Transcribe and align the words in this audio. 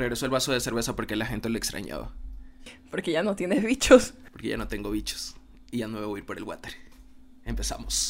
Regresó 0.00 0.24
el 0.24 0.32
vaso 0.32 0.50
de 0.50 0.60
cerveza 0.60 0.96
porque 0.96 1.14
la 1.14 1.26
gente 1.26 1.50
lo 1.50 1.58
extrañaba. 1.58 2.10
Porque 2.90 3.12
ya 3.12 3.22
no 3.22 3.36
tienes 3.36 3.62
bichos. 3.62 4.14
Porque 4.32 4.48
ya 4.48 4.56
no 4.56 4.66
tengo 4.66 4.90
bichos. 4.90 5.34
Y 5.70 5.76
ya 5.76 5.88
no 5.88 6.00
me 6.00 6.06
voy 6.06 6.16
a 6.16 6.20
ir 6.20 6.26
por 6.26 6.38
el 6.38 6.44
water. 6.44 6.72
Empezamos. 7.44 8.08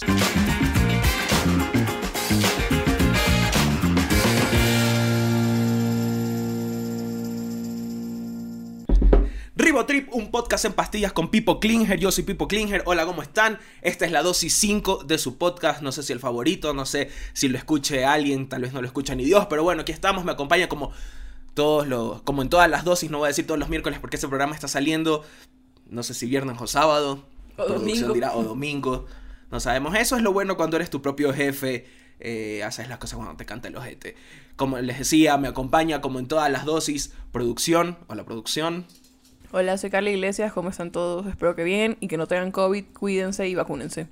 Ribotrip, 9.57 10.15
un 10.15 10.31
podcast 10.31 10.67
en 10.67 10.75
pastillas 10.75 11.13
con 11.13 11.29
Pipo 11.33 11.59
Klinger. 11.59 11.99
Yo 11.99 12.13
soy 12.13 12.23
Pipo 12.23 12.47
Klinger. 12.47 12.85
Hola, 12.87 13.05
¿cómo 13.05 13.21
están? 13.21 13.59
Esta 13.83 14.07
es 14.07 14.13
la 14.13 14.23
dosis 14.23 14.55
5 14.55 15.03
de 15.03 15.19
su 15.19 15.39
podcast. 15.39 15.83
No 15.83 15.91
sé 15.91 16.05
si 16.05 16.13
el 16.13 16.21
favorito, 16.21 16.73
no 16.73 16.87
sé 16.87 17.11
si 17.33 17.49
lo 17.49 17.59
escuche 17.59 18.05
alguien, 18.05 18.49
tal 18.49 18.63
vez 18.63 18.73
no 18.73 18.81
lo 18.81 18.87
escucha 18.87 19.17
ni 19.17 19.25
Dios, 19.25 19.49
pero 19.51 19.65
bueno, 19.65 19.83
aquí 19.83 19.91
estamos. 19.91 20.25
Me 20.25 20.31
acompaña 20.31 20.69
como 20.69 20.93
todos 21.61 21.87
los, 21.87 22.23
como 22.23 22.41
en 22.41 22.49
todas 22.49 22.71
las 22.71 22.85
dosis, 22.85 23.11
no 23.11 23.19
voy 23.19 23.27
a 23.27 23.29
decir 23.29 23.47
todos 23.47 23.61
los 23.61 23.69
miércoles 23.69 23.99
porque 23.99 24.17
ese 24.17 24.29
programa 24.29 24.55
está 24.55 24.67
saliendo, 24.67 25.27
no 25.91 26.03
sé 26.03 26.15
si 26.15 26.25
viernes 26.25 26.57
o 26.59 26.67
sábado, 26.67 27.23
o 27.59 27.67
domingo. 27.67 28.15
Dirá, 28.15 28.35
o 28.35 28.43
domingo, 28.43 29.05
no 29.51 29.61
sabemos. 29.61 29.95
Eso 29.95 30.17
es 30.17 30.23
lo 30.23 30.33
bueno 30.33 30.57
cuando 30.57 30.77
eres 30.77 30.89
tu 30.89 31.03
propio 31.03 31.35
jefe, 31.35 31.85
eh, 32.19 32.65
haces 32.65 32.89
las 32.89 32.97
cosas 32.97 33.19
cuando 33.19 33.37
te 33.37 33.45
canta 33.45 33.69
el 33.69 33.77
ojete. 33.77 34.17
Como 34.57 34.79
les 34.79 35.01
decía, 35.01 35.37
me 35.37 35.49
acompaña 35.49 36.01
como 36.01 36.19
en 36.19 36.29
todas 36.29 36.51
las 36.51 36.65
dosis, 36.65 37.13
producción, 37.31 37.99
o 38.07 38.15
la 38.15 38.25
producción. 38.25 38.87
Hola, 39.53 39.77
soy 39.77 39.91
Carla 39.91 40.09
Iglesias, 40.09 40.55
¿cómo 40.55 40.71
están 40.71 40.93
todos? 40.93 41.27
Espero 41.27 41.55
que 41.55 41.65
bien 41.65 41.99
y 42.01 42.09
que 42.09 42.17
no 42.17 42.27
tengan 42.27 42.53
COVID, 42.53 42.87
cuídense 42.99 43.47
y 43.47 43.55
vacúnense. 43.55 44.07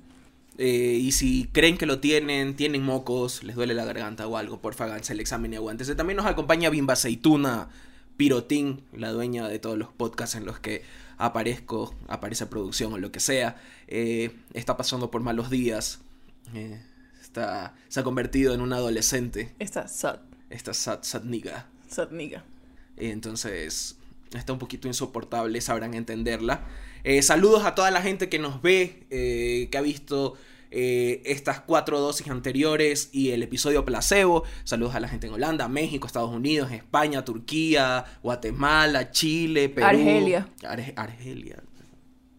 Eh, 0.61 0.99
y 1.01 1.13
si 1.13 1.47
creen 1.53 1.77
que 1.77 1.85
lo 1.85 2.01
tienen, 2.01 2.53
tienen 2.53 2.83
mocos, 2.83 3.43
les 3.45 3.55
duele 3.55 3.73
la 3.73 3.85
garganta 3.85 4.27
o 4.27 4.35
algo, 4.35 4.59
porfa 4.59 4.83
háganse 4.83 5.13
el 5.13 5.21
examen 5.21 5.53
y 5.53 5.55
aguántense. 5.55 5.95
También 5.95 6.17
nos 6.17 6.25
acompaña 6.25 6.69
Bimba 6.69 6.95
Aceituna 6.95 7.69
Pirotín, 8.17 8.81
la 8.91 9.13
dueña 9.13 9.47
de 9.47 9.57
todos 9.59 9.77
los 9.77 9.87
podcasts 9.87 10.35
en 10.35 10.45
los 10.45 10.59
que 10.59 10.83
aparezco, 11.17 11.95
aparece 12.09 12.45
producción 12.45 12.91
o 12.91 12.97
lo 12.97 13.09
que 13.09 13.21
sea. 13.21 13.55
Eh, 13.87 14.31
está 14.53 14.75
pasando 14.75 15.09
por 15.09 15.21
malos 15.21 15.49
días. 15.49 16.01
Eh, 16.53 16.81
está, 17.21 17.73
se 17.87 18.01
ha 18.01 18.03
convertido 18.03 18.53
en 18.53 18.59
un 18.59 18.73
adolescente. 18.73 19.55
Está 19.59 19.87
sad. 19.87 20.19
Está 20.49 20.73
sad, 20.73 21.03
sad 21.03 21.23
nigga. 21.23 21.67
Sad 21.87 22.11
nigga. 22.11 22.43
entonces, 22.97 23.95
está 24.33 24.51
un 24.51 24.59
poquito 24.59 24.89
insoportable, 24.89 25.61
sabrán 25.61 25.93
entenderla. 25.93 26.67
saludos 27.21 27.63
a 27.63 27.75
toda 27.75 27.91
la 27.91 28.01
gente 28.01 28.27
que 28.27 28.39
nos 28.39 28.61
ve, 28.61 29.05
que 29.09 29.77
ha 29.77 29.81
visto 29.81 30.35
eh, 30.71 31.21
estas 31.25 31.61
cuatro 31.61 31.99
dosis 31.99 32.27
anteriores 32.27 33.09
y 33.11 33.31
el 33.31 33.41
episodio 33.41 33.85
placebo. 33.85 34.43
Saludos 34.63 34.95
a 34.95 34.99
la 34.99 35.07
gente 35.07 35.27
en 35.27 35.33
Holanda, 35.33 35.67
México, 35.67 36.05
Estados 36.05 36.31
Unidos, 36.31 36.71
España, 36.71 37.25
Turquía, 37.25 38.05
Guatemala, 38.21 39.11
Chile, 39.11 39.69
Perú. 39.69 39.87
Argelia. 39.87 40.47
Argelia. 40.95 41.63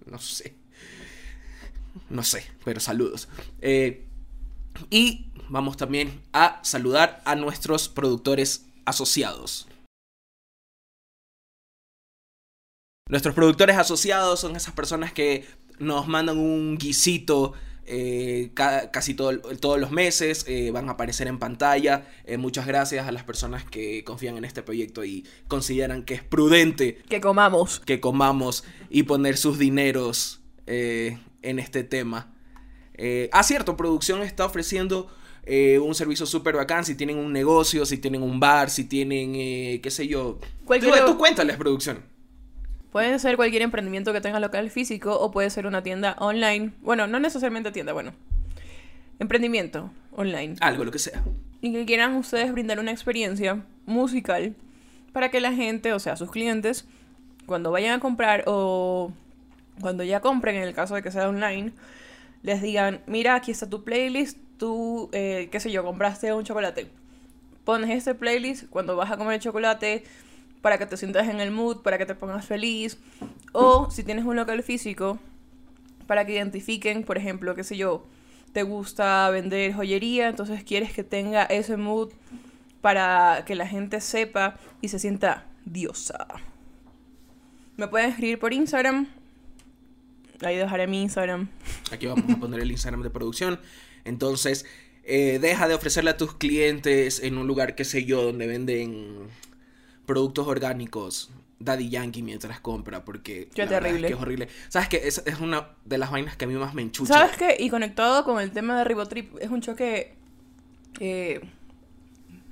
No 0.06 0.19
sé. 0.19 0.55
No 2.09 2.22
sé, 2.22 2.45
pero 2.64 2.81
saludos. 2.81 3.28
Eh, 3.61 4.06
y 4.91 5.27
vamos 5.48 5.77
también 5.77 6.22
a 6.33 6.61
saludar 6.62 7.22
a 7.25 7.34
nuestros 7.34 7.89
productores 7.89 8.67
asociados. 8.84 9.67
Nuestros 13.09 13.34
productores 13.34 13.77
asociados 13.77 14.39
son 14.39 14.55
esas 14.55 14.72
personas 14.72 15.12
que 15.12 15.44
nos 15.81 16.06
mandan 16.06 16.39
un 16.39 16.78
guisito 16.78 17.55
eh, 17.93 18.53
casi 18.55 19.15
todos 19.15 19.81
los 19.81 19.91
meses, 19.91 20.45
eh, 20.47 20.71
van 20.71 20.89
a 20.89 20.93
aparecer 20.93 21.27
en 21.27 21.41
pantalla. 21.41 22.07
Eh, 22.25 22.37
muchas 22.37 22.65
gracias 22.65 23.09
a 23.09 23.11
las 23.11 23.25
personas 23.25 23.65
que 23.65 24.05
confían 24.05 24.37
en 24.37 24.45
este 24.45 24.63
proyecto 24.63 25.05
y 25.05 25.27
consideran 25.49 26.05
que 26.05 26.15
es 26.15 26.23
prudente 26.23 27.03
que 27.09 27.21
comamos. 27.21 27.81
Que 27.81 27.99
comamos 27.99 28.63
y 28.91 29.03
poner 29.03 29.37
sus 29.37 29.59
dineros 29.59 30.41
en 30.67 31.59
este 31.59 31.83
tema. 31.83 32.33
ah, 33.33 33.43
cierto, 33.43 33.77
producción 33.77 34.23
está 34.23 34.45
ofreciendo 34.45 35.09
un 35.83 35.95
servicio 35.97 36.27
súper 36.27 36.55
bacán. 36.55 36.84
Si 36.84 36.95
tienen 36.95 37.19
un 37.19 37.33
negocio, 37.33 37.84
si 37.84 37.99
tienen 37.99 38.23
un 38.23 38.39
bar, 38.39 38.71
si 38.71 38.84
tienen, 38.84 39.33
qué 39.33 39.91
sé 39.91 40.06
yo. 40.06 40.39
Tú, 40.65 40.91
tú 41.06 41.19
cuéntales, 41.19 41.56
producción. 41.56 42.05
Puede 42.93 43.19
ser 43.21 43.37
cualquier 43.37 43.62
emprendimiento 43.62 44.12
que 44.12 44.21
tenga 44.21 44.41
local 44.41 44.71
físico 44.71 45.19
o 45.19 45.31
puede 45.31 45.51
ser 45.51 45.67
una 45.67 45.83
tienda 45.83 46.17
online. 46.19 46.73
Bueno, 46.83 47.06
no 47.06 47.21
necesariamente 47.21 47.71
tienda, 47.71 47.93
bueno. 47.93 48.12
Emprendimiento 49.21 49.91
online. 50.12 50.56
Algo, 50.61 50.84
lo 50.84 50.91
que 50.91 50.99
sea. 50.99 51.23
Y 51.61 51.73
que 51.73 51.84
quieran 51.84 52.17
ustedes 52.17 52.50
brindar 52.53 52.81
una 52.81 52.91
experiencia 52.91 53.62
musical 53.87 54.55
para 55.12 55.31
que 55.31 55.41
la 55.41 55.53
gente, 55.53 55.93
o 55.93 55.99
sea, 55.99 56.17
sus 56.17 56.31
clientes, 56.31 56.84
cuando 57.47 57.71
vayan 57.71 57.99
a 57.99 58.00
comprar 58.00 58.45
o 58.47 59.12
cuando 59.81 60.03
ya 60.03 60.21
compren, 60.21 60.56
en 60.56 60.62
el 60.62 60.75
caso 60.75 60.95
de 60.95 61.03
que 61.03 61.11
sea 61.11 61.29
online, 61.29 61.73
les 62.43 62.62
digan, 62.62 63.03
mira, 63.06 63.34
aquí 63.34 63.50
está 63.50 63.69
tu 63.69 63.84
playlist, 63.84 64.39
tú, 64.56 65.11
eh, 65.12 65.49
qué 65.53 65.61
sé 65.61 65.71
yo, 65.71 65.84
compraste 65.84 66.33
un 66.33 66.45
chocolate. 66.45 66.89
Pones 67.65 67.91
este 67.91 68.15
playlist, 68.15 68.69
cuando 68.71 68.97
vas 68.97 69.11
a 69.11 69.17
comer 69.17 69.34
el 69.34 69.41
chocolate, 69.41 70.05
para 70.62 70.78
que 70.78 70.87
te 70.87 70.97
sientas 70.97 71.28
en 71.28 71.41
el 71.41 71.50
mood, 71.50 71.78
para 71.78 71.98
que 71.98 72.06
te 72.06 72.15
pongas 72.15 72.44
feliz. 72.44 72.98
O 73.53 73.91
si 73.91 74.04
tienes 74.04 74.25
un 74.25 74.37
local 74.37 74.62
físico, 74.62 75.19
para 76.06 76.26
que 76.26 76.32
identifiquen, 76.32 77.04
por 77.04 77.19
ejemplo, 77.19 77.54
qué 77.54 77.65
sé 77.65 77.76
yo, 77.76 78.06
te 78.53 78.62
gusta 78.62 79.31
vender 79.31 79.72
joyería, 79.72 80.28
entonces 80.28 80.65
quieres 80.65 80.93
que 80.93 81.04
tenga 81.04 81.44
ese 81.44 81.76
mood 81.76 82.10
para 82.81 83.44
que 83.47 83.54
la 83.54 83.66
gente 83.66 84.00
sepa 84.00 84.56
y 84.81 84.88
se 84.88 84.99
sienta 84.99 85.47
diosa. 85.65 86.26
Me 87.76 87.88
pueden 87.88 88.10
escribir 88.10 88.38
por 88.38 88.53
Instagram. 88.53 89.09
Ahí 90.43 90.56
dejaré 90.56 90.87
mi 90.87 91.03
Instagram. 91.03 91.49
Aquí 91.93 92.06
vamos 92.06 92.31
a 92.31 92.37
poner 92.37 92.60
el 92.60 92.70
Instagram 92.70 93.03
de 93.03 93.10
producción. 93.10 93.60
Entonces, 94.04 94.66
eh, 95.04 95.38
deja 95.41 95.69
de 95.69 95.75
ofrecerle 95.75 96.10
a 96.10 96.16
tus 96.16 96.34
clientes 96.34 97.22
en 97.22 97.38
un 97.38 97.47
lugar, 97.47 97.75
qué 97.75 97.84
sé 97.84 98.04
yo, 98.04 98.22
donde 98.22 98.47
venden 98.47 99.28
productos 100.10 100.48
orgánicos 100.48 101.31
Daddy 101.60 101.88
Yankee 101.88 102.22
mientras 102.22 102.59
compra 102.59 103.04
porque 103.04 103.48
Qué 103.54 103.65
terrible. 103.65 104.09
Es, 104.09 104.12
que 104.12 104.16
es 104.16 104.21
horrible. 104.21 104.48
¿Sabes 104.69 104.88
que 104.88 104.97
es, 105.06 105.22
es, 105.25 105.38
una 105.38 105.69
de 105.84 105.98
las 105.98 106.10
vainas 106.10 106.37
que 106.37 106.47
a 106.47 106.48
mí 106.48 106.54
más 106.54 106.75
me 106.75 106.82
enchucha? 106.82 107.15
¿Sabes 107.15 107.37
qué? 107.37 107.56
Y 107.60 107.71
conectado 107.71 108.25
con 108.25 108.41
el 108.41 108.50
tema 108.50 108.76
de 108.76 108.82
Ribotrip, 108.82 109.37
es 109.41 109.50
un 109.50 109.60
choque 109.60 110.16
eh, 110.99 111.41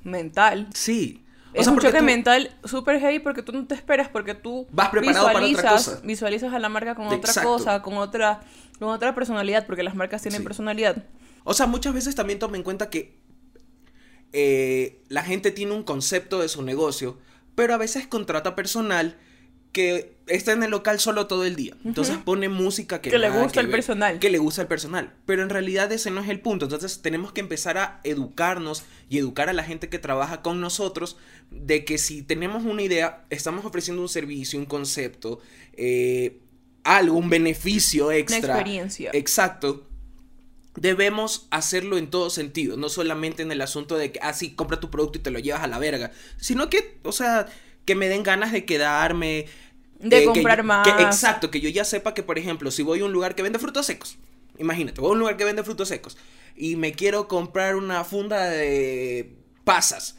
mental. 0.04 0.68
Sí. 0.72 1.24
es 1.52 1.66
un 1.66 1.80
choque 1.80 2.00
mental 2.00 2.56
súper 2.62 3.00
heavy 3.00 3.18
porque 3.18 3.42
tú 3.42 3.50
no 3.50 3.66
te 3.66 3.74
esperas, 3.74 4.08
porque 4.08 4.34
tú 4.34 4.68
vas 4.70 4.90
preparado 4.90 5.26
visualizas, 5.26 5.62
para 5.64 5.74
otra 5.76 5.92
cosa. 5.92 6.06
visualizas 6.06 6.54
a 6.54 6.60
la 6.60 6.68
marca 6.68 6.94
con 6.94 7.08
otra 7.08 7.42
cosa, 7.42 7.82
con 7.82 7.94
otra, 7.94 8.42
con 8.78 8.90
otra 8.90 9.16
personalidad, 9.16 9.66
porque 9.66 9.82
las 9.82 9.96
marcas 9.96 10.22
tienen 10.22 10.44
personalidad. 10.44 11.02
O 11.42 11.54
sea, 11.54 11.66
muchas 11.66 11.92
veces 11.92 12.14
también 12.14 12.38
toma 12.38 12.56
en 12.56 12.62
cuenta 12.62 12.88
que 12.88 13.18
eh, 14.32 15.02
la 15.08 15.24
gente 15.24 15.50
tiene 15.50 15.72
un 15.72 15.82
concepto 15.82 16.38
de 16.38 16.48
su 16.48 16.62
negocio 16.62 17.16
pero 17.58 17.74
a 17.74 17.76
veces 17.76 18.06
contrata 18.06 18.54
personal 18.54 19.16
que 19.72 20.16
está 20.28 20.52
en 20.52 20.62
el 20.62 20.70
local 20.70 21.00
solo 21.00 21.26
todo 21.26 21.44
el 21.44 21.56
día. 21.56 21.76
Entonces 21.84 22.16
pone 22.16 22.48
música 22.48 23.00
que, 23.00 23.10
que 23.10 23.18
le 23.18 23.30
gusta 23.30 23.60
el 23.60 23.68
personal. 23.68 24.20
Que 24.20 24.30
le 24.30 24.38
gusta 24.38 24.62
el 24.62 24.68
personal. 24.68 25.12
Pero 25.26 25.42
en 25.42 25.48
realidad 25.48 25.90
ese 25.90 26.12
no 26.12 26.20
es 26.20 26.28
el 26.28 26.38
punto. 26.38 26.66
Entonces 26.66 27.02
tenemos 27.02 27.32
que 27.32 27.40
empezar 27.40 27.76
a 27.76 28.00
educarnos 28.04 28.84
y 29.08 29.18
educar 29.18 29.48
a 29.48 29.52
la 29.52 29.64
gente 29.64 29.88
que 29.88 29.98
trabaja 29.98 30.40
con 30.40 30.60
nosotros 30.60 31.16
de 31.50 31.84
que 31.84 31.98
si 31.98 32.22
tenemos 32.22 32.62
una 32.62 32.80
idea, 32.80 33.24
estamos 33.28 33.64
ofreciendo 33.64 34.02
un 34.02 34.08
servicio, 34.08 34.56
un 34.56 34.66
concepto, 34.66 35.40
eh, 35.72 36.38
algo, 36.84 37.16
un 37.16 37.28
beneficio 37.28 38.12
extra. 38.12 38.38
Una 38.38 38.48
experiencia. 38.50 39.10
Exacto 39.14 39.87
debemos 40.80 41.46
hacerlo 41.50 41.98
en 41.98 42.08
todo 42.08 42.30
sentido, 42.30 42.76
no 42.76 42.88
solamente 42.88 43.42
en 43.42 43.52
el 43.52 43.60
asunto 43.60 43.96
de 43.96 44.12
que, 44.12 44.20
ah, 44.22 44.32
sí, 44.32 44.52
compra 44.54 44.80
tu 44.80 44.90
producto 44.90 45.18
y 45.18 45.22
te 45.22 45.30
lo 45.30 45.38
llevas 45.38 45.62
a 45.62 45.66
la 45.66 45.78
verga, 45.78 46.12
sino 46.36 46.70
que, 46.70 46.98
o 47.02 47.12
sea, 47.12 47.46
que 47.84 47.94
me 47.94 48.08
den 48.08 48.22
ganas 48.22 48.52
de 48.52 48.64
quedarme. 48.64 49.46
De 49.98 50.22
eh, 50.22 50.24
comprar 50.24 50.62
más. 50.62 50.86
exacto, 51.00 51.50
que 51.50 51.60
yo 51.60 51.68
ya 51.68 51.84
sepa 51.84 52.14
que, 52.14 52.22
por 52.22 52.38
ejemplo, 52.38 52.70
si 52.70 52.82
voy 52.82 53.00
a 53.00 53.04
un 53.04 53.12
lugar 53.12 53.34
que 53.34 53.42
vende 53.42 53.58
frutos 53.58 53.86
secos, 53.86 54.18
imagínate, 54.58 55.00
voy 55.00 55.10
a 55.10 55.12
un 55.14 55.18
lugar 55.18 55.36
que 55.36 55.44
vende 55.44 55.64
frutos 55.64 55.88
secos 55.88 56.16
y 56.56 56.76
me 56.76 56.92
quiero 56.92 57.28
comprar 57.28 57.76
una 57.76 58.04
funda 58.04 58.44
de 58.46 59.36
pasas. 59.64 60.16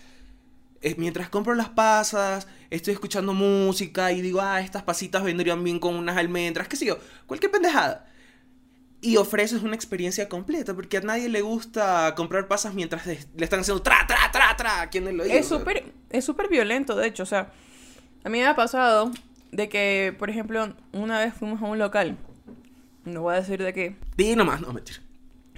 Eh, 0.81 0.95
mientras 0.97 1.27
compro 1.29 1.55
las 1.55 1.69
pasas, 1.69 2.47
estoy 2.69 2.93
escuchando 2.93 3.33
música 3.33 4.11
y 4.11 4.21
digo, 4.21 4.39
ah, 4.41 4.61
estas 4.61 4.83
pasitas 4.83 5.23
vendrían 5.23 5.63
bien 5.63 5.79
con 5.79 5.95
unas 5.95 6.17
almendras, 6.17 6.67
qué 6.67 6.77
sé 6.77 6.85
yo, 6.85 6.97
cualquier 7.27 7.51
pendejada 7.51 8.08
y 9.01 9.17
ofreces 9.17 9.61
una 9.63 9.75
experiencia 9.75 10.27
completa, 10.27 10.73
porque 10.73 10.97
a 10.97 11.01
nadie 11.01 11.29
le 11.29 11.41
gusta 11.41 12.13
comprar 12.15 12.47
pasas 12.47 12.73
mientras 12.73 13.05
le 13.05 13.17
están 13.39 13.61
haciendo 13.61 13.81
tra, 13.81 14.05
tra, 14.07 14.29
tra, 14.31 14.55
tra, 14.57 14.89
¿quién 14.89 15.15
lo 15.15 15.23
Es 15.23 15.47
súper 15.47 15.93
es 16.09 16.25
súper 16.25 16.49
violento, 16.49 16.95
de 16.95 17.07
hecho, 17.07 17.23
o 17.23 17.25
sea, 17.25 17.51
a 18.23 18.29
mí 18.29 18.39
me 18.39 18.45
ha 18.45 18.55
pasado 18.55 19.11
de 19.51 19.69
que, 19.69 20.15
por 20.17 20.29
ejemplo, 20.29 20.75
una 20.91 21.19
vez 21.19 21.33
fuimos 21.33 21.61
a 21.61 21.65
un 21.65 21.79
local, 21.79 22.17
no 23.05 23.21
voy 23.21 23.35
a 23.35 23.37
decir 23.37 23.63
de 23.63 23.73
qué. 23.73 23.95
Di 24.17 24.35
nomás, 24.35 24.61
no, 24.61 24.73
mentira. 24.73 24.99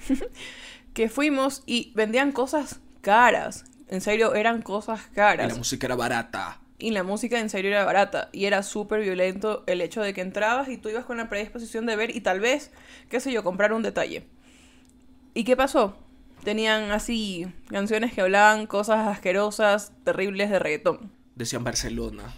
que 0.93 1.09
fuimos 1.09 1.63
y 1.65 1.91
vendían 1.95 2.31
cosas 2.31 2.79
caras, 3.01 3.65
en 3.87 4.01
serio, 4.01 4.35
eran 4.35 4.61
cosas 4.61 5.01
caras. 5.13 5.47
Y 5.47 5.49
la 5.49 5.57
música 5.57 5.87
era 5.87 5.95
barata. 5.95 6.60
Y 6.81 6.91
la 6.91 7.03
música 7.03 7.39
en 7.39 7.49
serio 7.49 7.71
era 7.71 7.85
barata 7.85 8.29
y 8.33 8.45
era 8.45 8.63
súper 8.63 9.01
violento 9.01 9.63
el 9.67 9.81
hecho 9.81 10.01
de 10.01 10.13
que 10.13 10.21
entrabas 10.21 10.67
y 10.67 10.77
tú 10.77 10.89
ibas 10.89 11.05
con 11.05 11.17
la 11.17 11.29
predisposición 11.29 11.85
de 11.85 11.95
ver 11.95 12.15
y 12.15 12.21
tal 12.21 12.39
vez, 12.39 12.71
qué 13.07 13.19
sé 13.19 13.31
yo, 13.31 13.43
comprar 13.43 13.71
un 13.71 13.83
detalle. 13.83 14.25
¿Y 15.35 15.43
qué 15.43 15.55
pasó? 15.55 15.95
Tenían 16.43 16.91
así 16.91 17.45
canciones 17.69 18.13
que 18.13 18.21
hablaban 18.21 18.65
cosas 18.65 19.07
asquerosas, 19.07 19.93
terribles 20.03 20.49
de 20.49 20.57
reggaetón. 20.57 21.11
Decían 21.35 21.63
Barcelona, 21.63 22.33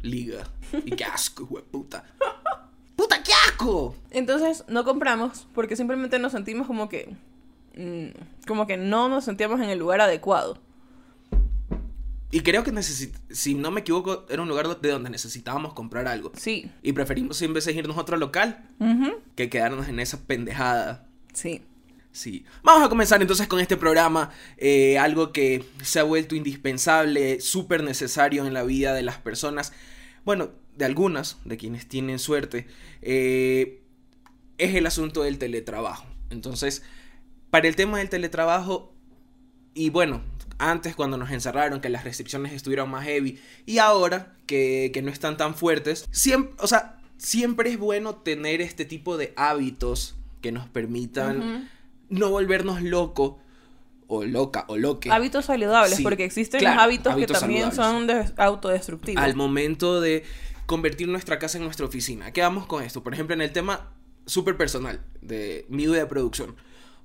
Liga. 0.00 0.44
Y 0.84 0.92
qué 0.92 1.04
asco, 1.04 1.46
puta. 1.70 2.04
¡Puta, 2.94 3.22
qué 3.22 3.32
asco! 3.48 3.96
Entonces 4.10 4.64
no 4.68 4.84
compramos 4.84 5.48
porque 5.54 5.74
simplemente 5.74 6.20
nos 6.20 6.32
sentimos 6.32 6.68
como 6.68 6.88
que... 6.88 7.16
mm, 7.76 8.46
como 8.46 8.68
que 8.68 8.76
no 8.76 9.08
nos 9.08 9.24
sentíamos 9.24 9.60
en 9.60 9.70
el 9.70 9.78
lugar 9.80 10.00
adecuado. 10.00 10.60
Y 12.30 12.40
creo 12.40 12.62
que 12.62 12.72
necesit 12.72 13.14
si 13.30 13.54
no 13.54 13.70
me 13.70 13.80
equivoco, 13.80 14.26
era 14.28 14.42
un 14.42 14.48
lugar 14.48 14.80
de 14.80 14.90
donde 14.90 15.08
necesitábamos 15.08 15.72
comprar 15.72 16.06
algo. 16.06 16.32
Sí. 16.36 16.70
Y 16.82 16.92
preferimos 16.92 17.40
en 17.40 17.54
vez 17.54 17.64
de 17.64 17.72
irnos 17.72 17.96
a 17.96 18.00
otro 18.00 18.16
local 18.16 18.64
que 19.34 19.48
quedarnos 19.48 19.88
en 19.88 19.98
esa 19.98 20.26
pendejada. 20.26 21.08
Sí. 21.32 21.62
Sí. 22.12 22.44
Vamos 22.62 22.84
a 22.84 22.88
comenzar 22.88 23.20
entonces 23.22 23.46
con 23.46 23.60
este 23.60 23.76
programa, 23.76 24.30
eh, 24.56 24.98
algo 24.98 25.32
que 25.32 25.64
se 25.82 26.00
ha 26.00 26.02
vuelto 26.02 26.34
indispensable, 26.34 27.40
súper 27.40 27.82
necesario 27.82 28.46
en 28.46 28.54
la 28.54 28.64
vida 28.64 28.92
de 28.92 29.02
las 29.02 29.18
personas, 29.18 29.72
bueno, 30.24 30.50
de 30.76 30.84
algunas, 30.84 31.38
de 31.44 31.56
quienes 31.56 31.88
tienen 31.88 32.18
suerte, 32.18 32.66
eh, 33.02 33.82
es 34.58 34.74
el 34.74 34.86
asunto 34.86 35.22
del 35.22 35.38
teletrabajo. 35.38 36.06
Entonces, 36.30 36.82
para 37.50 37.68
el 37.68 37.76
tema 37.76 37.98
del 37.98 38.08
teletrabajo, 38.08 38.94
y 39.74 39.90
bueno, 39.90 40.22
antes 40.58 40.94
cuando 40.96 41.16
nos 41.16 41.30
encerraron, 41.30 41.80
que 41.80 41.88
las 41.88 42.04
restricciones 42.04 42.52
estuvieron 42.52 42.90
más 42.90 43.04
heavy, 43.04 43.38
y 43.66 43.78
ahora 43.78 44.34
que, 44.46 44.90
que 44.92 45.02
no 45.02 45.10
están 45.10 45.36
tan 45.36 45.54
fuertes, 45.54 46.06
siempre, 46.10 46.54
o 46.58 46.66
sea, 46.66 46.98
siempre 47.16 47.70
es 47.70 47.78
bueno 47.78 48.16
tener 48.16 48.60
este 48.60 48.84
tipo 48.84 49.16
de 49.16 49.32
hábitos 49.36 50.16
que 50.40 50.52
nos 50.52 50.68
permitan 50.68 51.38
Ujú. 51.38 51.64
no 52.10 52.30
volvernos 52.30 52.82
loco 52.82 53.40
o 54.06 54.24
loca 54.24 54.64
o 54.68 54.76
loque 54.78 55.10
Hábitos 55.10 55.44
saludables, 55.46 55.96
Sí, 55.96 56.02
porque 56.02 56.24
existen 56.24 56.60
claro, 56.60 56.76
los 56.76 56.84
hábitos, 56.84 57.12
hábitos 57.12 57.36
que 57.36 57.40
también 57.40 57.72
saludables. 57.72 58.26
son 58.28 58.34
de- 58.36 58.42
autodestructivos. 58.42 59.22
al 59.22 59.34
momento 59.36 60.00
de 60.00 60.24
convertir 60.66 61.08
nuestra 61.08 61.38
casa 61.38 61.58
en 61.58 61.64
nuestra 61.64 61.86
oficina. 61.86 62.32
¿Qué 62.32 62.40
vamos 62.40 62.66
con 62.66 62.82
esto? 62.82 63.02
Por 63.02 63.14
ejemplo, 63.14 63.34
en 63.34 63.42
el 63.42 63.52
tema 63.52 63.90
súper 64.26 64.56
personal 64.56 65.00
de 65.22 65.66
mi 65.68 65.86
vida 65.86 65.96
de 65.98 66.06
producción. 66.06 66.56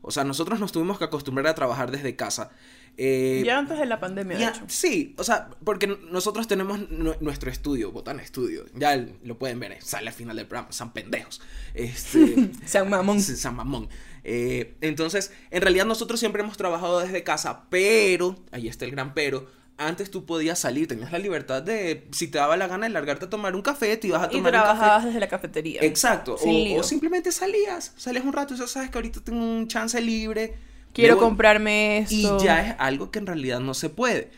O 0.01 0.11
sea, 0.11 0.23
nosotros 0.25 0.59
nos 0.59 0.71
tuvimos 0.73 0.97
que 0.97 1.05
acostumbrar 1.05 1.47
a 1.47 1.55
trabajar 1.55 1.89
desde 1.91 2.15
casa. 2.17 2.51
Eh, 2.97 3.41
ya 3.45 3.57
antes 3.57 3.79
de 3.79 3.85
la 3.87 3.99
pandemia, 3.99 4.37
ya, 4.37 4.51
de 4.51 4.57
hecho. 4.57 4.65
sí, 4.67 5.15
o 5.17 5.23
sea, 5.23 5.49
porque 5.63 5.87
nosotros 5.87 6.47
tenemos 6.47 6.89
nu- 6.91 7.15
nuestro 7.21 7.49
estudio, 7.49 7.91
Botán 7.91 8.19
Estudio. 8.19 8.65
Ya 8.75 8.95
lo 9.23 9.39
pueden 9.39 9.59
ver, 9.59 9.71
eh, 9.71 9.79
sale 9.81 10.09
al 10.09 10.13
final 10.13 10.35
del 10.35 10.45
programa, 10.45 10.71
son 10.71 10.91
pendejos. 10.93 11.41
Este, 11.73 12.51
San 12.65 12.89
Mamón. 12.89 13.19
San 13.21 13.55
Mamón. 13.55 13.89
Eh, 14.23 14.75
entonces, 14.81 15.31
en 15.51 15.61
realidad 15.61 15.85
nosotros 15.85 16.19
siempre 16.19 16.43
hemos 16.43 16.55
trabajado 16.57 16.99
desde 16.99 17.23
casa, 17.23 17.63
pero, 17.69 18.35
ahí 18.51 18.67
está 18.67 18.85
el 18.85 18.91
gran 18.91 19.13
pero, 19.13 19.47
antes 19.77 20.11
tú 20.11 20.25
podías 20.27 20.59
salir, 20.59 20.87
tenías 20.87 21.11
la 21.11 21.17
libertad 21.17 21.63
de, 21.63 22.07
si 22.11 22.27
te 22.27 22.37
daba 22.37 22.55
la 22.57 22.67
gana 22.67 22.85
de 22.85 22.91
largarte 22.93 23.25
a 23.25 23.29
tomar 23.29 23.55
un 23.55 23.63
café, 23.63 23.97
te 23.97 24.07
ibas 24.07 24.21
a 24.21 24.27
Y 24.27 24.37
tomar 24.37 24.53
un 24.53 24.59
café. 24.61 24.75
trabajabas 24.75 25.05
desde 25.05 25.19
la 25.19 25.27
cafetería. 25.27 25.81
Exacto, 25.81 26.35
o, 26.39 26.79
o 26.79 26.83
simplemente 26.83 27.31
salías, 27.31 27.91
salías 27.97 28.23
un 28.23 28.33
rato 28.33 28.53
y 28.53 28.57
ya 28.57 28.67
sabes 28.67 28.91
que 28.91 28.97
ahorita 28.99 29.21
tengo 29.21 29.43
un 29.43 29.67
chance 29.67 29.99
libre. 29.99 30.53
Quiero 30.93 31.17
comprarme 31.17 31.99
esto. 31.99 32.37
Y 32.39 32.43
ya 32.43 32.67
es 32.67 32.75
algo 32.79 33.11
que 33.11 33.19
en 33.19 33.27
realidad 33.27 33.59
no 33.59 33.73
se 33.73 33.89
puede. 33.89 34.31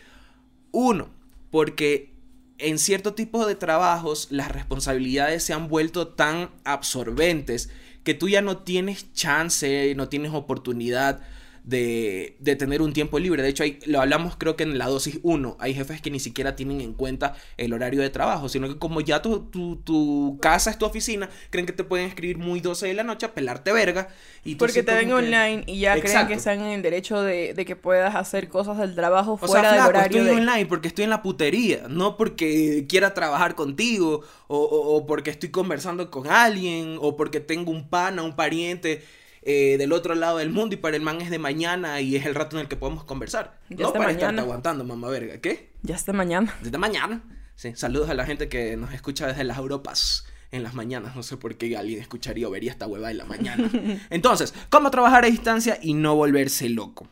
Uno, 0.71 1.09
porque 1.51 2.13
en 2.57 2.79
cierto 2.79 3.13
tipo 3.13 3.45
de 3.45 3.55
trabajos 3.55 4.27
las 4.31 4.51
responsabilidades 4.51 5.43
se 5.43 5.53
han 5.53 5.67
vuelto 5.67 6.07
tan 6.07 6.49
absorbentes 6.63 7.69
que 8.03 8.13
tú 8.13 8.29
ya 8.29 8.41
no 8.41 8.59
tienes 8.59 9.11
chance, 9.13 9.93
no 9.95 10.07
tienes 10.09 10.31
oportunidad 10.33 11.21
de, 11.65 12.37
de 12.39 12.55
tener 12.55 12.81
un 12.83 12.93
tiempo 12.93 13.17
libre. 13.17 13.41
De 13.41 13.49
hecho, 13.49 13.63
hay- 13.63 13.79
lo 13.87 13.99
hablamos 13.99 14.35
creo 14.37 14.55
que 14.55 14.63
en 14.63 14.77
la 14.77 14.85
dosis 14.87 15.19
1. 15.23 15.57
Hay 15.59 15.73
jefes 15.73 15.99
que 15.99 16.11
ni 16.11 16.19
siquiera 16.19 16.55
tienen 16.55 16.79
en 16.79 16.93
cuenta 16.93 17.35
el 17.57 17.73
horario 17.73 18.01
de 18.01 18.11
trabajo, 18.11 18.49
sino 18.49 18.67
que 18.67 18.77
como 18.77 19.01
ya 19.01 19.21
tu, 19.23 19.39
tu, 19.49 19.77
tu 19.77 20.37
casa 20.41 20.69
es 20.69 20.77
tu 20.77 20.85
oficina, 20.85 21.27
creen 21.49 21.65
que 21.65 21.73
te 21.73 21.83
pueden 21.83 22.05
escribir 22.07 22.37
muy 22.37 22.59
12 22.59 22.87
de 22.87 22.93
la 22.93 23.03
noche 23.03 23.25
a 23.25 23.33
pelarte 23.33 23.73
verga. 23.73 24.09
Y 24.43 24.55
Porque 24.55 24.83
te 24.83 24.93
ven 24.93 25.07
que- 25.07 25.13
online 25.15 25.63
y 25.65 25.79
ya 25.79 25.99
creen 25.99 26.27
que 26.27 26.35
están 26.35 26.59
en 26.61 26.67
el 26.67 26.81
derecho 26.83 27.21
de, 27.23 27.55
de 27.55 27.65
que 27.65 27.75
puedas 27.75 28.13
hacer 28.15 28.47
cosas 28.47 28.77
del 28.77 28.93
trabajo 28.93 29.33
O 29.33 29.37
fuera 29.37 29.61
sea, 29.61 29.71
del 29.71 29.79
flaco, 29.81 29.89
horario 29.89 30.21
estoy 30.21 30.35
de... 30.35 30.41
online 30.41 30.65
porque 30.67 30.87
estoy 30.87 31.03
en 31.05 31.09
la 31.09 31.23
putería, 31.23 31.87
no 31.89 32.15
porque 32.15 32.85
quiera 32.87 33.15
trabajar 33.15 33.55
contigo, 33.55 34.21
o, 34.47 34.57
o- 34.59 34.95
o 34.97 35.05
porque 35.07 35.31
estoy 35.31 35.49
conversando 35.49 36.11
con 36.11 36.27
alguien, 36.27 36.97
o 37.01 37.15
porque 37.17 37.39
tengo 37.39 37.71
un 37.71 37.89
pana, 37.89 38.21
un 38.21 38.35
pariente 38.35 39.01
eh, 39.45 39.77
del 39.77 39.93
otro 39.93 40.15
lado 40.15 40.39
del 40.39 40.49
mundo 40.49 40.73
y 40.75 40.77
para 40.77 40.95
el 40.97 41.01
man 41.03 41.21
es 41.21 41.29
de 41.29 41.39
mañana 41.39 42.01
y 42.01 42.15
es 42.15 42.25
el 42.25 42.35
rato 42.35 42.57
en 42.57 42.63
el 42.63 42.67
que 42.67 42.75
podemos 42.75 43.03
conversar. 43.03 43.59
Ya 43.69 43.85
no 43.85 43.93
para 43.93 44.05
estarte 44.11 44.25
mañana. 44.25 44.41
aguantando, 44.41 44.83
mamá 44.83 45.07
verga. 45.09 45.37
¿Qué? 45.39 45.71
Ya 45.83 45.95
está 45.95 46.11
mañana. 46.13 46.53
Desde 46.61 46.77
mañana. 46.77 47.21
Sí, 47.55 47.73
saludos 47.75 48.09
a 48.09 48.13
la 48.15 48.25
gente 48.25 48.49
que 48.49 48.75
nos 48.75 48.93
escucha 48.93 49.27
desde 49.27 49.43
las 49.43 49.57
Europas 49.57 50.25
en 50.51 50.63
las 50.63 50.73
mañanas. 50.73 51.15
No 51.15 51.23
sé 51.23 51.37
por 51.37 51.55
qué 51.57 51.77
alguien 51.77 52.01
escucharía 52.01 52.47
o 52.47 52.51
vería 52.51 52.71
esta 52.71 52.87
hueva 52.87 53.11
en 53.11 53.17
la 53.19 53.25
mañana. 53.25 53.69
Entonces, 54.09 54.53
¿cómo 54.69 54.91
trabajar 54.91 55.23
a 55.23 55.27
distancia 55.27 55.77
y 55.81 55.93
no 55.93 56.15
volverse 56.15 56.67
loco? 56.69 57.07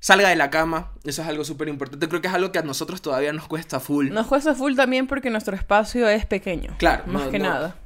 Salga 0.00 0.28
de 0.28 0.36
la 0.36 0.50
cama, 0.50 0.92
eso 1.04 1.22
es 1.22 1.28
algo 1.28 1.44
súper 1.44 1.68
importante. 1.68 2.06
Creo 2.10 2.20
que 2.20 2.28
es 2.28 2.34
algo 2.34 2.52
que 2.52 2.58
a 2.58 2.62
nosotros 2.62 3.00
todavía 3.00 3.32
nos 3.32 3.48
cuesta 3.48 3.80
full. 3.80 4.10
Nos 4.10 4.26
cuesta 4.26 4.54
full 4.54 4.74
también 4.74 5.06
porque 5.06 5.30
nuestro 5.30 5.56
espacio 5.56 6.06
es 6.08 6.26
pequeño. 6.26 6.74
Claro, 6.78 7.04
Más 7.06 7.24
no- 7.24 7.30
que 7.30 7.38
no- 7.38 7.44
nada. 7.48 7.76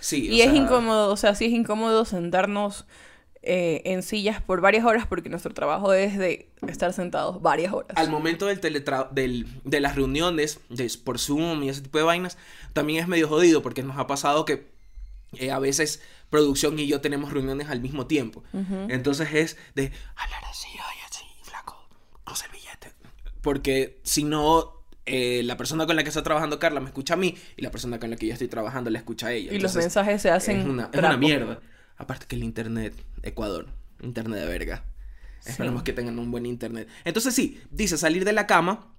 Sí, 0.00 0.28
o 0.28 0.32
Y 0.32 0.40
es 0.40 0.50
sea, 0.50 0.56
incómodo, 0.56 1.12
o 1.12 1.16
sea, 1.18 1.34
sí 1.34 1.44
es 1.46 1.52
incómodo 1.52 2.04
sentarnos 2.06 2.86
eh, 3.48 3.82
en 3.84 4.02
sillas 4.02 4.42
por 4.42 4.60
varias 4.60 4.84
horas 4.84 5.06
porque 5.06 5.28
nuestro 5.28 5.54
trabajo 5.54 5.92
es 5.92 6.18
de 6.18 6.50
estar 6.66 6.92
sentados 6.92 7.40
varias 7.40 7.72
horas. 7.72 7.96
Al 7.96 8.10
momento 8.10 8.46
del 8.46 8.58
teletra 8.58 9.08
del, 9.12 9.46
de 9.62 9.78
las 9.78 9.94
reuniones 9.94 10.58
de, 10.68 10.90
por 11.04 11.20
Zoom 11.20 11.62
y 11.62 11.68
ese 11.68 11.80
tipo 11.80 11.98
de 11.98 12.02
vainas, 12.02 12.38
también 12.72 13.00
es 13.00 13.06
medio 13.06 13.28
jodido 13.28 13.62
porque 13.62 13.84
nos 13.84 13.98
ha 13.98 14.08
pasado 14.08 14.44
que 14.44 14.66
eh, 15.38 15.52
a 15.52 15.60
veces 15.60 16.02
producción 16.28 16.76
y 16.80 16.88
yo 16.88 17.00
tenemos 17.00 17.32
reuniones 17.32 17.68
al 17.68 17.80
mismo 17.80 18.08
tiempo. 18.08 18.42
Entonces 18.88 19.28
es 19.32 19.56
de 19.76 19.92
hablar 20.16 20.42
así, 20.50 20.68
oye, 20.70 21.00
así, 21.08 21.24
flaco, 21.42 21.88
cruza 22.24 22.46
el 22.46 22.50
billete. 22.50 22.92
Porque 23.42 24.00
si 24.02 24.24
no, 24.24 24.82
eh, 25.04 25.42
la 25.44 25.56
persona 25.56 25.86
con 25.86 25.94
la 25.94 26.02
que 26.02 26.08
está 26.08 26.24
trabajando 26.24 26.58
Carla 26.58 26.80
me 26.80 26.86
escucha 26.86 27.14
a 27.14 27.16
mí 27.16 27.36
y 27.56 27.62
la 27.62 27.70
persona 27.70 28.00
con 28.00 28.10
la 28.10 28.16
que 28.16 28.26
yo 28.26 28.32
estoy 28.32 28.48
trabajando 28.48 28.90
la 28.90 28.98
escucha 28.98 29.28
a 29.28 29.32
ella. 29.32 29.52
y 29.52 29.60
los 29.60 29.76
mensajes 29.76 30.20
se 30.20 30.30
hacen 30.30 30.58
es 30.58 30.66
una, 30.66 30.84
es 30.86 30.90
trapo. 30.90 31.06
una 31.06 31.16
mierda. 31.16 31.60
Aparte 31.98 32.26
que 32.26 32.36
el 32.36 32.44
internet, 32.44 32.94
Ecuador, 33.22 33.66
internet 34.02 34.40
de 34.40 34.46
verga. 34.46 34.84
Esperemos 35.44 35.82
que 35.84 35.92
tengan 35.92 36.18
un 36.18 36.30
buen 36.30 36.44
internet. 36.46 36.88
Entonces 37.04 37.34
sí, 37.34 37.60
dice 37.70 37.96
salir 37.96 38.24
de 38.24 38.32
la 38.32 38.46
cama, 38.46 38.92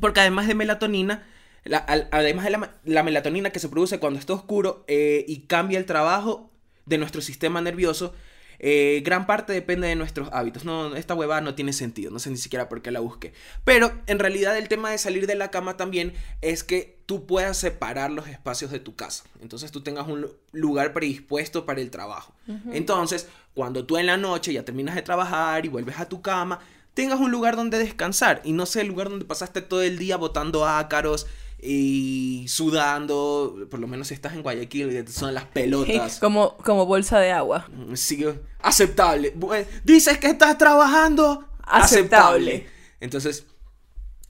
porque 0.00 0.20
además 0.20 0.46
de 0.48 0.54
melatonina, 0.54 1.26
la- 1.64 1.78
al- 1.78 2.08
además 2.10 2.44
de 2.44 2.50
la, 2.50 2.74
la 2.84 3.02
melatonina 3.02 3.50
que 3.50 3.60
se 3.60 3.68
produce 3.68 3.98
cuando 4.00 4.18
está 4.18 4.32
oscuro 4.32 4.84
eh, 4.88 5.24
y 5.28 5.40
cambia 5.42 5.78
el 5.78 5.86
trabajo 5.86 6.50
de 6.86 6.98
nuestro 6.98 7.20
sistema 7.20 7.60
nervioso, 7.60 8.14
eh, 8.62 9.00
gran 9.04 9.26
parte 9.26 9.52
depende 9.54 9.88
de 9.88 9.96
nuestros 9.96 10.28
hábitos. 10.32 10.64
No, 10.66 10.94
esta 10.94 11.14
huevada 11.14 11.40
no 11.40 11.54
tiene 11.54 11.72
sentido, 11.72 12.10
no 12.10 12.18
sé 12.18 12.30
ni 12.30 12.36
siquiera 12.36 12.68
por 12.68 12.82
qué 12.82 12.90
la 12.90 13.00
busqué. 13.00 13.32
Pero 13.64 13.90
en 14.06 14.18
realidad 14.18 14.56
el 14.56 14.68
tema 14.68 14.90
de 14.90 14.98
salir 14.98 15.26
de 15.26 15.34
la 15.34 15.50
cama 15.50 15.76
también 15.78 16.12
es 16.42 16.62
que 16.62 16.98
tú 17.06 17.26
puedas 17.26 17.56
separar 17.56 18.10
los 18.10 18.28
espacios 18.28 18.70
de 18.70 18.78
tu 18.78 18.94
casa. 18.94 19.24
Entonces 19.40 19.72
tú 19.72 19.80
tengas 19.82 20.06
un 20.06 20.20
lu- 20.20 20.36
lugar 20.52 20.92
predispuesto 20.92 21.64
para 21.66 21.80
el 21.80 21.90
trabajo. 21.90 22.34
Entonces, 22.72 23.28
cuando 23.54 23.86
tú 23.86 23.96
en 23.96 24.06
la 24.06 24.16
noche 24.16 24.52
ya 24.52 24.64
terminas 24.64 24.94
de 24.94 25.02
trabajar 25.02 25.64
y 25.64 25.68
vuelves 25.68 25.98
a 25.98 26.08
tu 26.08 26.20
cama, 26.22 26.60
tengas 26.94 27.18
un 27.18 27.30
lugar 27.30 27.56
donde 27.56 27.78
descansar 27.78 28.42
y 28.44 28.52
no 28.52 28.66
sea 28.66 28.82
el 28.82 28.88
lugar 28.88 29.08
donde 29.08 29.24
pasaste 29.24 29.62
todo 29.62 29.82
el 29.82 29.98
día 29.98 30.16
botando 30.16 30.66
ácaros 30.66 31.26
y 31.62 32.46
sudando, 32.48 33.66
por 33.70 33.80
lo 33.80 33.86
menos 33.86 34.08
si 34.08 34.14
estás 34.14 34.32
en 34.34 34.42
Guayaquil, 34.42 35.06
son 35.08 35.34
las 35.34 35.44
pelotas. 35.44 36.18
como, 36.20 36.56
como 36.58 36.86
bolsa 36.86 37.18
de 37.18 37.32
agua. 37.32 37.68
Mm, 37.70 37.94
Sí, 37.94 38.24
aceptable. 38.62 39.34
Bu- 39.36 39.66
Dices 39.84 40.18
que 40.18 40.28
estás 40.28 40.56
trabajando. 40.58 41.44
Aceptable. 41.62 42.66
Entonces, 43.00 43.46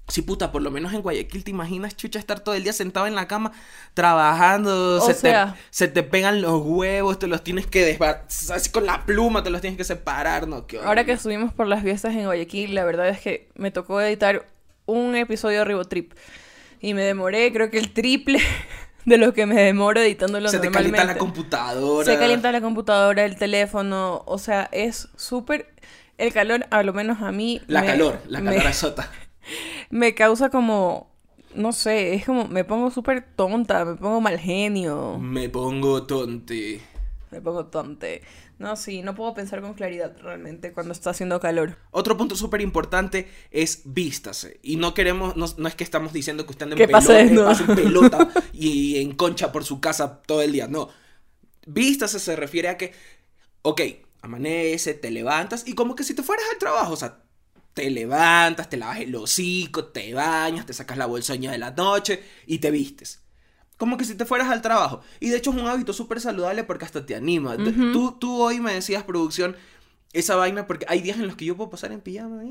sí, 0.08 0.22
puta, 0.22 0.50
por 0.52 0.60
lo 0.62 0.70
menos 0.70 0.92
en 0.92 1.02
Guayaquil, 1.02 1.44
¿te 1.44 1.50
imaginas, 1.50 1.96
chucha, 1.96 2.18
estar 2.18 2.40
todo 2.40 2.54
el 2.54 2.62
día 2.64 2.72
sentado 2.72 3.06
en 3.06 3.14
la 3.14 3.26
cama 3.28 3.52
trabajando? 3.94 4.96
O 5.02 5.06
se, 5.06 5.14
sea- 5.14 5.54
te, 5.54 5.60
se 5.70 5.88
te 5.88 6.02
pegan 6.02 6.42
los 6.42 6.62
huevos, 6.64 7.18
te 7.18 7.26
los 7.26 7.42
tienes 7.44 7.66
que. 7.66 7.99
Así 8.52 8.70
con 8.70 8.87
la 8.87 9.04
pluma 9.06 9.42
te 9.42 9.50
los 9.50 9.60
tienes 9.60 9.76
que 9.76 9.84
separar, 9.84 10.49
¿no? 10.49 10.66
Qué 10.66 10.78
Ahora 10.78 11.04
que 11.04 11.12
estuvimos 11.12 11.52
por 11.52 11.66
las 11.66 11.82
fiestas 11.82 12.14
en 12.14 12.25
Guayaquil, 12.25 12.75
la 12.75 12.84
verdad 12.84 13.08
es 13.08 13.20
que 13.20 13.49
me 13.54 13.70
tocó 13.70 14.00
editar 14.00 14.46
un 14.87 15.14
episodio 15.14 15.60
de 15.60 15.64
Ribotrip. 15.64 16.12
Y 16.80 16.94
me 16.94 17.02
demoré, 17.02 17.52
creo 17.52 17.70
que 17.70 17.78
el 17.78 17.92
triple 17.92 18.40
de 19.04 19.18
lo 19.18 19.32
que 19.34 19.46
me 19.46 19.60
demoro 19.60 20.00
editándolo 20.00 20.49
Se 20.49 20.58
te 20.58 20.64
normalmente. 20.64 20.96
calienta 20.96 21.12
la 21.14 21.18
computadora. 21.18 22.04
Se 22.12 22.18
calienta 22.18 22.52
la 22.52 22.60
computadora, 22.60 23.25
el 23.25 23.37
teléfono, 23.37 24.22
o 24.26 24.38
sea, 24.38 24.68
es 24.72 25.08
súper... 25.16 25.72
El 26.18 26.32
calor, 26.34 26.66
a 26.70 26.82
lo 26.82 26.92
menos 26.92 27.22
a 27.22 27.32
mí... 27.32 27.62
La 27.66 27.80
me- 27.80 27.87
calor, 27.87 28.20
la 28.28 28.40
me- 28.40 28.50
calor 28.50 28.66
azota. 28.68 29.10
me 29.90 30.14
causa 30.14 30.50
como 30.50 31.08
no 31.54 31.72
sé, 31.72 32.14
es 32.14 32.25
como 32.26 32.46
me 32.46 32.62
pongo 32.64 32.90
súper 32.92 33.22
tonta, 33.34 33.84
me 33.84 33.96
pongo 33.96 34.20
mal 34.20 34.38
genio, 34.38 35.18
Me 35.18 35.49
pongo 35.49 36.04
tonte. 36.04 36.80
me 37.30 37.40
pongo 37.40 37.66
tonte. 37.66 38.22
No, 38.60 38.76
sí, 38.76 39.00
no 39.00 39.14
puedo 39.14 39.32
pensar 39.32 39.62
con 39.62 39.72
claridad 39.72 40.14
realmente 40.20 40.74
cuando 40.74 40.92
está 40.92 41.08
haciendo 41.08 41.40
calor. 41.40 41.78
Otro 41.92 42.18
punto 42.18 42.36
súper 42.36 42.60
importante 42.60 43.26
es 43.50 43.80
vístase. 43.86 44.60
Y 44.62 44.76
no 44.76 44.92
queremos, 44.92 45.34
no, 45.34 45.46
no 45.56 45.66
es 45.66 45.74
que 45.74 45.82
estamos 45.82 46.12
diciendo 46.12 46.44
que 46.44 46.50
usted 46.50 46.64
ande 46.64 46.74
en 46.74 46.86
pelota, 46.86 46.98
pase 46.98 47.12
desnudo. 47.14 47.46
pase 47.46 47.64
en 47.64 47.74
pelota 47.74 48.28
y 48.52 48.98
en 48.98 49.14
concha 49.14 49.50
por 49.50 49.64
su 49.64 49.80
casa 49.80 50.20
todo 50.26 50.42
el 50.42 50.52
día. 50.52 50.68
No. 50.68 50.90
Vístase 51.66 52.18
se 52.18 52.36
refiere 52.36 52.68
a 52.68 52.76
que, 52.76 52.92
ok, 53.62 53.80
amanece, 54.20 54.92
te 54.92 55.10
levantas 55.10 55.66
y 55.66 55.72
como 55.72 55.94
que 55.94 56.04
si 56.04 56.12
te 56.12 56.22
fueras 56.22 56.44
al 56.52 56.58
trabajo, 56.58 56.92
o 56.92 56.96
sea, 56.96 57.22
te 57.72 57.88
levantas, 57.88 58.68
te 58.68 58.76
lavas 58.76 59.00
el 59.00 59.16
hocico, 59.16 59.86
te 59.86 60.12
bañas, 60.12 60.66
te 60.66 60.74
sacas 60.74 60.98
la 60.98 61.06
bolsoña 61.06 61.50
de 61.50 61.56
la 61.56 61.70
noche 61.70 62.22
y 62.46 62.58
te 62.58 62.70
vistes. 62.70 63.22
Como 63.80 63.96
que 63.96 64.04
si 64.04 64.14
te 64.14 64.26
fueras 64.26 64.50
al 64.50 64.60
trabajo. 64.60 65.00
Y 65.20 65.30
de 65.30 65.38
hecho 65.38 65.52
es 65.52 65.56
un 65.56 65.66
hábito 65.66 65.94
súper 65.94 66.20
saludable 66.20 66.64
porque 66.64 66.84
hasta 66.84 67.06
te 67.06 67.14
anima. 67.14 67.56
Tú, 67.56 68.12
tú 68.20 68.42
hoy 68.42 68.60
me 68.60 68.75
decías, 68.75 69.04
producción, 69.04 69.56
esa 70.12 70.37
vaina 70.37 70.66
porque 70.66 70.84
hay 70.87 71.00
días 71.00 71.16
en 71.16 71.26
los 71.26 71.34
que 71.34 71.46
yo 71.46 71.56
puedo 71.56 71.70
pasar 71.70 71.90
en 71.90 72.02
pijama. 72.02 72.42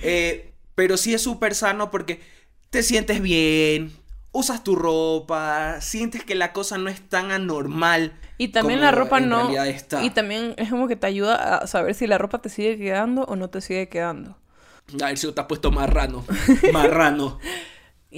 Eh, 0.00 0.54
pero 0.74 0.96
sí 0.96 1.12
es 1.12 1.20
súper 1.20 1.54
sano 1.54 1.90
porque 1.90 2.22
te 2.70 2.82
sientes 2.82 3.20
bien, 3.20 3.92
usas 4.32 4.64
tu 4.64 4.74
ropa, 4.74 5.82
sientes 5.82 6.24
que 6.24 6.34
la 6.34 6.54
cosa 6.54 6.78
no 6.78 6.88
es 6.88 7.06
tan 7.06 7.30
anormal. 7.30 8.18
Y 8.38 8.48
también 8.48 8.78
como 8.78 8.90
la 8.90 8.96
ropa 8.96 9.18
en 9.18 9.28
no. 9.28 9.50
está. 9.64 10.02
Y 10.02 10.08
también 10.08 10.54
es 10.56 10.70
como 10.70 10.88
que 10.88 10.96
te 10.96 11.06
ayuda 11.06 11.58
a 11.58 11.66
saber 11.66 11.94
si 11.94 12.06
la 12.06 12.16
ropa 12.16 12.40
te 12.40 12.48
sigue 12.48 12.78
quedando 12.78 13.24
o 13.24 13.36
no 13.36 13.50
te 13.50 13.60
sigue 13.60 13.90
quedando. 13.90 14.38
A 15.02 15.08
ver 15.08 15.18
si 15.18 15.30
te 15.30 15.38
has 15.38 15.46
puesto 15.46 15.70
marrano. 15.70 16.24
Marrano. 16.72 17.38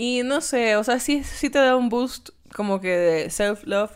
Y 0.00 0.22
no 0.22 0.40
sé, 0.40 0.76
o 0.76 0.84
sea, 0.84 1.00
sí, 1.00 1.24
sí 1.24 1.50
te 1.50 1.58
da 1.58 1.74
un 1.74 1.88
boost 1.88 2.28
como 2.54 2.80
que 2.80 2.96
de 2.96 3.30
self-love. 3.30 3.90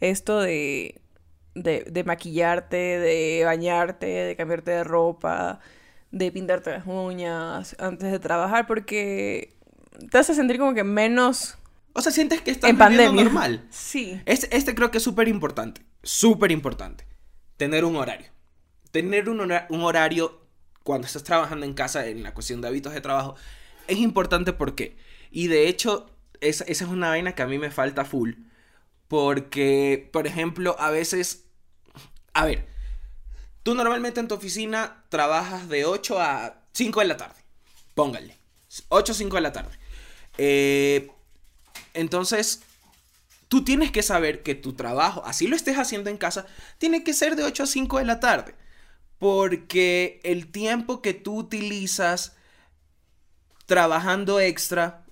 Esto 0.00 0.38
de, 0.40 1.00
de, 1.54 1.82
de 1.90 2.04
maquillarte, 2.04 2.76
de 2.76 3.42
bañarte, 3.44 4.06
de 4.06 4.36
cambiarte 4.36 4.70
de 4.70 4.84
ropa, 4.84 5.58
de 6.12 6.30
pintarte 6.30 6.70
las 6.70 6.86
uñas 6.86 7.74
antes 7.80 8.12
de 8.12 8.18
trabajar, 8.20 8.66
porque 8.68 9.56
te 10.10 10.18
hace 10.18 10.34
sentir 10.34 10.58
como 10.58 10.72
que 10.72 10.84
menos 10.84 11.56
O 11.94 12.00
sea, 12.00 12.12
sientes 12.12 12.40
que 12.42 12.52
estás 12.52 12.70
en 12.70 12.78
viviendo 12.78 13.02
pandemia. 13.04 13.24
normal. 13.24 13.66
Sí. 13.70 14.20
Este, 14.26 14.56
este 14.56 14.74
creo 14.76 14.90
que 14.92 14.98
es 14.98 15.04
súper 15.04 15.26
importante. 15.28 15.82
Súper 16.04 16.52
importante. 16.52 17.04
Tener 17.56 17.84
un 17.84 17.96
horario. 17.96 18.28
Tener 18.92 19.28
un, 19.28 19.40
hora- 19.40 19.66
un 19.68 19.82
horario 19.82 20.40
cuando 20.84 21.06
estás 21.08 21.24
trabajando 21.24 21.66
en 21.66 21.74
casa 21.74 22.06
en 22.06 22.22
la 22.22 22.34
cuestión 22.34 22.60
de 22.60 22.68
hábitos 22.68 22.92
de 22.94 23.00
trabajo 23.00 23.34
es 23.86 23.98
importante 23.98 24.52
porque, 24.52 24.96
y 25.30 25.46
de 25.46 25.68
hecho, 25.68 26.10
esa, 26.40 26.64
esa 26.64 26.84
es 26.84 26.90
una 26.90 27.08
vaina 27.08 27.34
que 27.34 27.42
a 27.42 27.46
mí 27.46 27.58
me 27.58 27.70
falta 27.70 28.04
full. 28.04 28.32
Porque, 29.08 30.08
por 30.12 30.26
ejemplo, 30.26 30.76
a 30.78 30.90
veces, 30.90 31.44
a 32.32 32.44
ver, 32.44 32.66
tú 33.62 33.74
normalmente 33.74 34.20
en 34.20 34.28
tu 34.28 34.36
oficina 34.36 35.04
trabajas 35.08 35.68
de 35.68 35.84
8 35.84 36.20
a 36.20 36.62
5 36.72 37.00
de 37.00 37.06
la 37.06 37.16
tarde. 37.16 37.40
Póngale. 37.94 38.38
8 38.88 39.12
o 39.12 39.14
5 39.14 39.36
de 39.36 39.42
la 39.42 39.52
tarde. 39.52 39.76
Eh, 40.38 41.10
entonces, 41.94 42.62
tú 43.48 43.64
tienes 43.64 43.90
que 43.90 44.02
saber 44.02 44.42
que 44.42 44.54
tu 44.54 44.74
trabajo, 44.74 45.22
así 45.24 45.48
lo 45.48 45.56
estés 45.56 45.76
haciendo 45.76 46.08
en 46.08 46.16
casa, 46.16 46.46
tiene 46.78 47.02
que 47.02 47.12
ser 47.12 47.34
de 47.34 47.42
8 47.42 47.64
a 47.64 47.66
5 47.66 47.98
de 47.98 48.04
la 48.04 48.20
tarde. 48.20 48.54
Porque 49.18 50.20
el 50.22 50.50
tiempo 50.50 51.02
que 51.02 51.14
tú 51.14 51.36
utilizas 51.36 52.36
trabajando 53.66 54.40
extra, 54.40 55.04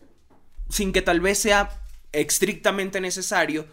sin 0.69 0.93
que 0.93 1.03
tal 1.03 1.21
vez 1.21 1.39
sea 1.39 1.71
estrictamente 2.13 3.01
necesario, 3.01 3.67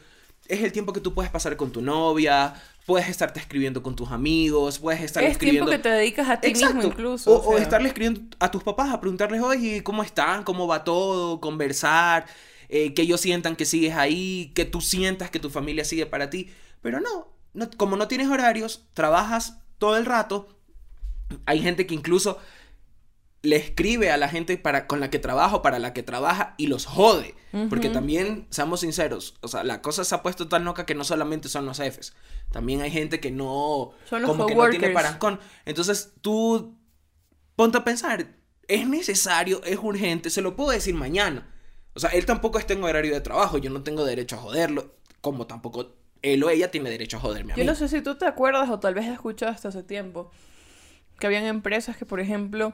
es 0.47 0.61
el 0.61 0.71
tiempo 0.71 0.93
que 0.93 1.01
tú 1.01 1.13
puedes 1.13 1.31
pasar 1.31 1.55
con 1.57 1.71
tu 1.71 1.81
novia, 1.81 2.53
puedes 2.85 3.09
estarte 3.09 3.39
escribiendo 3.39 3.81
con 3.81 3.95
tus 3.95 4.11
amigos, 4.11 4.79
puedes 4.79 5.01
estar 5.01 5.23
Es 5.23 5.31
escribiendo... 5.31 5.65
tiempo 5.65 5.83
que 5.83 5.89
te 5.89 5.95
dedicas 5.95 6.29
a 6.29 6.39
ti 6.39 6.53
mismo 6.53 6.83
incluso. 6.83 7.31
O, 7.31 7.53
o 7.53 7.57
estarle 7.57 7.87
escribiendo 7.87 8.21
a 8.39 8.51
tus 8.51 8.63
papás 8.63 8.91
a 8.93 9.01
preguntarles, 9.01 9.41
oye, 9.41 9.83
¿cómo 9.83 10.03
están? 10.03 10.43
¿Cómo 10.43 10.67
va 10.67 10.83
todo? 10.83 11.41
Conversar, 11.41 12.27
eh, 12.69 12.93
que 12.93 13.01
ellos 13.03 13.21
sientan 13.21 13.55
que 13.55 13.65
sigues 13.65 13.95
ahí, 13.95 14.51
que 14.55 14.65
tú 14.65 14.81
sientas 14.81 15.31
que 15.31 15.39
tu 15.39 15.49
familia 15.49 15.83
sigue 15.83 16.05
para 16.05 16.29
ti. 16.29 16.51
Pero 16.81 16.99
no, 16.99 17.27
no, 17.53 17.69
como 17.77 17.95
no 17.95 18.07
tienes 18.07 18.27
horarios, 18.27 18.85
trabajas 18.93 19.57
todo 19.79 19.97
el 19.97 20.05
rato. 20.05 20.47
Hay 21.47 21.61
gente 21.61 21.87
que 21.87 21.95
incluso 21.95 22.37
le 23.45 23.55
escribe 23.57 24.11
a 24.11 24.17
la 24.17 24.27
gente 24.27 24.57
para, 24.57 24.87
con 24.87 24.99
la 24.99 25.09
que 25.09 25.19
trabaja 25.19 25.55
o 25.57 25.61
para 25.61 25.79
la 25.79 25.93
que 25.93 26.03
trabaja 26.03 26.55
y 26.57 26.67
los 26.67 26.85
jode. 26.85 27.35
Porque 27.69 27.87
también, 27.89 28.47
seamos 28.49 28.81
sinceros, 28.81 29.35
o 29.39 29.47
sea, 29.47 29.63
la 29.63 29.81
cosa 29.81 30.03
se 30.03 30.13
ha 30.13 30.21
puesto 30.21 30.49
tan 30.49 30.65
loca 30.65 30.85
que 30.85 30.93
no 30.93 31.05
solamente 31.05 31.47
son 31.47 31.65
los 31.65 31.77
jefes. 31.77 32.13
También 32.51 32.81
hay 32.81 32.91
gente 32.91 33.21
que 33.21 33.31
no, 33.31 33.93
Son 34.09 34.21
los 34.21 34.29
como 34.29 34.45
que 34.45 34.55
no 34.55 34.69
tiene 34.69 34.91
coworkers. 34.91 34.93
parangón. 34.93 35.39
Entonces 35.63 36.11
tú 36.19 36.75
ponte 37.55 37.77
a 37.77 37.85
pensar, 37.85 38.27
es 38.67 38.87
necesario, 38.89 39.63
es 39.63 39.77
urgente, 39.81 40.29
se 40.29 40.41
lo 40.41 40.57
puedo 40.57 40.71
decir 40.71 40.95
mañana. 40.95 41.49
O 41.93 41.99
sea, 42.01 42.09
él 42.09 42.25
tampoco 42.25 42.59
está 42.59 42.73
en 42.73 42.83
horario 42.83 43.13
de 43.13 43.21
trabajo, 43.21 43.57
yo 43.57 43.69
no 43.69 43.83
tengo 43.83 44.03
derecho 44.03 44.35
a 44.35 44.39
joderlo, 44.39 44.95
como 45.21 45.47
tampoco 45.47 45.95
él 46.21 46.43
o 46.43 46.49
ella 46.49 46.71
tiene 46.71 46.89
derecho 46.89 47.15
a 47.17 47.19
joderme 47.21 47.53
a 47.53 47.55
Yo 47.55 47.63
mí. 47.63 47.67
no 47.67 47.75
sé 47.75 47.87
si 47.87 48.01
tú 48.01 48.15
te 48.15 48.25
acuerdas 48.25 48.69
o 48.69 48.79
tal 48.79 48.95
vez 48.95 49.05
has 49.05 49.13
escuchado 49.13 49.51
hasta 49.51 49.69
hace 49.69 49.83
tiempo 49.83 50.29
que 51.19 51.27
habían 51.27 51.45
empresas 51.45 51.95
que, 51.95 52.05
por 52.05 52.19
ejemplo, 52.19 52.73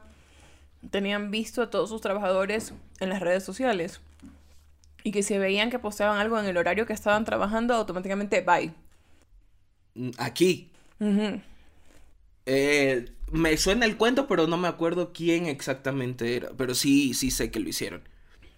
tenían 0.89 1.31
visto 1.31 1.61
a 1.61 1.69
todos 1.69 1.89
sus 1.89 2.01
trabajadores 2.01 2.73
en 2.99 3.09
las 3.09 3.19
redes 3.19 3.43
sociales 3.43 4.01
y 5.03 5.11
que 5.11 5.23
si 5.23 5.37
veían 5.37 5.69
que 5.69 5.79
posteaban 5.79 6.19
algo 6.19 6.39
en 6.39 6.45
el 6.45 6.57
horario 6.57 6.85
que 6.85 6.93
estaban 6.93 7.25
trabajando, 7.25 7.73
automáticamente 7.73 8.41
bye. 8.41 8.73
Mm, 9.95 10.11
Aquí, 10.17 10.71
eh, 12.45 13.11
me 13.31 13.57
suena 13.57 13.85
el 13.85 13.97
cuento, 13.97 14.27
pero 14.27 14.47
no 14.47 14.57
me 14.57 14.67
acuerdo 14.67 15.13
quién 15.13 15.45
exactamente 15.45 16.35
era, 16.35 16.51
pero 16.57 16.75
sí, 16.75 17.13
sí 17.13 17.31
sé 17.31 17.51
que 17.51 17.59
lo 17.59 17.69
hicieron. 17.69 18.01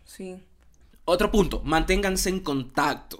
Sí. 0.05 0.37
Otro 1.05 1.31
punto, 1.31 1.61
manténganse 1.63 2.29
en 2.29 2.39
contacto. 2.39 3.19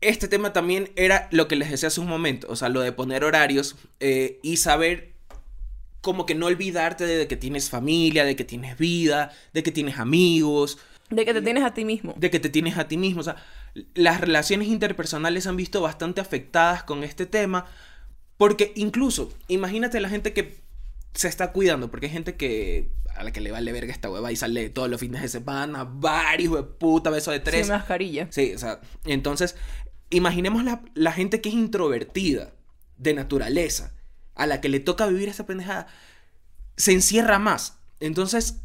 Este 0.00 0.28
tema 0.28 0.52
también 0.52 0.90
era 0.96 1.28
lo 1.30 1.46
que 1.46 1.56
les 1.56 1.70
decía 1.70 1.88
hace 1.88 2.00
un 2.00 2.06
momento, 2.06 2.46
o 2.50 2.56
sea, 2.56 2.70
lo 2.70 2.80
de 2.80 2.92
poner 2.92 3.22
horarios 3.22 3.76
eh, 4.00 4.38
y 4.42 4.56
saber 4.56 5.09
como 6.00 6.26
que 6.26 6.34
no 6.34 6.46
olvidarte 6.46 7.06
de 7.06 7.26
que 7.28 7.36
tienes 7.36 7.70
familia, 7.70 8.24
de 8.24 8.36
que 8.36 8.44
tienes 8.44 8.78
vida, 8.78 9.32
de 9.52 9.62
que 9.62 9.70
tienes 9.72 9.98
amigos, 9.98 10.78
De 11.10 11.24
que 11.24 11.34
te 11.34 11.42
tienes 11.42 11.64
a 11.64 11.74
ti 11.74 11.84
mismo. 11.84 12.14
de 12.16 12.30
que 12.30 12.40
te 12.40 12.48
tienes 12.48 12.78
a 12.78 12.88
ti 12.88 12.96
mismo. 12.96 13.20
O 13.20 13.24
sea, 13.24 13.36
las 13.94 14.20
relaciones 14.20 14.68
interpersonales 14.68 15.44
se 15.44 15.48
han 15.48 15.56
visto 15.56 15.80
bastante 15.80 16.20
afectadas 16.20 16.82
con 16.84 17.04
este 17.04 17.26
tema. 17.26 17.66
Porque 18.36 18.72
incluso, 18.74 19.32
imagínate 19.48 20.00
la 20.00 20.08
gente 20.08 20.32
que 20.32 20.60
se 21.12 21.28
está 21.28 21.52
cuidando, 21.52 21.90
porque 21.90 22.06
hay 22.06 22.12
gente 22.12 22.36
que 22.36 22.90
a 23.14 23.24
la 23.24 23.32
que 23.32 23.40
le 23.40 23.50
vale 23.50 23.72
verga 23.72 23.92
esta 23.92 24.08
hueva 24.08 24.32
y 24.32 24.36
sale 24.36 24.70
todos 24.70 24.88
los 24.88 25.00
fines 25.00 25.20
de 25.20 25.28
semana, 25.28 25.84
varios 25.84 26.54
de 26.54 26.62
puta, 26.62 27.10
beso 27.10 27.32
de 27.32 27.40
tres. 27.40 27.66
Sin 27.66 27.74
mascarilla. 27.74 28.28
Sí, 28.30 28.54
o 28.54 28.58
sea, 28.58 28.80
entonces, 29.04 29.56
imaginemos 30.08 30.64
la, 30.64 30.82
la 30.94 31.12
gente 31.12 31.40
que 31.42 31.50
es 31.50 31.54
introvertida, 31.54 32.54
de 32.96 33.12
naturaleza, 33.14 33.92
a 34.40 34.46
la 34.46 34.62
que 34.62 34.70
le 34.70 34.80
toca 34.80 35.06
vivir 35.06 35.28
esa 35.28 35.44
pendejada, 35.44 35.86
se 36.76 36.92
encierra 36.92 37.38
más. 37.38 37.78
Entonces, 38.00 38.56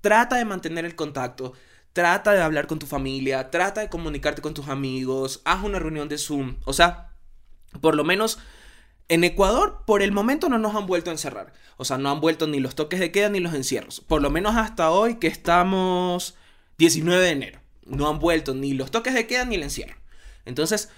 trata 0.00 0.36
de 0.36 0.46
mantener 0.46 0.86
el 0.86 0.96
contacto, 0.96 1.52
trata 1.92 2.32
de 2.32 2.40
hablar 2.40 2.66
con 2.66 2.78
tu 2.78 2.86
familia, 2.86 3.50
trata 3.50 3.82
de 3.82 3.90
comunicarte 3.90 4.40
con 4.40 4.54
tus 4.54 4.68
amigos, 4.68 5.42
haz 5.44 5.62
una 5.62 5.78
reunión 5.78 6.08
de 6.08 6.16
Zoom. 6.16 6.56
O 6.64 6.72
sea, 6.72 7.12
por 7.82 7.94
lo 7.94 8.04
menos 8.04 8.38
en 9.08 9.22
Ecuador, 9.22 9.82
por 9.86 10.00
el 10.00 10.12
momento 10.12 10.48
no 10.48 10.56
nos 10.56 10.74
han 10.74 10.86
vuelto 10.86 11.10
a 11.10 11.12
encerrar. 11.12 11.52
O 11.76 11.84
sea, 11.84 11.98
no 11.98 12.10
han 12.10 12.22
vuelto 12.22 12.46
ni 12.46 12.58
los 12.58 12.74
toques 12.74 13.00
de 13.00 13.12
queda 13.12 13.28
ni 13.28 13.40
los 13.40 13.52
encierros. 13.52 14.00
Por 14.00 14.22
lo 14.22 14.30
menos 14.30 14.56
hasta 14.56 14.90
hoy 14.90 15.16
que 15.16 15.26
estamos 15.26 16.36
19 16.78 17.22
de 17.22 17.30
enero. 17.30 17.60
No 17.84 18.08
han 18.08 18.18
vuelto 18.18 18.54
ni 18.54 18.72
los 18.72 18.90
toques 18.90 19.12
de 19.12 19.26
queda 19.26 19.44
ni 19.44 19.56
el 19.56 19.62
encierro. 19.62 19.96
Entonces, 20.46 20.88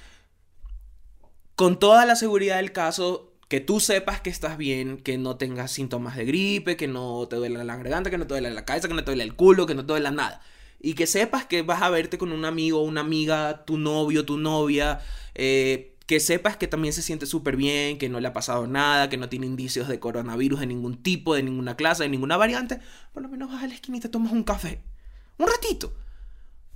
con 1.56 1.80
toda 1.80 2.06
la 2.06 2.14
seguridad 2.14 2.58
del 2.58 2.70
caso, 2.70 3.31
que 3.52 3.60
tú 3.60 3.80
sepas 3.80 4.22
que 4.22 4.30
estás 4.30 4.56
bien, 4.56 4.96
que 4.96 5.18
no 5.18 5.36
tengas 5.36 5.70
síntomas 5.70 6.16
de 6.16 6.24
gripe, 6.24 6.78
que 6.78 6.88
no 6.88 7.28
te 7.28 7.36
duele 7.36 7.62
la 7.62 7.76
garganta, 7.76 8.08
que 8.08 8.16
no 8.16 8.26
te 8.26 8.32
duele 8.32 8.50
la 8.50 8.64
cabeza, 8.64 8.88
que 8.88 8.94
no 8.94 9.04
te 9.04 9.10
duele 9.10 9.24
el 9.24 9.34
culo, 9.34 9.66
que 9.66 9.74
no 9.74 9.82
te 9.84 9.92
duele 9.92 10.10
nada. 10.10 10.40
Y 10.80 10.94
que 10.94 11.06
sepas 11.06 11.44
que 11.44 11.60
vas 11.60 11.82
a 11.82 11.90
verte 11.90 12.16
con 12.16 12.32
un 12.32 12.46
amigo, 12.46 12.80
una 12.82 13.02
amiga, 13.02 13.66
tu 13.66 13.76
novio, 13.76 14.24
tu 14.24 14.38
novia, 14.38 15.00
eh, 15.34 15.98
que 16.06 16.18
sepas 16.18 16.56
que 16.56 16.66
también 16.66 16.94
se 16.94 17.02
siente 17.02 17.26
súper 17.26 17.56
bien, 17.56 17.98
que 17.98 18.08
no 18.08 18.20
le 18.20 18.28
ha 18.28 18.32
pasado 18.32 18.66
nada, 18.66 19.10
que 19.10 19.18
no 19.18 19.28
tiene 19.28 19.44
indicios 19.44 19.86
de 19.86 20.00
coronavirus 20.00 20.60
de 20.60 20.66
ningún 20.68 21.02
tipo, 21.02 21.34
de 21.34 21.42
ninguna 21.42 21.76
clase, 21.76 22.04
de 22.04 22.08
ninguna 22.08 22.38
variante, 22.38 22.80
por 23.12 23.22
lo 23.22 23.28
menos 23.28 23.52
vas 23.52 23.62
a 23.62 23.66
la 23.66 23.74
esquina 23.74 23.98
y 23.98 24.00
te 24.00 24.08
tomas 24.08 24.32
un 24.32 24.44
café. 24.44 24.80
Un 25.36 25.46
ratito. 25.46 25.92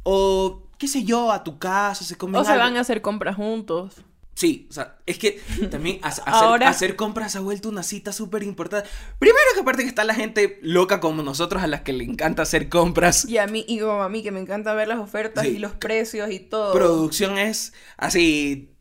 O, 0.03 0.69
qué 0.77 0.89
sé 0.89 1.05
yo, 1.05 1.33
a 1.33 1.43
tu 1.43 1.59
casa, 1.59 2.05
se 2.05 2.17
comen 2.17 2.39
O 2.39 2.45
se 2.45 2.51
algo. 2.53 2.65
van 2.65 2.77
a 2.77 2.81
hacer 2.81 3.01
compras 3.01 3.37
juntos. 3.37 3.95
Sí, 4.39 4.67
o 4.69 4.73
sea, 4.75 4.99
es 5.07 5.19
que 5.19 5.41
también 5.71 5.99
ha- 6.03 6.09
hacer, 6.09 6.25
Ahora- 6.27 6.69
hacer 6.69 6.95
compras 6.95 7.37
ha 7.37 7.41
vuelto 7.41 7.71
una 7.71 7.83
cita 7.83 8.13
súper 8.13 8.43
importante. 8.43 8.87
Primero 9.19 9.41
que 9.55 9.61
aparte 9.61 9.83
que 9.83 9.89
está 9.89 10.05
la 10.05 10.15
gente 10.15 10.59
loca 10.61 11.01
como 11.01 11.23
nosotros 11.23 11.63
a 11.63 11.67
las 11.67 11.81
que 11.81 11.95
le 11.95 12.05
encanta 12.05 12.43
hacer 12.43 12.69
compras. 12.69 13.25
Y 13.25 13.39
a 13.39 13.47
mí, 13.47 13.65
y 13.67 13.79
como 13.81 14.03
a 14.03 14.11
mí, 14.11 14.23
que 14.23 14.31
me 14.33 14.41
encanta 14.41 14.75
ver 14.75 14.89
las 14.89 14.99
ofertas 14.99 15.45
Sí. 15.47 15.53
y 15.53 15.59
los 15.59 15.73
precios 15.73 16.31
y 16.31 16.39
todo. 16.39 16.75
Producción 16.75 17.39
es 17.39 17.73
así, 17.97 18.75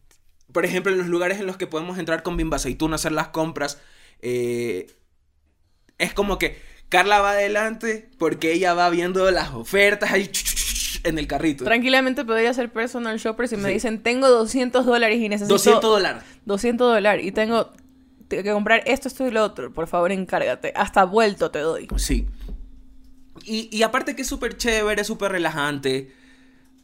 por 0.52 0.66
ejemplo, 0.66 0.92
en 0.92 0.98
los 0.98 1.08
lugares 1.08 1.40
en 1.40 1.46
los 1.48 1.56
que 1.56 1.68
podemos 1.68 1.98
entrar 2.00 2.22
con 2.22 2.36
Bimba 2.36 2.58
Aceituna 2.58 2.96
a 2.96 2.98
hacer 2.98 3.14
las 3.14 3.30
compras, 3.30 3.80
eh, 4.22 4.88
es 5.98 6.14
como 6.14 6.38
que 6.38 6.60
Carla 6.90 7.20
va 7.22 7.32
adelante 7.32 8.10
porque 8.20 8.52
ella 8.52 8.74
va 8.74 8.90
viendo 8.90 9.32
las 9.32 9.52
ofertas 9.54 10.12
ahí 10.12 10.30
en 11.06 11.18
el 11.20 11.28
carrito. 11.28 11.64
Tranquilamente 11.64 12.26
podría 12.26 12.54
ser 12.54 12.72
personal 12.72 13.18
shopper 13.18 13.48
si 13.48 13.58
me 13.58 13.70
Sí. 13.70 13.74
dicen, 13.76 14.02
tengo 14.04 14.28
200 14.30 14.86
dólares 14.86 15.20
y 15.20 15.30
necesito... 15.30 15.54
200 15.56 15.82
dólares. 15.84 16.24
200 16.46 16.94
dólares 16.94 17.26
y 17.26 17.32
tengo 17.32 17.72
que 18.28 18.44
comprar 18.52 18.82
esto, 18.86 19.08
esto 19.08 19.26
y 19.28 19.32
lo 19.32 19.44
otro. 19.44 19.72
Por 19.74 19.88
favor, 19.88 20.12
encárgate. 20.12 20.74
Hasta 20.76 21.04
vuelto 21.06 21.52
te 21.52 21.60
doy. 21.60 21.88
Sí. 21.98 22.28
Y, 23.44 23.70
y 23.72 23.84
aparte 23.84 24.16
que 24.16 24.24
es 24.24 24.28
súper 24.28 24.58
chévere, 24.58 25.04
súper 25.04 25.32
relajante. 25.32 26.12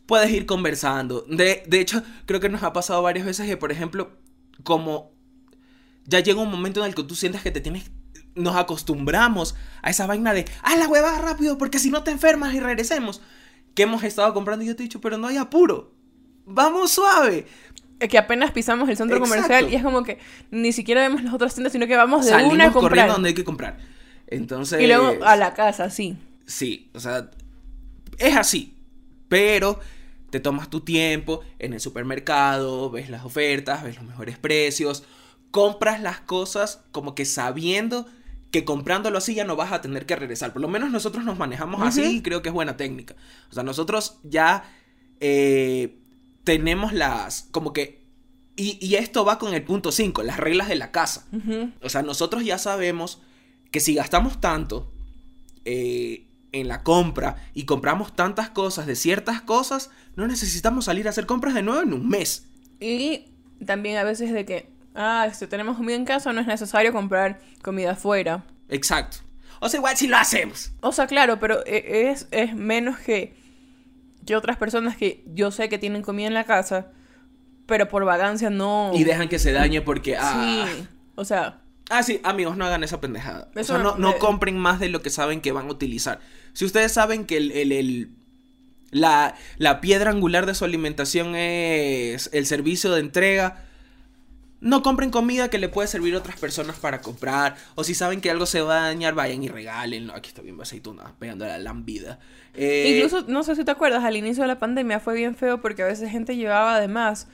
Puedes 0.05 0.29
ir 0.31 0.45
conversando. 0.45 1.25
De, 1.27 1.63
de 1.67 1.79
hecho, 1.79 2.03
creo 2.25 2.39
que 2.39 2.49
nos 2.49 2.63
ha 2.63 2.73
pasado 2.73 3.01
varias 3.01 3.25
veces 3.25 3.47
que, 3.47 3.57
por 3.57 3.71
ejemplo, 3.71 4.11
como 4.63 5.11
ya 6.05 6.19
llega 6.19 6.41
un 6.41 6.51
momento 6.51 6.81
en 6.81 6.87
el 6.87 6.95
que 6.95 7.03
tú 7.03 7.15
sientes 7.15 7.41
que 7.41 7.51
te 7.51 7.61
tienes... 7.61 7.89
Nos 8.33 8.55
acostumbramos 8.55 9.55
a 9.81 9.89
esa 9.89 10.07
vaina 10.07 10.33
de, 10.33 10.45
¡ah, 10.63 10.77
la 10.77 10.87
huevada 10.87 11.17
rápido! 11.19 11.57
Porque 11.57 11.79
si 11.79 11.89
no 11.89 12.03
te 12.03 12.11
enfermas 12.11 12.53
y 12.53 12.59
regresemos. 12.61 13.21
Que 13.73 13.83
hemos 13.83 14.03
estado 14.03 14.33
comprando 14.33 14.63
y 14.63 14.67
yo 14.67 14.75
te 14.75 14.83
he 14.83 14.85
dicho, 14.85 15.01
pero 15.01 15.17
no 15.17 15.27
hay 15.27 15.37
apuro. 15.37 15.93
Vamos 16.45 16.91
suave. 16.91 17.45
Es 17.99 18.09
que 18.09 18.17
apenas 18.17 18.51
pisamos 18.51 18.89
el 18.89 18.97
centro 18.97 19.17
Exacto. 19.17 19.35
comercial 19.35 19.71
y 19.71 19.75
es 19.75 19.83
como 19.83 20.03
que 20.03 20.17
ni 20.49 20.71
siquiera 20.73 21.01
vemos 21.01 21.23
las 21.23 21.33
otras 21.33 21.53
tiendas, 21.53 21.71
sino 21.71 21.85
que 21.87 21.95
vamos 21.95 22.25
de 22.25 22.31
Salimos 22.31 22.53
una 22.53 22.65
a 22.65 22.71
corriendo 22.71 22.89
comprar. 22.89 23.09
donde 23.11 23.29
hay 23.29 23.35
que 23.35 23.43
comprar. 23.43 23.77
Entonces... 24.27 24.81
Y 24.81 24.87
luego 24.87 25.23
a 25.23 25.35
la 25.35 25.53
casa, 25.53 25.89
sí. 25.89 26.17
Sí, 26.45 26.89
o 26.93 26.99
sea, 26.99 27.29
es 28.17 28.35
así. 28.35 28.75
Pero 29.29 29.79
te 30.31 30.39
tomas 30.39 30.69
tu 30.69 30.81
tiempo 30.81 31.41
en 31.59 31.73
el 31.73 31.79
supermercado, 31.79 32.89
ves 32.89 33.09
las 33.09 33.23
ofertas, 33.23 33.83
ves 33.83 33.97
los 33.97 34.05
mejores 34.05 34.37
precios, 34.37 35.03
compras 35.51 36.01
las 36.01 36.21
cosas 36.21 36.81
como 36.91 37.13
que 37.13 37.25
sabiendo 37.25 38.07
que 38.51 38.65
comprándolo 38.65 39.17
así 39.17 39.33
ya 39.33 39.45
no 39.45 39.55
vas 39.55 39.71
a 39.71 39.81
tener 39.81 40.05
que 40.05 40.15
regresar. 40.15 40.53
Por 40.53 40.61
lo 40.61 40.67
menos 40.67 40.91
nosotros 40.91 41.23
nos 41.25 41.37
manejamos 41.37 41.81
así 41.81 42.17
y 42.17 42.21
creo 42.21 42.41
que 42.41 42.49
es 42.49 42.53
buena 42.53 42.77
técnica. 42.77 43.15
O 43.49 43.53
sea, 43.53 43.63
nosotros 43.63 44.19
ya 44.23 44.63
eh, 45.21 45.97
tenemos 46.43 46.93
las, 46.93 47.47
como 47.51 47.71
que, 47.73 48.01
y, 48.57 48.77
y 48.85 48.95
esto 48.95 49.23
va 49.23 49.39
con 49.39 49.53
el 49.53 49.63
punto 49.63 49.91
5, 49.91 50.23
las 50.23 50.37
reglas 50.37 50.67
de 50.67 50.75
la 50.75 50.91
casa. 50.91 51.25
O 51.81 51.89
sea, 51.89 52.01
nosotros 52.01 52.43
ya 52.43 52.57
sabemos 52.57 53.21
que 53.71 53.79
si 53.79 53.95
gastamos 53.95 54.39
tanto 54.41 54.91
eh, 55.65 56.27
en 56.51 56.67
la 56.67 56.83
compra 56.83 57.37
y 57.53 57.63
compramos 57.63 58.13
tantas 58.13 58.49
cosas 58.49 58.85
de 58.85 58.95
ciertas 58.95 59.41
cosas, 59.41 59.89
no 60.15 60.27
necesitamos 60.27 60.85
salir 60.85 61.07
a 61.07 61.11
hacer 61.11 61.25
compras 61.25 61.53
de 61.53 61.63
nuevo 61.63 61.81
en 61.81 61.93
un 61.93 62.09
mes. 62.09 62.45
Y 62.79 63.31
también 63.65 63.97
a 63.97 64.03
veces 64.03 64.33
de 64.33 64.45
que, 64.45 64.69
ah, 64.95 65.29
si 65.33 65.47
tenemos 65.47 65.77
comida 65.77 65.95
en 65.95 66.05
casa, 66.05 66.33
no 66.33 66.41
es 66.41 66.47
necesario 66.47 66.91
comprar 66.93 67.39
comida 67.61 67.91
afuera. 67.91 68.43
Exacto. 68.69 69.17
O 69.59 69.69
sea, 69.69 69.77
igual 69.77 69.95
si 69.97 70.07
lo 70.07 70.17
hacemos. 70.17 70.71
O 70.81 70.91
sea, 70.91 71.07
claro, 71.07 71.39
pero 71.39 71.63
e- 71.65 72.09
es, 72.09 72.27
es 72.31 72.55
menos 72.55 72.97
que, 72.99 73.35
que 74.25 74.35
otras 74.35 74.57
personas 74.57 74.97
que 74.97 75.23
yo 75.27 75.51
sé 75.51 75.69
que 75.69 75.77
tienen 75.77 76.01
comida 76.01 76.27
en 76.27 76.33
la 76.33 76.45
casa, 76.45 76.87
pero 77.67 77.87
por 77.87 78.03
vagancia 78.05 78.49
no. 78.49 78.91
Y 78.95 79.03
dejan 79.03 79.29
que 79.29 79.39
se 79.39 79.51
dañe 79.51 79.81
porque... 79.81 80.17
Ah, 80.17 80.65
Sí. 80.67 80.87
O 81.15 81.25
sea, 81.25 81.59
ah, 81.89 82.01
sí, 82.01 82.19
amigos, 82.23 82.57
no 82.57 82.65
hagan 82.65 82.83
esa 82.83 82.99
pendejada. 83.01 83.49
O 83.55 83.59
Eso 83.59 83.73
sea, 83.75 83.83
no, 83.83 83.97
no- 83.97 84.17
compren 84.17 84.57
más 84.57 84.79
de 84.79 84.89
lo 84.89 85.01
que 85.03 85.09
saben 85.11 85.41
que 85.41 85.51
van 85.51 85.67
a 85.67 85.71
utilizar. 85.71 86.19
Si 86.53 86.65
ustedes 86.65 86.91
saben 86.91 87.25
que 87.25 87.37
el, 87.37 87.51
el- 87.51 87.71
el- 87.71 88.09
la, 88.89 89.35
la 89.57 89.79
piedra 89.79 90.09
angular 90.11 90.45
de 90.45 90.55
su 90.55 90.65
alimentación 90.65 91.35
es 91.35 92.29
el 92.33 92.45
servicio 92.45 92.91
de 92.93 92.99
entrega, 93.01 93.63
no 94.61 94.83
compren 94.83 95.09
comida 95.09 95.49
que 95.49 95.57
le 95.57 95.67
puede 95.67 95.87
servir 95.87 96.13
a 96.15 96.19
otras 96.19 96.39
personas 96.39 96.77
para 96.77 97.01
comprar. 97.01 97.55
O 97.75 97.83
si 97.83 97.95
saben 97.95 98.21
que 98.21 98.29
algo 98.29 98.45
se 98.45 98.61
va 98.61 98.85
a 98.85 98.87
dañar, 98.87 99.15
vayan 99.15 99.43
y 99.43 99.49
regálenlo. 99.49 100.15
Aquí 100.15 100.29
está 100.29 100.41
bien 100.41 100.59
aceituna, 100.61 101.15
pegando 101.19 101.45
la 101.45 101.57
lambida. 101.57 102.19
Eh, 102.53 102.93
incluso, 102.95 103.25
no 103.27 103.43
sé 103.43 103.55
si 103.55 103.65
te 103.65 103.71
acuerdas, 103.71 104.03
al 104.03 104.15
inicio 104.15 104.43
de 104.43 104.47
la 104.47 104.59
pandemia 104.59 104.99
fue 104.99 105.15
bien 105.15 105.35
feo 105.35 105.61
porque 105.61 105.83
a 105.83 105.87
veces 105.87 106.11
gente 106.11 106.35
llevaba 106.35 106.75
además, 106.75 107.27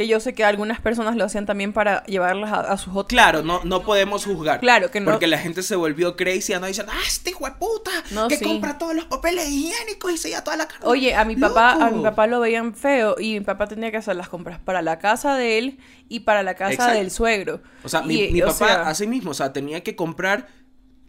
que 0.00 0.08
yo 0.08 0.18
sé 0.18 0.32
que 0.32 0.44
algunas 0.44 0.80
personas 0.80 1.14
lo 1.14 1.26
hacían 1.26 1.44
también 1.44 1.74
para 1.74 2.02
llevarlas 2.04 2.50
a, 2.50 2.60
a 2.72 2.78
sus 2.78 2.96
hoteles. 2.96 3.22
Claro, 3.22 3.42
no, 3.42 3.60
no 3.64 3.82
podemos 3.82 4.24
juzgar. 4.24 4.58
Claro 4.58 4.90
que 4.90 4.98
no. 4.98 5.10
Porque 5.10 5.26
la 5.26 5.36
gente 5.36 5.62
se 5.62 5.76
volvió 5.76 6.16
crazy, 6.16 6.54
no 6.54 6.66
dicen, 6.66 6.86
ah, 6.88 7.02
este 7.06 7.28
hijo 7.28 7.44
de 7.44 7.50
puta, 7.52 7.90
No, 8.10 8.26
que 8.26 8.38
sí. 8.38 8.44
compra 8.46 8.78
todos 8.78 8.94
los 8.94 9.04
papeles 9.04 9.50
higiénicos 9.50 10.10
y 10.10 10.16
se 10.16 10.30
lleva 10.30 10.42
toda 10.42 10.56
la. 10.56 10.68
Oye, 10.84 11.14
a 11.14 11.26
mi 11.26 11.36
papá, 11.36 11.72
a 11.72 11.90
mi 11.90 12.02
papá 12.02 12.26
lo 12.26 12.40
veían 12.40 12.74
feo 12.74 13.16
y 13.18 13.34
mi 13.34 13.40
papá 13.40 13.66
tenía 13.66 13.90
que 13.90 13.98
hacer 13.98 14.16
las 14.16 14.30
compras 14.30 14.58
para 14.58 14.80
la 14.80 14.98
casa 14.98 15.36
de 15.36 15.58
él 15.58 15.78
y 16.08 16.20
para 16.20 16.42
la 16.42 16.54
casa 16.54 16.72
Exacto. 16.72 16.98
del 16.98 17.10
suegro. 17.10 17.60
O 17.84 17.90
sea, 17.90 18.00
mi, 18.00 18.22
Y, 18.22 18.32
mi 18.32 18.40
o 18.40 18.46
papá 18.46 18.56
sea, 18.56 18.88
así 18.88 19.06
mismo, 19.06 19.32
o 19.32 19.34
sea, 19.34 19.52
tenía 19.52 19.82
que 19.82 19.96
comprar 19.96 20.48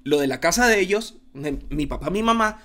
lo 0.03 0.19
de 0.19 0.27
la 0.27 0.41
casa 0.41 0.67
de 0.67 0.81
ellos, 0.81 1.15
mi 1.33 1.85
papá, 1.85 2.09
mi 2.09 2.23
mamá, 2.23 2.61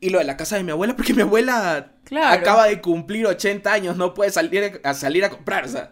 y 0.00 0.10
lo 0.10 0.18
de 0.18 0.24
la 0.24 0.36
casa 0.36 0.56
de 0.56 0.62
mi 0.64 0.70
abuela, 0.70 0.94
porque 0.96 1.14
mi 1.14 1.22
abuela 1.22 1.92
Claro. 2.04 2.40
acaba 2.40 2.66
de 2.66 2.80
cumplir 2.80 3.26
80 3.26 3.72
años, 3.72 3.96
no 3.96 4.14
puede 4.14 4.30
salir 4.30 4.80
a, 4.84 4.94
salir 4.94 5.24
a 5.24 5.30
comprar, 5.30 5.64
o 5.64 5.68
sea. 5.68 5.90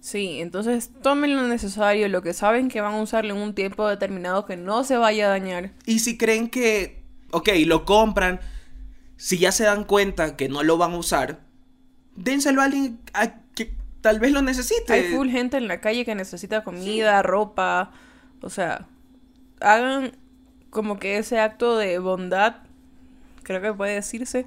Sí, 0.00 0.40
entonces 0.40 0.90
tomen 1.02 1.36
lo 1.36 1.46
necesario, 1.46 2.08
lo 2.08 2.22
que 2.22 2.32
saben 2.32 2.68
que 2.68 2.80
van 2.80 2.94
a 2.94 3.02
usarlo 3.02 3.34
en 3.34 3.40
un 3.40 3.54
tiempo 3.54 3.86
determinado 3.86 4.46
que 4.46 4.56
no 4.56 4.82
se 4.82 4.96
vaya 4.96 5.26
a 5.26 5.30
dañar. 5.30 5.72
Y 5.84 5.98
si 5.98 6.16
creen 6.16 6.48
que, 6.48 7.02
ok, 7.32 7.50
lo 7.66 7.84
compran, 7.84 8.40
si 9.16 9.38
ya 9.38 9.52
se 9.52 9.64
dan 9.64 9.84
cuenta 9.84 10.36
que 10.36 10.48
no 10.48 10.62
lo 10.62 10.78
van 10.78 10.92
a 10.94 10.96
usar, 10.96 11.40
dénselo 12.16 12.62
a 12.62 12.64
alguien 12.64 12.98
a 13.12 13.34
que 13.54 13.74
tal 14.00 14.20
vez 14.20 14.32
lo 14.32 14.40
necesite. 14.40 14.90
Hay 14.94 15.14
full 15.14 15.28
gente 15.28 15.58
en 15.58 15.68
la 15.68 15.82
calle 15.82 16.06
que 16.06 16.14
necesita 16.14 16.64
comida, 16.64 17.22
ropa, 17.22 17.92
o 18.40 18.48
sea, 18.48 18.86
hagan 19.60 20.12
como 20.70 20.98
que 20.98 21.18
ese 21.18 21.38
acto 21.40 21.76
de 21.76 21.98
bondad, 21.98 22.56
creo 23.58 23.72
que 23.72 23.76
puede 23.76 23.94
decirse, 23.94 24.46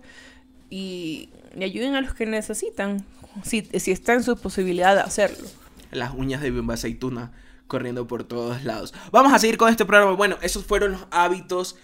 y, 0.70 1.30
y 1.58 1.64
ayuden 1.64 1.96
a 1.96 2.02
los 2.02 2.14
que 2.14 2.26
necesitan, 2.26 3.06
si, 3.44 3.62
si 3.80 3.92
está 3.92 4.14
en 4.14 4.24
su 4.24 4.38
posibilidad 4.38 4.96
de 4.96 5.02
hacerlo. 5.02 5.48
Las 5.92 6.14
uñas 6.14 6.42
de 6.42 6.52
Bimba 6.52 6.76
Aceituna 6.76 7.32
corriendo 7.68 8.08
por 8.08 8.24
todos 8.24 8.64
lados. 8.64 8.94
Vamos 9.12 9.34
a 9.34 9.40
seguir 9.40 9.58
con 9.58 9.70
este 9.70 9.86
programa. 9.86 10.14
Bueno, 10.14 10.38
esos 10.42 10.66
fueron 10.66 10.94
los 10.94 11.08
hábitos 11.12 11.76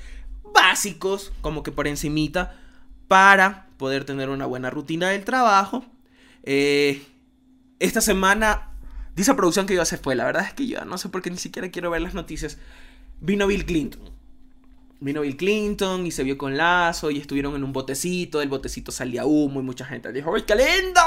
básicos, 0.53 1.31
como 1.41 1.63
que 1.63 1.71
por 1.71 1.87
encimita, 1.87 2.55
para 3.07 3.67
poder 3.77 4.05
tener 4.05 4.29
una 4.29 4.45
buena 4.45 4.69
rutina 4.69 5.09
del 5.09 5.25
trabajo. 5.25 5.83
Eh, 6.43 7.03
esta 7.79 8.01
semana, 8.01 8.71
dice 9.15 9.33
producción 9.33 9.65
que 9.65 9.75
yo 9.75 9.83
se 9.85 9.97
fue. 9.97 10.15
La 10.15 10.25
verdad 10.25 10.45
es 10.45 10.53
que 10.53 10.67
yo 10.67 10.85
no 10.85 10.97
sé 10.97 11.09
por 11.09 11.21
qué 11.21 11.31
ni 11.31 11.37
siquiera 11.37 11.69
quiero 11.69 11.89
ver 11.89 12.01
las 12.01 12.13
noticias. 12.13 12.57
Vino 13.19 13.47
Bill 13.47 13.65
Clinton. 13.65 14.18
Vino 15.01 15.21
Bill 15.21 15.37
Clinton 15.37 16.05
y 16.05 16.11
se 16.11 16.23
vio 16.23 16.37
con 16.37 16.57
Lazo 16.57 17.09
y 17.09 17.19
estuvieron 17.19 17.55
en 17.55 17.63
un 17.63 17.71
botecito. 17.71 18.41
El 18.41 18.49
botecito 18.49 18.91
salía 18.91 19.25
humo 19.25 19.61
y 19.61 19.63
mucha 19.63 19.85
gente 19.85 20.11
dijo: 20.11 20.31
¡Uy, 20.31 20.41
qué 20.41 20.55
lindo! 20.55 21.01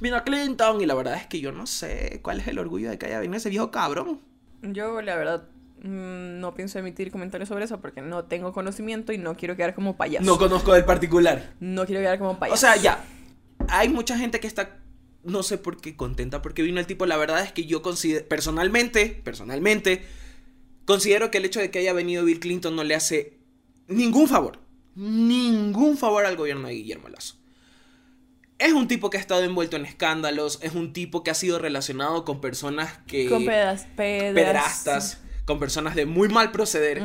Vino 0.00 0.22
Clinton. 0.22 0.80
Y 0.80 0.86
la 0.86 0.94
verdad 0.94 1.16
es 1.16 1.26
que 1.26 1.40
yo 1.40 1.50
no 1.50 1.66
sé 1.66 2.20
cuál 2.22 2.40
es 2.40 2.46
el 2.46 2.58
orgullo 2.58 2.90
de 2.90 2.98
que 2.98 3.06
haya 3.06 3.18
venido 3.18 3.36
ese 3.36 3.50
viejo 3.50 3.72
cabrón. 3.72 4.20
Yo, 4.62 5.02
la 5.02 5.16
verdad, 5.16 5.48
mm, 5.82 6.38
no 6.38 6.54
pienso 6.54 6.78
emitir 6.78 7.10
comentarios 7.10 7.48
sobre 7.48 7.64
eso 7.64 7.80
porque 7.80 8.02
no 8.02 8.24
tengo 8.24 8.52
conocimiento 8.52 9.12
y 9.12 9.18
no 9.18 9.36
quiero 9.36 9.56
quedar 9.56 9.74
como 9.74 9.96
payaso. 9.96 10.24
No 10.24 10.38
conozco 10.38 10.72
del 10.72 10.84
particular. 10.84 11.54
No 11.58 11.86
quiero 11.86 12.02
quedar 12.02 12.20
como 12.20 12.38
payaso. 12.38 12.54
O 12.54 12.58
sea, 12.58 12.76
ya. 12.76 13.04
Hay 13.68 13.88
mucha 13.88 14.16
gente 14.16 14.38
que 14.38 14.46
está, 14.46 14.78
no 15.24 15.42
sé 15.42 15.58
por 15.58 15.80
qué, 15.80 15.96
contenta 15.96 16.40
porque 16.40 16.62
vino 16.62 16.78
el 16.78 16.86
tipo. 16.86 17.04
La 17.04 17.16
verdad 17.16 17.42
es 17.42 17.50
que 17.50 17.66
yo 17.66 17.82
considero, 17.82 18.26
personalmente, 18.28 19.20
personalmente, 19.24 20.04
considero 20.84 21.30
que 21.30 21.38
el 21.38 21.44
hecho 21.44 21.60
de 21.60 21.70
que 21.70 21.78
haya 21.78 21.92
venido 21.92 22.24
Bill 22.24 22.40
Clinton 22.40 22.76
no 22.76 22.84
le 22.84 22.94
hace 22.94 23.38
ningún 23.88 24.28
favor. 24.28 24.60
Ningún 24.94 25.96
favor 25.96 26.24
al 26.24 26.36
gobierno 26.36 26.68
de 26.68 26.74
Guillermo 26.74 27.08
Lazo. 27.08 27.36
Es 28.58 28.72
un 28.72 28.86
tipo 28.86 29.10
que 29.10 29.16
ha 29.16 29.20
estado 29.20 29.42
envuelto 29.42 29.76
en 29.76 29.84
escándalos, 29.84 30.60
es 30.62 30.74
un 30.74 30.92
tipo 30.92 31.24
que 31.24 31.30
ha 31.30 31.34
sido 31.34 31.58
relacionado 31.58 32.24
con 32.24 32.40
personas 32.40 32.98
que... 33.06 33.28
Con 33.28 33.44
pedas, 33.44 33.88
pedas. 33.96 35.20
con 35.44 35.58
personas 35.58 35.96
de 35.96 36.06
muy 36.06 36.28
mal 36.28 36.52
proceder. 36.52 37.02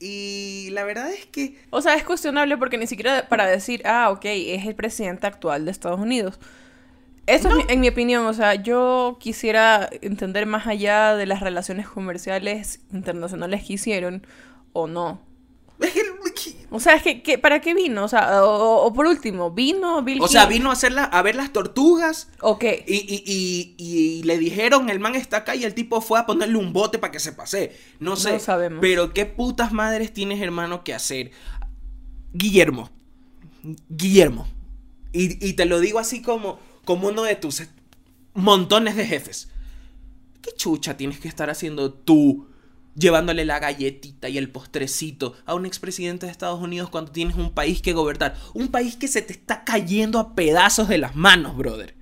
Y 0.00 0.70
la 0.72 0.84
verdad 0.84 1.12
es 1.12 1.26
que... 1.26 1.62
O 1.70 1.82
sea, 1.82 1.94
es 1.94 2.04
cuestionable 2.04 2.56
porque 2.56 2.78
ni 2.78 2.86
siquiera 2.86 3.28
para 3.28 3.46
decir, 3.46 3.82
ah, 3.84 4.10
ok, 4.10 4.24
es 4.24 4.66
el 4.66 4.74
presidente 4.74 5.26
actual 5.26 5.66
de 5.66 5.70
Estados 5.70 6.00
Unidos. 6.00 6.40
Eso 7.26 7.48
es 7.50 7.54
mi- 7.54 7.64
en 7.68 7.80
mi 7.80 7.88
opinión, 7.88 8.26
o 8.26 8.34
sea, 8.34 8.54
yo 8.56 9.16
quisiera 9.20 9.88
entender 10.00 10.44
más 10.46 10.66
allá 10.66 11.14
de 11.14 11.26
las 11.26 11.40
relaciones 11.40 11.88
comerciales 11.88 12.80
internacionales 12.92 13.64
que 13.64 13.74
hicieron 13.74 14.26
o 14.72 14.86
no. 14.88 15.20
O 16.70 16.80
sea, 16.80 16.94
es 16.94 17.02
que, 17.02 17.22
que- 17.22 17.38
¿para 17.38 17.60
qué 17.60 17.74
vino? 17.74 18.04
O 18.04 18.08
sea, 18.08 18.44
o, 18.44 18.84
o 18.86 18.92
por 18.94 19.06
último, 19.06 19.50
¿vino 19.50 20.00
Bill 20.02 20.20
O 20.22 20.28
sea, 20.28 20.46
vino 20.46 20.70
a, 20.70 20.72
hacer 20.72 20.92
la- 20.92 21.04
a 21.04 21.20
ver 21.22 21.34
las 21.36 21.52
tortugas 21.52 22.28
¿O 22.40 22.58
qué? 22.58 22.84
y, 22.88 22.94
y- 22.96 23.22
y- 23.26 23.74
y 23.78 24.22
le 24.22 24.38
dijeron, 24.38 24.88
el 24.88 24.98
man 24.98 25.14
está 25.14 25.38
acá 25.38 25.54
y 25.54 25.64
el 25.64 25.74
tipo 25.74 26.00
fue 26.00 26.18
a 26.18 26.24
ponerle 26.26 26.56
un 26.56 26.72
bote 26.72 26.98
para 26.98 27.10
que 27.10 27.18
se 27.20 27.32
pase. 27.32 27.76
No 28.00 28.16
sé. 28.16 28.32
No 28.32 28.38
sabemos. 28.38 28.78
Pero 28.80 29.12
qué 29.12 29.26
putas 29.26 29.72
madres 29.72 30.12
tienes, 30.14 30.40
hermano, 30.40 30.82
que 30.82 30.94
hacer. 30.94 31.30
Guillermo. 32.32 32.90
Guillermo. 33.90 34.46
Y, 35.12 35.46
y 35.46 35.52
te 35.54 35.66
lo 35.66 35.78
digo 35.80 35.98
así 35.98 36.22
como, 36.22 36.58
como 36.84 37.08
uno 37.08 37.22
de 37.22 37.36
tus 37.36 37.62
montones 38.34 38.96
de 38.96 39.06
jefes. 39.06 39.48
¿Qué 40.40 40.50
chucha 40.56 40.96
tienes 40.96 41.20
que 41.20 41.28
estar 41.28 41.50
haciendo 41.50 41.92
tú? 41.92 42.48
Llevándole 42.94 43.46
la 43.46 43.58
galletita 43.58 44.28
y 44.28 44.36
el 44.36 44.50
postrecito 44.50 45.34
a 45.46 45.54
un 45.54 45.64
expresidente 45.64 46.26
de 46.26 46.32
Estados 46.32 46.60
Unidos 46.60 46.90
cuando 46.90 47.12
tienes 47.12 47.36
un 47.36 47.54
país 47.54 47.80
que 47.80 47.94
gobernar. 47.94 48.36
Un 48.52 48.68
país 48.68 48.96
que 48.96 49.08
se 49.08 49.22
te 49.22 49.32
está 49.32 49.64
cayendo 49.64 50.18
a 50.18 50.34
pedazos 50.34 50.88
de 50.88 50.98
las 50.98 51.16
manos, 51.16 51.56
brother. 51.56 51.96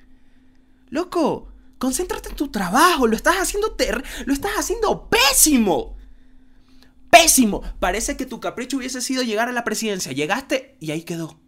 Loco, 0.89 1.53
concéntrate 1.79 2.31
en 2.31 2.37
tu 2.37 2.49
trabajo. 2.49 3.07
Lo 3.07 3.15
estás 3.15 3.37
haciendo 3.37 3.73
ter 3.73 4.03
lo 4.27 4.33
estás 4.33 4.53
haciendo 4.59 5.09
pésimo. 5.09 5.97
Pésimo. 7.11 7.63
Parece 7.79 8.17
que 8.17 8.27
tu 8.27 8.41
capricho 8.41 8.79
hubiese 8.79 9.01
sido 9.01 9.23
llegar 9.23 9.49
a 9.49 9.53
la 9.53 9.65
presidencia. 9.65 10.13
Llegaste 10.13 10.77
y 10.81 10.91
ahí 10.91 11.03
quedó. 11.03 11.39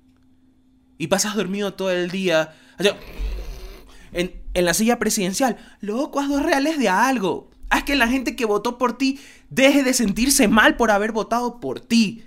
Y 0.98 1.08
pasas 1.08 1.34
dormido 1.34 1.74
todo 1.74 1.90
el 1.90 2.10
día. 2.10 2.54
En, 4.12 4.32
en 4.54 4.64
la 4.64 4.74
silla 4.74 4.98
presidencial. 4.98 5.56
Loco, 5.80 6.20
haz 6.20 6.28
dos 6.28 6.42
reales 6.42 6.78
de 6.78 6.88
algo. 6.88 7.50
Haz 7.70 7.84
que 7.84 7.96
la 7.96 8.08
gente 8.08 8.36
que 8.36 8.44
votó 8.44 8.76
por 8.76 8.98
ti 8.98 9.18
deje 9.48 9.82
de 9.82 9.94
sentirse 9.94 10.48
mal 10.48 10.76
por 10.76 10.90
haber 10.90 11.12
votado 11.12 11.60
por 11.60 11.80
ti. 11.80 12.24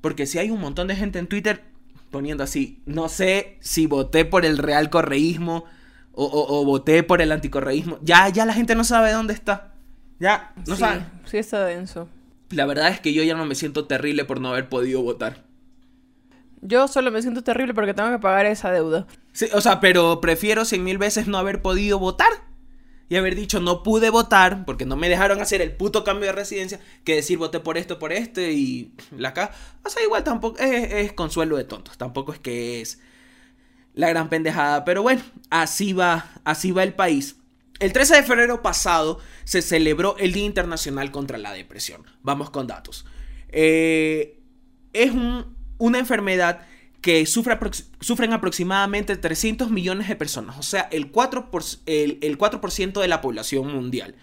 Porque 0.00 0.26
si 0.26 0.38
hay 0.38 0.50
un 0.50 0.60
montón 0.60 0.88
de 0.88 0.96
gente 0.96 1.18
en 1.18 1.28
Twitter 1.28 1.62
poniendo 2.10 2.42
así, 2.44 2.82
no 2.86 3.08
sé 3.08 3.58
si 3.60 3.86
voté 3.86 4.24
por 4.24 4.44
el 4.44 4.58
real 4.58 4.90
correísmo 4.90 5.64
o, 6.12 6.24
o- 6.24 6.60
o 6.60 6.64
voté 6.64 7.02
por 7.02 7.20
el 7.22 7.30
anticorreísmo. 7.32 7.98
Ya, 8.02 8.28
ya 8.28 8.44
la 8.46 8.52
gente 8.54 8.74
no 8.74 8.84
sabe 8.84 9.12
dónde 9.12 9.34
está. 9.34 9.72
Ya, 10.20 10.52
no 10.66 10.74
sí, 10.74 10.80
sabe. 10.80 11.04
sí 11.24 11.38
está 11.38 11.64
denso. 11.64 12.08
La 12.50 12.66
verdad 12.66 12.88
es 12.88 13.00
que 13.00 13.12
yo 13.12 13.22
ya 13.22 13.34
no 13.36 13.46
me 13.46 13.54
siento 13.54 13.86
terrible 13.86 14.24
por 14.24 14.40
no 14.40 14.48
haber 14.50 14.68
podido 14.68 15.02
votar. 15.02 15.43
Yo 16.66 16.88
solo 16.88 17.10
me 17.10 17.20
siento 17.20 17.44
terrible 17.44 17.74
porque 17.74 17.92
tengo 17.92 18.10
que 18.10 18.18
pagar 18.18 18.46
esa 18.46 18.72
deuda. 18.72 19.06
Sí, 19.32 19.46
o 19.52 19.60
sea, 19.60 19.80
pero 19.80 20.20
prefiero 20.22 20.64
cien 20.64 20.82
mil 20.82 20.96
veces 20.98 21.26
no 21.26 21.36
haber 21.36 21.60
podido 21.60 21.98
votar 21.98 22.30
y 23.10 23.16
haber 23.16 23.34
dicho 23.34 23.60
no 23.60 23.82
pude 23.82 24.08
votar 24.08 24.64
porque 24.64 24.86
no 24.86 24.96
me 24.96 25.10
dejaron 25.10 25.42
hacer 25.42 25.60
el 25.60 25.72
puto 25.72 26.04
cambio 26.04 26.26
de 26.26 26.32
residencia 26.32 26.80
que 27.04 27.16
decir 27.16 27.36
voté 27.36 27.60
por 27.60 27.76
esto, 27.76 27.98
por 27.98 28.12
este 28.14 28.52
y 28.52 28.94
la 29.16 29.28
acá. 29.28 29.52
O 29.84 29.90
sea, 29.90 30.02
igual 30.02 30.24
tampoco 30.24 30.58
es, 30.58 31.12
consuelo 31.12 31.58
de 31.58 31.64
tontos, 31.64 31.98
tampoco 31.98 32.32
es 32.32 32.38
que 32.38 32.80
es 32.80 32.98
la 33.92 34.08
gran 34.08 34.30
pendejada, 34.30 34.86
pero 34.86 35.02
bueno, 35.02 35.20
así 35.50 35.92
va, 35.92 36.32
así 36.44 36.72
va 36.72 36.82
el 36.82 36.94
país. 36.94 37.36
El 37.78 37.92
13 37.92 38.16
de 38.16 38.22
febrero 38.22 38.62
pasado 38.62 39.18
se 39.44 39.60
celebró 39.60 40.16
el 40.16 40.32
Día 40.32 40.46
Internacional 40.46 41.10
contra 41.10 41.36
la 41.36 41.52
Depresión. 41.52 42.04
Vamos 42.22 42.48
con 42.48 42.66
datos. 42.66 43.04
Eh, 43.50 44.40
es 44.94 45.10
un- 45.10 45.53
una 45.84 45.98
enfermedad 45.98 46.60
que 47.00 47.26
sufren 47.26 48.32
aproximadamente 48.32 49.16
300 49.16 49.70
millones 49.70 50.08
de 50.08 50.16
personas, 50.16 50.56
o 50.58 50.62
sea, 50.62 50.88
el 50.90 51.12
4%, 51.12 51.50
por- 51.50 51.62
el, 51.84 52.18
el 52.22 52.38
4% 52.38 53.00
de 53.00 53.08
la 53.08 53.20
población 53.20 53.70
mundial. 53.74 54.14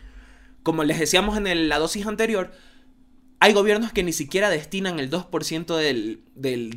Como 0.64 0.84
les 0.84 0.98
decíamos 1.00 1.38
en 1.38 1.70
la 1.70 1.78
dosis 1.78 2.08
anterior, 2.08 2.52
hay 3.40 3.54
gobiernos 3.54 3.92
que 3.92 4.02
ni 4.04 4.14
siquiera 4.14 4.50
destinan 4.50 5.00
el 5.00 5.12
2% 5.12 5.76
del, 5.76 6.24
del, 6.36 6.72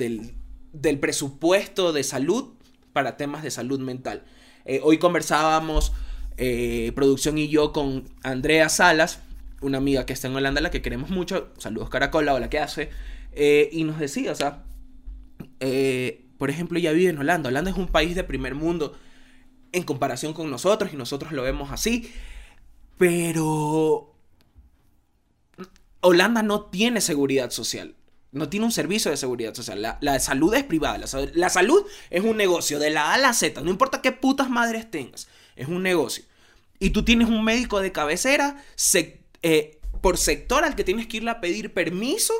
del- 0.73 0.99
presupuesto 0.99 1.93
de 1.95 2.03
salud 2.05 2.53
para 2.93 3.17
temas 3.17 3.43
de 3.43 3.51
salud 3.51 3.81
mental. 3.81 4.25
Eh, 4.67 4.81
hoy 4.83 4.99
conversábamos, 4.99 5.93
eh, 6.37 6.93
producción 6.95 7.39
y 7.39 7.49
yo, 7.49 7.73
con 7.73 8.05
Andrea 8.23 8.69
Salas, 8.69 9.21
una 9.63 9.79
amiga 9.79 10.05
que 10.05 10.13
está 10.13 10.29
en 10.29 10.37
Holanda, 10.37 10.61
la 10.61 10.71
que 10.71 10.83
queremos 10.83 11.09
mucho. 11.09 11.49
Saludos, 11.57 11.89
Caracola, 11.89 12.35
hola, 12.35 12.51
¿qué 12.51 12.59
hace? 12.59 12.91
Eh, 13.33 13.71
y 13.73 13.85
nos 13.85 13.99
decía, 13.99 14.33
o 14.33 14.35
sea, 14.35 14.65
eh, 15.61 16.27
por 16.39 16.51
ejemplo, 16.51 16.79
ella 16.79 16.93
vive 16.93 17.11
en 17.11 17.19
Holanda. 17.19 17.49
Holanda 17.49 17.71
es 17.71 17.77
un 17.77 17.89
país 17.89 18.15
de 18.15 18.25
primer 18.25 18.55
mundo 18.55 18.97
en 19.73 19.83
comparación 19.85 20.33
con 20.35 20.51
nosotros 20.51 20.93
y 20.93 20.97
nosotros 20.97 21.33
lo 21.33 21.43
vemos 21.43 21.71
así. 21.73 22.13
Pero 22.99 24.15
Holanda 26.01 26.43
no 26.43 26.63
tiene 26.67 27.01
seguridad 27.01 27.51
social. 27.51 27.95
No 28.33 28.49
tiene 28.49 28.67
un 28.67 28.73
servicio 28.73 29.11
de 29.11 29.17
seguridad 29.17 29.55
social. 29.55 29.81
La, 29.81 29.99
la 30.01 30.19
salud 30.19 30.53
es 30.55 30.65
privada. 30.65 30.99
La, 30.99 31.07
sa- 31.07 31.27
la 31.35 31.49
salud 31.49 31.85
es 32.11 32.23
un 32.25 32.37
negocio 32.37 32.79
de 32.79 32.91
la 32.91 33.11
A 33.11 33.15
a 33.15 33.19
la 33.19 33.33
Z. 33.33 33.61
No 33.63 33.71
importa 33.71 34.03
qué 34.03 34.13
putas 34.13 34.51
madres 34.51 34.91
tengas. 34.91 35.29
Es 35.57 35.69
un 35.69 35.83
negocio. 35.83 36.25
Y 36.81 36.91
tú 36.91 37.05
tienes 37.05 37.29
un 37.29 37.45
médico 37.45 37.81
de 37.81 37.93
cabecera 37.93 38.63
eh, 39.43 39.79
por 40.01 40.19
sector 40.19 40.65
al 40.65 40.75
que 40.75 40.85
tienes 40.85 41.07
que 41.07 41.19
irle 41.19 41.31
a 41.31 41.41
pedir 41.41 41.73
permiso 41.73 42.35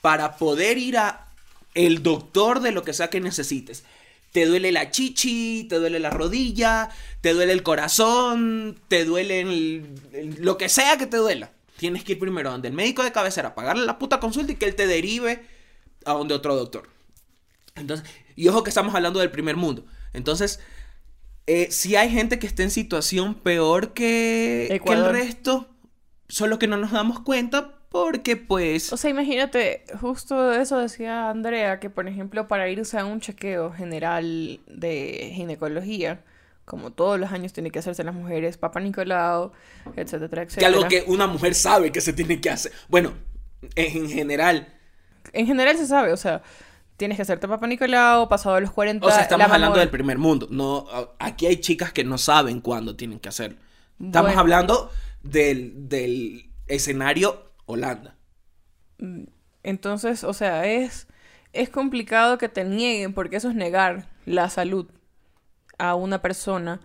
para 0.00 0.36
poder 0.36 0.78
ir 0.78 0.98
a 0.98 1.27
el 1.74 2.02
doctor 2.02 2.60
de 2.60 2.72
lo 2.72 2.82
que 2.82 2.92
sea 2.92 3.10
que 3.10 3.20
necesites. 3.20 3.84
Te 4.32 4.44
duele 4.46 4.72
la 4.72 4.90
chichi, 4.90 5.66
te 5.68 5.76
duele 5.76 6.00
la 6.00 6.10
rodilla, 6.10 6.90
te 7.22 7.32
duele 7.32 7.52
el 7.52 7.62
corazón, 7.62 8.78
te 8.88 9.04
duele 9.04 9.40
el- 9.40 9.86
el- 10.12 10.36
lo 10.40 10.58
que 10.58 10.68
sea 10.68 10.98
que 10.98 11.06
te 11.06 11.16
duela. 11.16 11.50
Tienes 11.78 12.04
que 12.04 12.12
ir 12.12 12.18
primero 12.18 12.50
donde 12.50 12.68
el 12.68 12.74
médico 12.74 13.02
de 13.04 13.12
cabecera, 13.12 13.54
pagarle 13.54 13.86
la 13.86 13.98
puta 13.98 14.20
consulta 14.20 14.52
y 14.52 14.56
que 14.56 14.66
él 14.66 14.74
te 14.74 14.86
derive 14.86 15.44
a 16.04 16.12
donde 16.12 16.34
otro 16.34 16.54
doctor. 16.56 16.88
Entonces, 17.76 18.06
y 18.36 18.48
ojo 18.48 18.62
que 18.64 18.70
estamos 18.70 18.94
hablando 18.94 19.20
del 19.20 19.30
primer 19.30 19.56
mundo. 19.56 19.84
Entonces, 20.12 20.60
eh, 21.46 21.68
si 21.70 21.96
hay 21.96 22.10
gente 22.10 22.38
que 22.38 22.46
está 22.46 22.62
en 22.64 22.70
situación 22.70 23.34
peor 23.34 23.94
que, 23.94 24.66
que 24.68 24.74
el 24.92 25.12
resto, 25.12 25.68
solo 26.28 26.58
que 26.58 26.66
no 26.66 26.76
nos 26.76 26.90
damos 26.92 27.20
cuenta 27.20 27.77
porque 27.90 28.36
pues... 28.36 28.92
O 28.92 28.96
sea, 28.96 29.10
imagínate, 29.10 29.84
justo 30.00 30.52
eso 30.52 30.78
decía 30.78 31.30
Andrea, 31.30 31.80
que 31.80 31.90
por 31.90 32.06
ejemplo 32.08 32.48
para 32.48 32.68
irse 32.68 32.98
a 32.98 33.04
un 33.04 33.20
chequeo 33.20 33.72
general 33.72 34.60
de 34.66 35.32
ginecología, 35.34 36.22
como 36.64 36.92
todos 36.92 37.18
los 37.18 37.32
años 37.32 37.52
tiene 37.54 37.70
que 37.70 37.78
hacerse 37.78 38.04
las 38.04 38.14
mujeres, 38.14 38.58
Papa 38.58 38.80
Nicolau, 38.80 39.52
etcétera, 39.96 40.46
que 40.46 40.48
etcétera. 40.48 40.66
algo 40.66 40.86
que 40.88 41.04
una 41.06 41.26
mujer 41.26 41.54
sabe 41.54 41.90
que 41.90 42.00
se 42.02 42.12
tiene 42.12 42.40
que 42.40 42.50
hacer. 42.50 42.72
Bueno, 42.88 43.12
en 43.74 44.08
general. 44.08 44.74
En 45.32 45.46
general 45.46 45.76
se 45.78 45.86
sabe, 45.86 46.12
o 46.12 46.16
sea, 46.18 46.42
tienes 46.98 47.16
que 47.16 47.22
hacerte 47.22 47.48
Papa 47.48 47.66
Nicolau, 47.66 48.28
pasado 48.28 48.60
los 48.60 48.70
40... 48.70 49.06
O 49.06 49.10
sea, 49.10 49.22
estamos 49.22 49.48
la 49.48 49.54
hablando 49.54 49.78
del 49.78 49.88
primer 49.88 50.18
mundo. 50.18 50.46
No, 50.50 50.86
aquí 51.18 51.46
hay 51.46 51.56
chicas 51.56 51.92
que 51.92 52.04
no 52.04 52.18
saben 52.18 52.60
cuándo 52.60 52.96
tienen 52.96 53.18
que 53.18 53.30
hacerlo. 53.30 53.58
Estamos 53.98 54.28
Bueno. 54.28 54.40
hablando 54.40 54.90
del, 55.22 55.88
del 55.88 56.50
escenario 56.66 57.47
Holanda. 57.68 58.16
Entonces, 59.62 60.24
o 60.24 60.32
sea, 60.32 60.66
es, 60.66 61.06
es 61.52 61.68
complicado 61.68 62.38
que 62.38 62.48
te 62.48 62.64
nieguen, 62.64 63.14
porque 63.14 63.36
eso 63.36 63.50
es 63.50 63.54
negar 63.54 64.08
la 64.24 64.50
salud 64.50 64.90
a 65.78 65.94
una 65.94 66.20
persona 66.20 66.80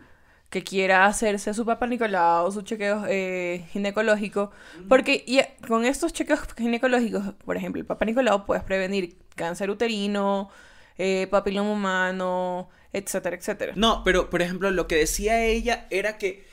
que 0.50 0.63
quiera 0.63 1.06
hacerse 1.08 1.54
su 1.56 1.65
papá 1.65 1.88
Nicolau, 1.88 2.52
su 2.52 2.62
chequeo 2.62 3.06
eh, 3.08 3.65
ginecológico, 3.72 4.52
porque 4.88 5.26
con 5.67 5.86
estos 5.86 6.13
chequeos 6.13 6.41
ginecológicos, 6.56 7.34
por 7.43 7.58
ejemplo, 7.58 7.80
el 7.80 7.88
papá 7.88 8.06
Nicolau 8.06 8.46
puedes 8.46 8.63
prevenir 8.63 9.17
cáncer 9.36 9.72
uterino, 9.72 10.52
eh, 11.00 11.28
papiloma 11.32 11.72
humano, 11.72 12.69
etcétera, 12.91 13.36
etcétera. 13.36 13.74
No, 13.76 14.04
pero 14.04 14.30
por 14.30 14.43
ejemplo, 14.43 14.69
lo 14.69 14.88
que 14.88 14.96
decía 14.98 15.43
ella 15.43 15.88
era 15.89 16.19
que, 16.19 16.46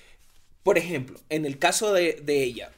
por 0.62 0.78
ejemplo, 0.78 1.18
en 1.28 1.44
el 1.44 1.58
caso 1.58 1.92
de, 1.92 2.22
de 2.22 2.42
ella, 2.42 2.70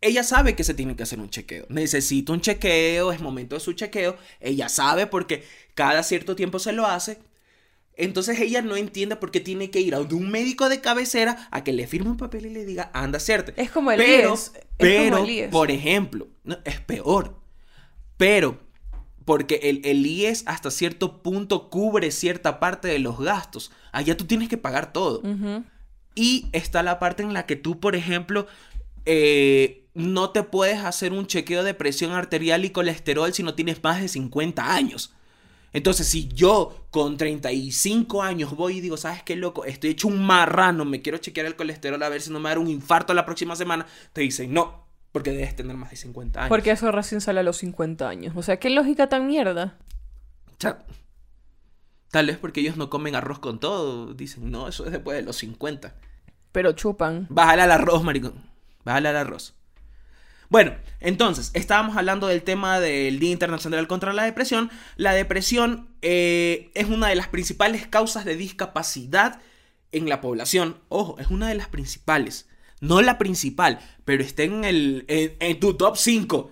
ella 0.00 0.22
sabe 0.22 0.54
que 0.54 0.64
se 0.64 0.74
tiene 0.74 0.94
que 0.96 1.02
hacer 1.02 1.18
un 1.20 1.30
chequeo. 1.30 1.66
Necesita 1.68 2.32
un 2.32 2.40
chequeo, 2.40 3.12
es 3.12 3.20
momento 3.20 3.56
de 3.56 3.60
su 3.60 3.72
chequeo. 3.72 4.16
Ella 4.40 4.68
sabe 4.68 5.06
porque 5.06 5.44
cada 5.74 6.02
cierto 6.02 6.36
tiempo 6.36 6.58
se 6.58 6.72
lo 6.72 6.86
hace. 6.86 7.18
Entonces 7.96 8.38
ella 8.38 8.62
no 8.62 8.76
entiende 8.76 9.16
por 9.16 9.32
qué 9.32 9.40
tiene 9.40 9.70
que 9.70 9.80
ir 9.80 9.94
a 9.96 10.00
un 10.00 10.30
médico 10.30 10.68
de 10.68 10.80
cabecera 10.80 11.48
a 11.50 11.64
que 11.64 11.72
le 11.72 11.88
firme 11.88 12.10
un 12.10 12.16
papel 12.16 12.46
y 12.46 12.50
le 12.50 12.64
diga, 12.64 12.90
anda 12.94 13.16
a 13.16 13.18
hacerte. 13.18 13.54
Es 13.60 13.72
como 13.72 13.90
el 13.90 13.98
pero, 13.98 14.30
IES, 14.30 14.52
es 14.54 14.62
pero, 14.76 15.16
como 15.16 15.24
el 15.24 15.30
IES. 15.30 15.50
por 15.50 15.70
ejemplo, 15.72 16.28
no, 16.44 16.58
es 16.64 16.80
peor. 16.80 17.40
Pero, 18.16 18.60
porque 19.24 19.56
el, 19.64 19.80
el 19.84 20.06
IES 20.06 20.44
hasta 20.46 20.70
cierto 20.70 21.24
punto 21.24 21.70
cubre 21.70 22.12
cierta 22.12 22.60
parte 22.60 22.86
de 22.86 23.00
los 23.00 23.18
gastos. 23.18 23.72
Allá 23.90 24.16
tú 24.16 24.26
tienes 24.26 24.48
que 24.48 24.58
pagar 24.58 24.92
todo. 24.92 25.22
Y 26.14 26.46
está 26.52 26.84
la 26.84 27.00
parte 27.00 27.24
en 27.24 27.32
la 27.32 27.46
que 27.46 27.56
tú, 27.56 27.80
por 27.80 27.96
ejemplo, 27.96 28.46
eh, 29.06 29.77
no 29.94 30.30
te 30.30 30.42
puedes 30.42 30.78
hacer 30.78 31.12
un 31.12 31.26
chequeo 31.26 31.64
de 31.64 31.74
presión 31.74 32.12
arterial 32.12 32.64
y 32.64 32.70
colesterol 32.70 33.32
si 33.32 33.42
no 33.42 33.54
tienes 33.54 33.82
más 33.82 34.00
de 34.00 34.08
50 34.08 34.74
años. 34.74 35.14
Entonces, 35.72 36.06
si 36.06 36.28
yo 36.28 36.86
con 36.90 37.16
35 37.16 38.22
años 38.22 38.56
voy 38.56 38.78
y 38.78 38.80
digo, 38.80 38.96
¿sabes 38.96 39.22
qué 39.22 39.36
loco? 39.36 39.64
Estoy 39.64 39.90
hecho 39.90 40.08
un 40.08 40.24
marrano, 40.24 40.84
me 40.84 41.02
quiero 41.02 41.18
chequear 41.18 41.46
el 41.46 41.56
colesterol 41.56 42.02
a 42.02 42.08
ver 42.08 42.22
si 42.22 42.30
no 42.30 42.40
me 42.40 42.48
da 42.48 42.58
un 42.58 42.68
infarto 42.68 43.12
la 43.12 43.26
próxima 43.26 43.54
semana, 43.54 43.86
te 44.12 44.22
dicen, 44.22 44.52
no, 44.52 44.86
Porque 45.12 45.30
debes 45.32 45.56
tener 45.56 45.76
más 45.76 45.90
de 45.90 45.96
50 45.96 46.40
años. 46.40 46.48
Porque 46.48 46.70
eso 46.70 46.90
recién 46.90 47.20
sale 47.20 47.40
a 47.40 47.42
los 47.42 47.58
50 47.58 48.08
años. 48.08 48.34
O 48.36 48.42
sea, 48.42 48.58
¿qué 48.58 48.70
lógica 48.70 49.08
tan 49.08 49.26
mierda? 49.26 49.78
Sea, 50.58 50.84
tal 52.10 52.26
vez 52.26 52.38
porque 52.38 52.60
ellos 52.60 52.76
no 52.76 52.88
comen 52.88 53.14
arroz 53.14 53.38
con 53.38 53.60
todo. 53.60 54.14
Dicen, 54.14 54.50
no, 54.50 54.68
eso 54.68 54.86
es 54.86 54.92
después 54.92 55.16
de 55.16 55.22
los 55.22 55.36
50. 55.36 55.94
Pero 56.52 56.72
chupan. 56.72 57.26
Bájale 57.28 57.62
al 57.62 57.72
arroz, 57.72 58.02
maricón. 58.02 58.34
Bájale 58.84 59.08
al 59.08 59.16
arroz. 59.16 59.57
Bueno, 60.50 60.72
entonces, 61.00 61.50
estábamos 61.52 61.96
hablando 61.96 62.26
del 62.26 62.42
tema 62.42 62.80
del 62.80 63.18
Día 63.18 63.32
Internacional 63.32 63.86
contra 63.86 64.14
la 64.14 64.24
Depresión. 64.24 64.70
La 64.96 65.12
depresión 65.12 65.88
eh, 66.00 66.70
es 66.74 66.86
una 66.88 67.08
de 67.08 67.16
las 67.16 67.28
principales 67.28 67.86
causas 67.86 68.24
de 68.24 68.36
discapacidad 68.36 69.40
en 69.92 70.08
la 70.08 70.20
población. 70.20 70.78
Ojo, 70.88 71.18
es 71.18 71.28
una 71.28 71.48
de 71.48 71.54
las 71.54 71.68
principales. 71.68 72.48
No 72.80 73.02
la 73.02 73.18
principal, 73.18 73.80
pero 74.04 74.22
está 74.22 74.44
en, 74.44 74.64
el, 74.64 75.04
en, 75.08 75.60
tu 75.60 75.74
top 75.74 75.96
5 75.96 76.50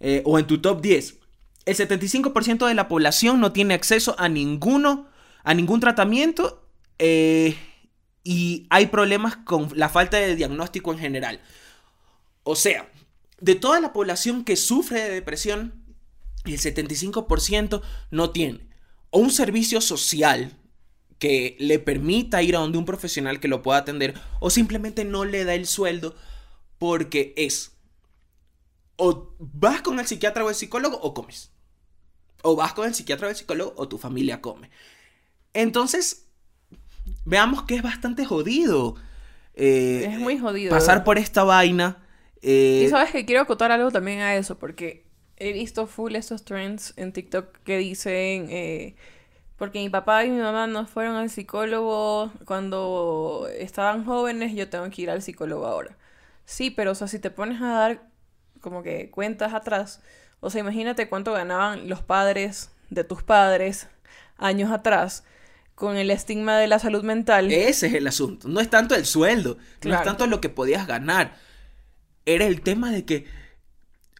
eh, 0.00 0.22
o 0.26 0.38
en 0.38 0.46
tu 0.46 0.60
top 0.60 0.82
10. 0.82 1.18
El 1.64 1.76
75% 1.76 2.66
de 2.66 2.74
la 2.74 2.88
población 2.88 3.40
no 3.40 3.52
tiene 3.52 3.74
acceso 3.74 4.14
a 4.18 4.28
ninguno, 4.28 5.08
a 5.44 5.54
ningún 5.54 5.80
tratamiento 5.80 6.68
eh, 6.98 7.56
y 8.24 8.66
hay 8.70 8.86
problemas 8.86 9.36
con 9.36 9.68
la 9.74 9.88
falta 9.88 10.18
de 10.18 10.34
diagnóstico 10.34 10.92
en 10.92 10.98
general. 10.98 11.40
O 12.42 12.56
sea, 12.56 12.88
de 13.42 13.56
toda 13.56 13.80
la 13.80 13.92
población 13.92 14.44
que 14.44 14.54
sufre 14.56 15.02
de 15.02 15.10
depresión, 15.10 15.74
el 16.44 16.58
75% 16.58 17.82
no 18.10 18.30
tiene 18.30 18.68
o 19.10 19.18
un 19.18 19.30
servicio 19.30 19.80
social 19.80 20.56
que 21.18 21.56
le 21.58 21.78
permita 21.80 22.42
ir 22.42 22.54
a 22.56 22.60
donde 22.60 22.78
un 22.78 22.84
profesional 22.84 23.40
que 23.40 23.48
lo 23.48 23.62
pueda 23.62 23.78
atender 23.78 24.14
o 24.38 24.48
simplemente 24.48 25.04
no 25.04 25.24
le 25.24 25.44
da 25.44 25.54
el 25.54 25.66
sueldo 25.66 26.14
porque 26.78 27.34
es 27.36 27.72
o 28.96 29.34
vas 29.38 29.82
con 29.82 29.98
el 29.98 30.06
psiquiatra 30.06 30.44
o 30.44 30.48
el 30.48 30.54
psicólogo 30.54 30.96
o 30.98 31.12
comes. 31.12 31.50
O 32.42 32.54
vas 32.54 32.74
con 32.74 32.86
el 32.86 32.94
psiquiatra 32.94 33.26
o 33.26 33.30
el 33.30 33.36
psicólogo 33.36 33.74
o 33.76 33.88
tu 33.88 33.98
familia 33.98 34.40
come. 34.40 34.70
Entonces, 35.52 36.28
veamos 37.24 37.64
que 37.64 37.74
es 37.74 37.82
bastante 37.82 38.24
jodido. 38.24 38.94
Eh, 39.54 40.08
es 40.08 40.18
muy 40.18 40.38
jodido. 40.38 40.70
Pasar 40.70 41.02
por 41.02 41.18
esta 41.18 41.42
vaina 41.42 42.01
y 42.42 42.84
eh, 42.84 42.88
sabes 42.90 43.12
que 43.12 43.24
quiero 43.24 43.42
acotar 43.42 43.70
algo 43.70 43.92
también 43.92 44.20
a 44.20 44.34
eso, 44.34 44.58
porque 44.58 45.04
he 45.36 45.52
visto 45.52 45.86
full 45.86 46.16
esos 46.16 46.44
trends 46.44 46.92
en 46.96 47.12
TikTok 47.12 47.58
que 47.64 47.78
dicen, 47.78 48.48
eh, 48.50 48.96
porque 49.56 49.78
mi 49.78 49.88
papá 49.88 50.24
y 50.24 50.30
mi 50.30 50.40
mamá 50.40 50.66
no 50.66 50.86
fueron 50.86 51.14
al 51.14 51.30
psicólogo 51.30 52.32
cuando 52.44 53.48
estaban 53.56 54.04
jóvenes, 54.04 54.54
yo 54.54 54.68
tengo 54.68 54.90
que 54.90 55.02
ir 55.02 55.10
al 55.10 55.22
psicólogo 55.22 55.66
ahora. 55.66 55.96
Sí, 56.44 56.70
pero 56.70 56.90
o 56.90 56.94
sea, 56.96 57.06
si 57.06 57.20
te 57.20 57.30
pones 57.30 57.62
a 57.62 57.68
dar 57.68 58.02
como 58.60 58.82
que 58.82 59.08
cuentas 59.10 59.54
atrás, 59.54 60.00
o 60.40 60.50
sea, 60.50 60.60
imagínate 60.60 61.08
cuánto 61.08 61.32
ganaban 61.32 61.88
los 61.88 62.02
padres 62.02 62.72
de 62.90 63.04
tus 63.04 63.22
padres 63.22 63.86
años 64.36 64.72
atrás 64.72 65.22
con 65.76 65.96
el 65.96 66.10
estigma 66.10 66.58
de 66.58 66.66
la 66.66 66.80
salud 66.80 67.04
mental. 67.04 67.52
Ese 67.52 67.86
es 67.86 67.94
el 67.94 68.08
asunto, 68.08 68.48
no 68.48 68.60
es 68.60 68.68
tanto 68.68 68.96
el 68.96 69.06
sueldo, 69.06 69.58
no 69.84 69.94
es 69.94 70.02
tanto 70.02 70.26
lo 70.26 70.40
que 70.40 70.48
podías 70.48 70.88
ganar 70.88 71.36
era 72.26 72.46
el 72.46 72.60
tema 72.60 72.90
de 72.90 73.04
que, 73.04 73.26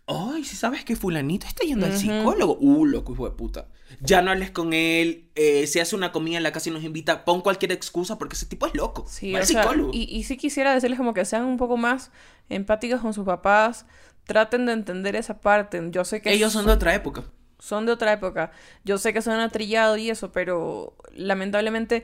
ay, 0.07 0.45
si 0.45 0.57
sabes 0.57 0.85
que 0.85 0.97
fulanito 0.97 1.47
está 1.47 1.65
yendo 1.65 1.87
al 1.87 1.97
psicólogo, 1.97 2.59
uh, 2.61 2.85
loco, 2.85 3.13
hijo 3.13 3.29
de 3.29 3.35
puta. 3.35 3.69
Ya 4.01 4.23
no 4.23 4.31
hables 4.31 4.51
con 4.51 4.73
él, 4.73 5.29
eh, 5.35 5.67
se 5.67 5.81
hace 5.81 5.95
una 5.95 6.13
comida 6.13 6.39
en 6.39 6.43
la 6.43 6.53
casa 6.53 6.71
y 6.71 6.73
nos 6.73 6.83
invita, 6.83 7.27
pon 7.27 7.43
cualquier 7.43 7.73
excusa 7.73 8.19
porque 8.19 8.35
ese 8.35 8.47
tipo 8.47 8.67
es 8.67 8.75
loco. 8.75 9.05
Sí, 9.07 9.35
psicólogo. 9.43 9.91
Y, 9.93 10.05
y 10.05 10.23
sí 10.25 10.37
quisiera 10.39 10.73
decirles 10.73 10.99
como 10.99 11.13
que 11.13 11.25
sean 11.25 11.45
un 11.45 11.59
poco 11.59 11.77
más 11.77 12.11
empáticos 12.49 13.01
con 13.01 13.13
sus 13.13 13.27
papás, 13.27 13.85
traten 14.25 14.67
de 14.67 14.73
entender 14.73 15.15
esa 15.15 15.41
parte. 15.41 15.81
Yo 15.91 16.05
sé 16.05 16.23
que... 16.23 16.33
Ellos 16.33 16.53
son 16.53 16.65
de 16.67 16.73
otra 16.73 16.95
época. 16.95 17.25
Son 17.59 17.85
de 17.85 17.93
otra 17.93 18.13
época. 18.15 18.51
Yo 18.85 18.99
sé 18.99 19.13
que 19.13 19.21
son 19.21 19.39
atrillados 19.39 19.99
y 19.99 20.11
eso, 20.11 20.33
pero 20.33 20.97
lamentablemente 21.15 22.03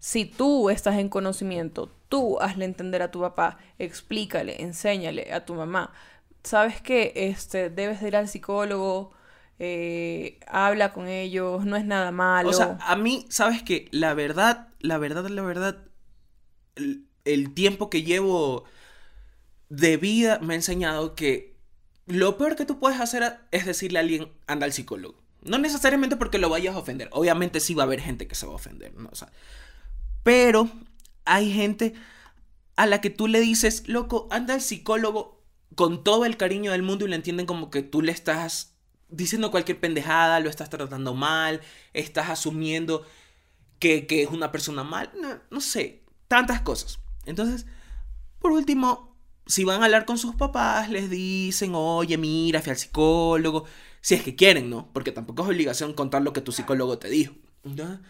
si 0.00 0.24
tú 0.24 0.70
estás 0.70 0.96
en 0.96 1.08
conocimiento, 1.08 1.92
tú 2.08 2.40
hazle 2.40 2.64
entender 2.64 3.02
a 3.02 3.10
tu 3.10 3.20
papá, 3.20 3.58
explícale, 3.78 4.62
enséñale 4.62 5.32
a 5.32 5.44
tu 5.44 5.54
mamá. 5.54 5.92
¿Sabes 6.42 6.80
que 6.80 7.12
Este, 7.14 7.70
debes 7.70 8.00
de 8.00 8.08
ir 8.08 8.16
al 8.16 8.28
psicólogo, 8.28 9.12
eh, 9.58 10.38
habla 10.46 10.92
con 10.92 11.08
ellos, 11.08 11.64
no 11.64 11.76
es 11.76 11.84
nada 11.84 12.10
malo. 12.12 12.50
O 12.50 12.52
sea, 12.52 12.78
a 12.80 12.96
mí, 12.96 13.26
¿sabes 13.28 13.62
que 13.62 13.88
La 13.90 14.14
verdad, 14.14 14.68
la 14.80 14.98
verdad, 14.98 15.26
la 15.28 15.42
verdad, 15.42 15.84
el, 16.76 17.54
tiempo 17.54 17.90
que 17.90 18.02
llevo 18.02 18.64
de 19.68 19.96
vida 19.96 20.38
me 20.40 20.54
ha 20.54 20.56
enseñado 20.56 21.14
que 21.14 21.56
lo 22.06 22.38
peor 22.38 22.56
que 22.56 22.64
tú 22.64 22.78
puedes 22.78 23.00
hacer 23.00 23.40
es 23.50 23.66
decirle 23.66 23.98
a 23.98 24.02
alguien, 24.02 24.32
anda 24.46 24.64
al 24.64 24.72
psicólogo. 24.72 25.20
No 25.42 25.58
necesariamente 25.58 26.16
porque 26.16 26.38
lo 26.38 26.48
vayas 26.48 26.74
a 26.74 26.78
ofender. 26.78 27.08
Obviamente 27.12 27.60
sí 27.60 27.74
va 27.74 27.82
a 27.82 27.86
haber 27.86 28.00
gente 28.00 28.26
que 28.26 28.34
se 28.34 28.46
va 28.46 28.52
a 28.52 28.56
ofender, 28.56 28.94
¿no? 28.94 29.08
O 29.12 29.14
sea, 29.14 29.30
pero 30.22 30.70
hay 31.28 31.52
gente 31.52 31.94
a 32.76 32.86
la 32.86 33.00
que 33.00 33.10
tú 33.10 33.28
le 33.28 33.40
dices, 33.40 33.84
loco, 33.86 34.28
anda 34.30 34.54
al 34.54 34.60
psicólogo 34.60 35.42
con 35.74 36.02
todo 36.02 36.24
el 36.24 36.36
cariño 36.36 36.72
del 36.72 36.82
mundo 36.82 37.04
y 37.04 37.08
le 37.08 37.16
entienden 37.16 37.46
como 37.46 37.70
que 37.70 37.82
tú 37.82 38.02
le 38.02 38.12
estás 38.12 38.74
diciendo 39.08 39.50
cualquier 39.50 39.80
pendejada, 39.80 40.40
lo 40.40 40.50
estás 40.50 40.70
tratando 40.70 41.14
mal, 41.14 41.60
estás 41.92 42.30
asumiendo 42.30 43.06
que, 43.78 44.06
es 44.08 44.30
una 44.30 44.50
persona 44.52 44.84
mal, 44.84 45.10
no, 45.50 45.60
sé, 45.60 46.02
tantas 46.26 46.62
cosas. 46.62 46.98
Entonces, 47.26 47.66
por 48.38 48.52
último, 48.52 49.16
si 49.46 49.64
van 49.64 49.82
a 49.82 49.86
hablar 49.86 50.04
con 50.04 50.18
sus 50.18 50.34
papás, 50.34 50.90
les 50.90 51.10
dicen, 51.10 51.72
oye, 51.74 52.18
mira, 52.18 52.60
fui 52.60 52.70
al 52.70 52.78
psicólogo, 52.78 53.64
si 54.00 54.14
es 54.14 54.22
que 54.22 54.36
quieren, 54.36 54.70
¿no? 54.70 54.90
Porque 54.92 55.12
tampoco 55.12 55.42
es 55.42 55.48
obligación 55.48 55.94
contar 55.94 56.22
lo 56.22 56.32
que 56.32 56.40
tu 56.40 56.52
psicólogo 56.52 56.98
te 56.98 57.08
dijo. 57.08 57.34
¿no? 57.64 58.00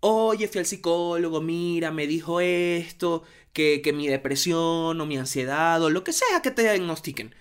Oye, 0.00 0.48
fui 0.48 0.60
al 0.60 0.66
psicólogo, 0.66 1.40
mira, 1.40 1.90
me 1.90 2.06
dijo 2.06 2.40
esto, 2.40 3.24
que, 3.52 3.92
mi 3.94 4.06
depresión 4.08 5.00
o 5.00 5.06
mi 5.06 5.16
ansiedad 5.16 5.82
o 5.82 5.90
lo 5.90 6.04
que 6.04 6.12
sea 6.12 6.42
que 6.42 6.50
te 6.50 6.62
diagnostiquen, 6.62 7.34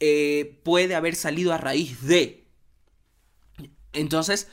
eh, 0.00 0.60
puede 0.64 0.94
haber 0.94 1.14
salido 1.14 1.52
a 1.52 1.58
raíz 1.58 2.02
de. 2.06 2.46
Entonces, 3.92 4.48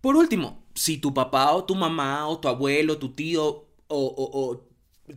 por 0.00 0.16
último, 0.16 0.64
si 0.74 0.98
tu 0.98 1.14
papá 1.14 1.52
o 1.52 1.64
tu 1.64 1.74
mamá 1.74 2.26
o 2.28 2.38
tu 2.40 2.48
abuelo, 2.48 2.98
tu 2.98 3.10
tío 3.12 3.66
o, 3.88 4.66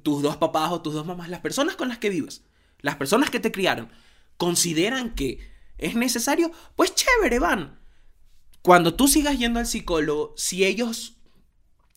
tus 0.03 0.21
dos 0.21 0.38
papás 0.38 0.71
o 0.71 0.81
tus 0.81 0.93
dos 0.93 1.05
mamás, 1.05 1.29
las 1.29 1.39
personas 1.39 1.75
con 1.75 1.89
las 1.89 1.97
que 1.97 2.10
vives, 2.10 2.43
las 2.81 2.95
personas 2.95 3.29
que 3.29 3.39
te 3.39 3.51
criaron, 3.51 3.89
consideran 4.38 5.15
que 5.15 5.39
es 5.77 5.95
necesario, 5.95 6.51
pues 6.75 6.93
chévere, 6.95 7.39
van. 7.39 7.79
Cuando 8.62 8.93
tú 8.95 9.07
sigas 9.07 9.39
yendo 9.39 9.60
al 9.60 9.67
psicólogo, 9.67 10.33
si 10.36 10.65
ellos 10.65 11.16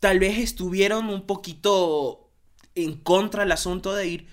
tal 0.01 0.19
vez 0.19 0.39
estuvieron 0.39 1.09
un 1.11 1.27
poquito 1.27 2.33
en 2.75 2.97
contra 2.97 3.43
del 3.43 3.53
asunto 3.53 3.95
de 3.95 4.09
ir, 4.09 4.27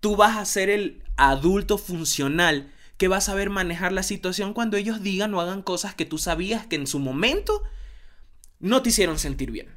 tú 0.00 0.16
vas 0.16 0.38
a 0.38 0.44
ser 0.46 0.70
el 0.70 1.04
adulto 1.16 1.76
funcional 1.78 2.72
que 2.96 3.08
va 3.08 3.18
a 3.18 3.22
saber 3.22 3.50
manejar 3.50 3.92
la 3.92 4.02
situación 4.02 4.54
cuando 4.54 4.76
ellos 4.76 5.02
digan 5.02 5.34
o 5.34 5.40
hagan 5.40 5.62
cosas 5.62 5.94
que 5.94 6.06
tú 6.06 6.18
sabías 6.18 6.66
que 6.66 6.76
en 6.76 6.86
su 6.86 6.98
momento 6.98 7.62
no 8.58 8.82
te 8.82 8.88
hicieron 8.88 9.18
sentir 9.18 9.50
bien. 9.50 9.68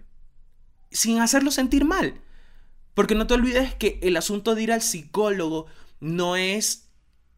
Sin 0.92 1.20
hacerlo 1.20 1.52
sentir 1.52 1.86
mal. 1.86 2.22
Porque 2.94 3.16
no 3.16 3.28
te 3.28 3.34
olvides 3.34 3.74
que 3.76 4.00
el 4.04 4.18
asunto 4.18 4.56
de 4.56 4.64
ir 4.64 4.72
al 4.72 4.82
psicólogo 4.82 5.66
no 6.00 6.36
es 6.36 6.90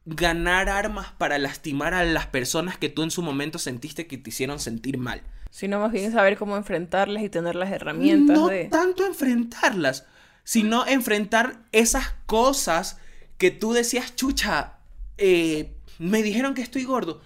ganar 0.05 0.69
armas 0.69 1.11
para 1.17 1.39
lastimar 1.39 1.93
a 1.93 2.03
las 2.03 2.27
personas 2.27 2.77
que 2.77 2.89
tú 2.89 3.03
en 3.03 3.11
su 3.11 3.21
momento 3.21 3.57
sentiste 3.57 4.05
que 4.05 4.17
te 4.17 4.29
hicieron 4.29 4.59
sentir 4.59 4.97
mal 4.97 5.23
sino 5.55 5.79
más 5.79 5.93
bien 5.93 6.11
saber 6.11 6.37
cómo 6.37 6.57
enfrentarlas 6.57 7.23
y 7.23 7.29
tener 7.29 7.55
las 7.55 7.71
herramientas 7.71 8.37
no 8.37 8.49
tanto 8.69 9.05
enfrentarlas, 9.05 10.05
sino 10.43 10.85
enfrentar 10.85 11.61
esas 11.71 12.13
cosas 12.25 12.97
que 13.37 13.51
tú 13.51 13.71
decías, 13.71 14.17
chucha, 14.17 14.79
eh, 15.17 15.73
me 15.97 16.23
dijeron 16.23 16.55
que 16.55 16.61
estoy 16.61 16.83
gordo. 16.83 17.21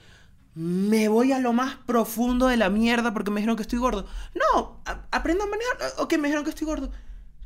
Me 0.54 1.08
voy 1.08 1.32
a 1.32 1.40
lo 1.40 1.54
más 1.54 1.78
profundo 1.88 2.46
de 2.46 2.58
la 2.58 2.70
mierda 2.70 3.16
porque 3.16 3.32
me 3.32 3.40
dijeron 3.40 3.56
que 3.56 3.64
estoy 3.64 3.80
gordo. 3.80 4.06
No, 4.36 4.84
aprendo 5.10 5.46
a 5.46 5.48
manejar. 5.48 5.78
Ok, 5.98 6.14
me 6.20 6.28
dijeron 6.28 6.44
que 6.44 6.52
estoy 6.52 6.68
gordo. 6.68 6.92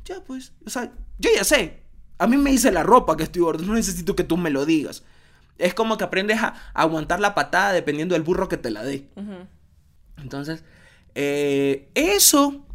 Ya, 0.04 0.22
pues, 0.22 0.52
o 0.66 0.68
sea, 0.68 0.92
yo 1.18 1.30
ya 1.34 1.44
sé. 1.44 1.82
A 2.18 2.26
mí 2.26 2.36
me 2.36 2.50
dice 2.50 2.70
la 2.70 2.82
ropa 2.82 3.16
que 3.16 3.22
estoy 3.22 3.40
gordo. 3.40 3.64
No 3.64 3.72
necesito 3.72 4.14
que 4.14 4.24
tú 4.24 4.36
me 4.36 4.50
lo 4.50 4.66
digas. 4.66 5.02
Es 5.56 5.72
como 5.72 5.96
que 5.96 6.04
aprendes 6.04 6.42
a, 6.42 6.52
aguantar 6.74 7.20
la 7.20 7.34
patada 7.34 7.72
dependiendo 7.72 8.14
del 8.14 8.22
burro 8.22 8.50
que 8.50 8.58
te 8.58 8.70
la 8.70 8.82
dé. 8.82 9.08
Entonces, 10.18 10.62
eh, 11.14 11.90
eso, 11.94 12.66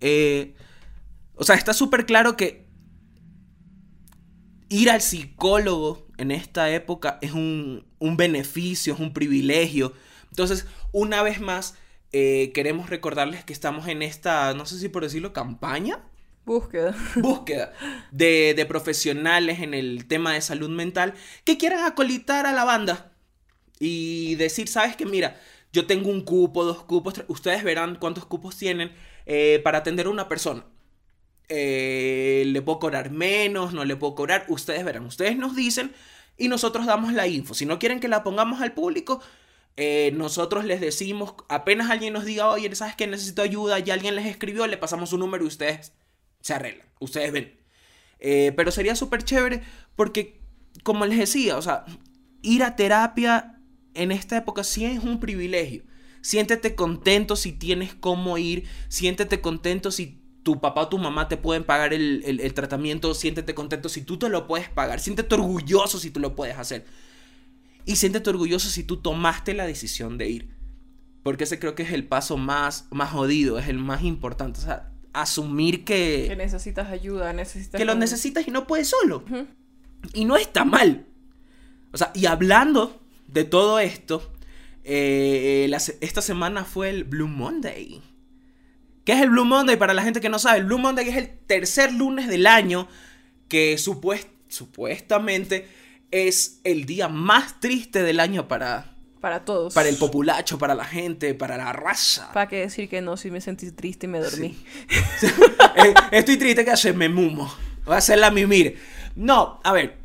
eh, 0.00 0.54
o 1.34 1.44
sea, 1.44 1.56
está 1.56 1.72
súper 1.74 2.06
claro 2.06 2.36
que 2.36 2.66
ir 4.68 4.90
al 4.90 5.02
psicólogo 5.02 6.06
en 6.16 6.30
esta 6.30 6.70
época 6.70 7.18
es 7.20 7.32
un, 7.32 7.84
beneficio, 8.00 8.94
es 8.94 9.00
un 9.00 9.12
privilegio. 9.12 9.92
Entonces, 10.30 10.66
una 10.92 11.22
vez 11.22 11.40
más, 11.40 11.74
eh, 12.12 12.52
queremos 12.54 12.88
recordarles 12.88 13.44
que 13.44 13.52
estamos 13.52 13.86
en 13.88 14.02
esta, 14.02 14.54
no 14.54 14.66
sé 14.66 14.78
si 14.78 14.88
por 14.88 15.02
decirlo, 15.02 15.32
campaña 15.32 16.00
Búsqueda. 16.44 16.96
búsqueda 17.16 17.72
de, 18.10 18.54
de 18.56 18.66
profesionales 18.66 19.60
en 19.60 19.74
el 19.74 20.06
tema 20.08 20.32
de 20.32 20.40
salud 20.40 20.70
mental 20.70 21.14
que 21.44 21.56
quieran 21.56 21.84
acolitar 21.84 22.46
a 22.46 22.52
la 22.52 22.64
banda 22.64 23.12
y 23.78 24.34
decir, 24.36 24.68
sabes 24.68 24.96
que 24.96 25.06
mira, 25.06 25.40
yo 25.72 25.86
tengo 25.86 26.10
un 26.10 26.20
cupo, 26.22 26.64
dos 26.64 26.82
cupos, 26.84 27.24
ustedes 27.28 27.64
verán 27.64 27.96
cuántos 27.96 28.26
cupos 28.26 28.56
tienen 28.56 28.92
eh, 29.26 29.60
para 29.64 29.78
atender 29.78 30.06
a 30.06 30.10
una 30.10 30.28
persona. 30.28 30.64
Eh, 31.48 32.44
le 32.46 32.62
puedo 32.62 32.78
cobrar 32.78 33.10
menos, 33.10 33.72
no 33.72 33.84
le 33.84 33.96
puedo 33.96 34.14
cobrar, 34.14 34.44
ustedes 34.48 34.84
verán, 34.84 35.06
ustedes 35.06 35.36
nos 35.36 35.56
dicen 35.56 35.92
y 36.36 36.48
nosotros 36.48 36.86
damos 36.86 37.12
la 37.12 37.26
info. 37.26 37.54
Si 37.54 37.64
no 37.66 37.78
quieren 37.78 38.00
que 38.00 38.08
la 38.08 38.22
pongamos 38.22 38.60
al 38.60 38.72
público, 38.72 39.22
eh, 39.76 40.12
nosotros 40.14 40.66
les 40.66 40.80
decimos, 40.80 41.34
apenas 41.48 41.90
alguien 41.90 42.12
nos 42.12 42.26
diga, 42.26 42.48
oye, 42.48 42.74
¿sabes 42.74 42.94
que 42.94 43.06
necesito 43.06 43.40
ayuda? 43.40 43.78
Ya 43.78 43.94
alguien 43.94 44.14
les 44.14 44.26
escribió, 44.26 44.66
le 44.66 44.76
pasamos 44.76 45.10
su 45.10 45.18
número 45.18 45.44
y 45.44 45.48
ustedes 45.48 45.94
se 46.42 46.52
arreglan, 46.52 46.86
ustedes 47.00 47.32
ven. 47.32 47.58
Pero 48.20 48.70
sería 48.70 48.94
súper 48.94 49.24
chévere 49.24 49.62
porque, 49.96 50.40
como 50.84 51.06
les 51.06 51.18
decía, 51.18 51.56
o 51.56 51.62
sea, 51.62 51.84
ir 52.40 52.62
a 52.62 52.76
terapia 52.76 53.51
en 53.94 54.12
esta 54.12 54.36
época 54.36 54.64
sí 54.64 54.84
es 54.84 55.02
un 55.02 55.20
privilegio. 55.20 55.82
Siéntete 56.20 56.74
contento 56.74 57.34
si 57.36 57.52
tienes 57.52 57.94
cómo 57.94 58.38
ir, 58.38 58.64
siéntete 58.88 59.40
contento 59.40 59.90
si 59.90 60.18
tu 60.42 60.60
papá 60.60 60.82
o 60.82 60.88
tu 60.88 60.98
mamá 60.98 61.28
te 61.28 61.36
pueden 61.36 61.64
pagar 61.64 61.92
el, 61.92 62.22
el- 62.24 62.40
el 62.40 62.54
tratamiento, 62.54 63.14
siéntete 63.14 63.54
contento 63.54 63.88
si 63.88 64.02
tú 64.02 64.18
te 64.18 64.28
lo 64.28 64.46
puedes 64.46 64.68
pagar, 64.68 65.00
siéntete 65.00 65.34
orgulloso 65.34 65.98
si 65.98 66.10
tú 66.10 66.20
lo 66.20 66.34
puedes 66.34 66.56
hacer. 66.58 66.84
Y 67.84 67.96
siéntete 67.96 68.30
orgulloso 68.30 68.68
si 68.68 68.84
tú 68.84 68.96
tomaste 68.98 69.54
la 69.54 69.66
decisión 69.66 70.16
de 70.18 70.28
ir. 70.30 70.48
Porque 71.24 71.44
ese 71.44 71.58
creo 71.58 71.74
que 71.74 71.82
es 71.84 71.92
el 71.92 72.06
paso 72.06 72.36
más, 72.36 72.86
más 72.90 73.10
jodido, 73.10 73.58
es 73.58 73.68
el 73.68 73.78
más 73.78 74.02
importante. 74.02 74.60
O 74.60 74.62
sea, 74.62 74.90
asumir 75.12 75.84
Que 75.84 76.26
que, 76.28 76.36
necesitas 76.36 76.88
ayuda, 76.90 77.32
necesitas... 77.32 77.78
que 77.78 77.84
lo 77.84 77.94
necesitas 77.94 78.46
y 78.46 78.50
no 78.52 78.66
puedes 78.66 78.88
solo. 78.88 79.24
Y 80.14 80.24
no 80.24 80.36
está 80.36 80.64
mal. 80.64 81.06
O 81.92 81.96
sea, 81.98 82.10
y 82.14 82.26
hablando 82.26 83.01
de 83.32 83.44
todo 83.44 83.78
esto, 83.78 84.32
eh, 84.84 85.66
la 85.68 85.78
se- 85.80 85.98
esta 86.00 86.22
semana 86.22 86.64
fue 86.64 86.90
el 86.90 87.04
Blue 87.04 87.28
Monday. 87.28 88.02
¿Qué 89.04 89.12
es 89.12 89.20
el 89.22 89.30
Blue 89.30 89.44
Monday? 89.44 89.76
Para 89.76 89.94
la 89.94 90.02
gente 90.02 90.20
que 90.20 90.28
no 90.28 90.38
sabe, 90.38 90.58
el 90.58 90.64
Blue 90.66 90.78
Monday 90.78 91.08
es 91.08 91.16
el 91.16 91.28
tercer 91.46 91.92
lunes 91.92 92.28
del 92.28 92.46
año 92.46 92.88
que 93.48 93.76
supuest- 93.78 94.28
supuestamente 94.48 95.68
es 96.10 96.60
el 96.64 96.84
día 96.86 97.08
más 97.08 97.58
triste 97.60 98.02
del 98.02 98.20
año 98.20 98.46
para, 98.48 98.94
Para 99.20 99.44
todos. 99.44 99.72
para 99.74 99.88
el 99.88 99.96
populacho, 99.96 100.58
para 100.58 100.74
la 100.74 100.84
gente, 100.84 101.34
para 101.34 101.56
la 101.56 101.72
raza. 101.72 102.30
¿Para 102.32 102.48
qué 102.48 102.56
decir 102.56 102.88
que 102.88 103.00
no? 103.00 103.16
Si 103.16 103.30
me 103.30 103.40
sentí 103.40 103.70
triste 103.72 104.06
y 104.06 104.08
me 104.10 104.20
dormí. 104.20 104.56
Eh, 105.74 105.94
Estoy 106.12 106.36
triste 106.36 106.64
que 106.64 106.70
hace 106.70 106.92
me 106.92 107.08
mumo. 107.08 107.52
Voy 107.86 107.94
a 107.94 107.98
hacerla 107.98 108.30
mimir. 108.30 108.78
No, 109.16 109.58
a 109.64 109.72
ver. 109.72 109.98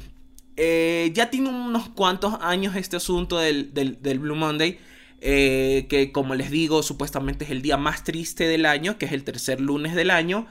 Eh, 0.57 1.11
ya 1.13 1.29
tiene 1.29 1.49
unos 1.49 1.89
cuantos 1.89 2.35
años 2.41 2.75
este 2.75 2.97
asunto 2.97 3.37
del, 3.37 3.73
del- 3.73 4.19
Blue 4.19 4.35
Monday. 4.35 4.79
eh, 5.21 5.87
que 5.89 6.11
como 6.11 6.35
les 6.35 6.51
digo, 6.51 6.83
supuestamente 6.83 7.45
es 7.45 7.51
el 7.51 7.61
día 7.63 7.77
más 7.77 8.03
triste 8.03 8.47
del 8.47 8.65
año, 8.67 8.97
que 8.99 9.05
es 9.07 9.11
el 9.13 9.23
tercer 9.23 9.59
lunes 9.61 9.95
del 9.95 10.11
año. 10.11 10.47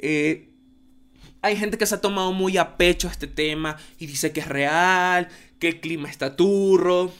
Eh, 0.00 0.48
hay 1.42 1.56
gente 1.56 1.78
que 1.78 1.86
se 1.86 1.94
ha 1.96 2.00
tomado 2.00 2.32
muy 2.32 2.56
a 2.58 2.76
pecho 2.76 3.08
este 3.08 3.26
tema 3.26 3.76
y 3.98 4.06
dice 4.06 4.32
que 4.32 4.40
es 4.40 4.48
real, 4.48 5.28
que 5.58 5.68
el 5.68 5.80
clima 5.80 6.08
está 6.10 6.36
turro, 6.36 7.12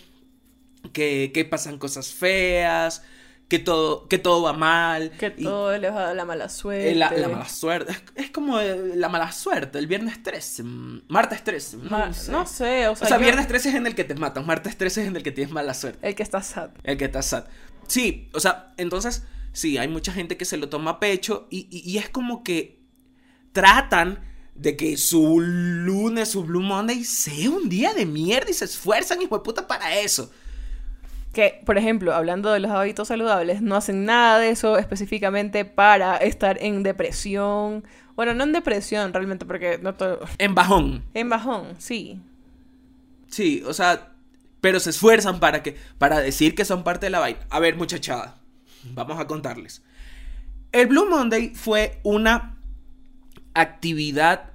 que, 0.92 1.30
que 1.32 1.44
pasan 1.44 1.78
cosas 1.78 2.12
feas, 2.12 3.02
que 3.50 3.58
todo, 3.58 4.06
que 4.08 4.16
todo 4.16 4.42
va 4.42 4.52
mal. 4.54 5.10
Que 5.18 5.34
y- 5.36 5.42
todo 5.44 5.76
les 5.76 5.92
va 5.92 5.98
a 5.98 6.02
dar 6.04 6.16
la 6.16 6.24
mala 6.24 6.48
suerte. 6.48 6.92
eh, 6.92 6.94
La, 6.94 7.10
la 7.10 7.28
mala 7.28 7.48
suerte. 7.48 7.92
Es, 7.92 8.02
es 8.26 8.30
como 8.30 8.58
eh, 8.60 8.92
la 8.94 9.08
mala 9.10 9.30
suerte. 9.32 9.78
El 9.78 9.86
viernes 9.88 10.22
13. 10.22 10.62
mm, 10.62 11.02
Martes 11.08 11.44
13. 11.44 11.76
No, 11.78 11.90
Ma- 11.90 12.12
sé. 12.14 12.30
no 12.32 12.46
sé, 12.46 12.88
o 12.88 12.92
O 12.92 12.96
sea, 12.96 13.08
sea, 13.08 13.16
yo- 13.18 13.22
viernes 13.24 13.48
13 13.48 13.68
es 13.70 13.74
en 13.74 13.86
el 13.86 13.94
que 13.94 14.04
te 14.04 14.14
matan. 14.14 14.46
Martes 14.46 14.78
13 14.78 15.02
es 15.02 15.08
en 15.08 15.16
el 15.16 15.22
que 15.22 15.32
tienes 15.32 15.52
mala 15.52 15.74
suerte. 15.74 15.98
El 16.08 16.14
que 16.14 16.22
está 16.22 16.40
sad. 16.42 16.70
El 16.84 16.96
que 16.96 17.04
está 17.06 17.20
sad. 17.22 17.44
Sí, 17.88 18.30
o 18.32 18.38
sea, 18.40 18.72
entonces, 18.76 19.24
sí, 19.52 19.76
hay 19.76 19.88
mucha 19.88 20.12
gente 20.12 20.36
que 20.36 20.44
se 20.44 20.56
lo 20.56 20.68
toma 20.68 20.92
a 20.92 21.00
pecho 21.00 21.48
y, 21.50 21.66
y- 21.70 21.90
y 21.90 21.98
es 21.98 22.08
como 22.08 22.44
que 22.44 22.78
tratan 23.52 24.24
de 24.54 24.76
que 24.76 24.96
su 24.96 25.40
lunes, 25.40 26.28
su 26.30 26.44
Blue 26.44 26.60
Monday 26.62 27.02
sea 27.04 27.50
un 27.50 27.68
día 27.68 27.94
de 27.94 28.06
mierda 28.06 28.50
y 28.50 28.54
se 28.54 28.66
esfuerzan, 28.66 29.22
hijo 29.22 29.36
de 29.38 29.42
puta, 29.44 29.66
para 29.66 29.98
eso. 29.98 30.30
Que, 31.40 31.58
por 31.64 31.78
ejemplo, 31.78 32.12
hablando 32.12 32.52
de 32.52 32.60
los 32.60 32.70
hábitos 32.70 33.08
saludables, 33.08 33.62
no 33.62 33.74
hacen 33.74 34.04
nada 34.04 34.38
de 34.38 34.50
eso 34.50 34.76
específicamente 34.76 35.64
para 35.64 36.18
estar 36.18 36.62
en 36.62 36.82
depresión. 36.82 37.82
Bueno, 38.14 38.34
no 38.34 38.44
en 38.44 38.52
depresión 38.52 39.10
realmente, 39.14 39.46
porque 39.46 39.78
no 39.80 39.94
todo... 39.94 40.20
En 40.36 40.54
bajón. 40.54 41.02
En 41.14 41.30
bajón, 41.30 41.76
sí. 41.78 42.20
Sí, 43.30 43.62
o 43.66 43.72
sea, 43.72 44.12
pero 44.60 44.80
se 44.80 44.90
esfuerzan 44.90 45.40
para 45.40 45.62
que 45.62 45.78
para 45.96 46.20
decir 46.20 46.54
que 46.54 46.66
son 46.66 46.84
parte 46.84 47.06
de 47.06 47.10
la 47.10 47.20
vaina. 47.20 47.40
A 47.48 47.58
ver, 47.58 47.74
muchachada, 47.74 48.36
vamos 48.92 49.18
a 49.18 49.26
contarles. 49.26 49.82
El 50.72 50.88
Blue 50.88 51.08
Monday 51.08 51.54
fue 51.54 52.00
una 52.02 52.58
actividad 53.54 54.50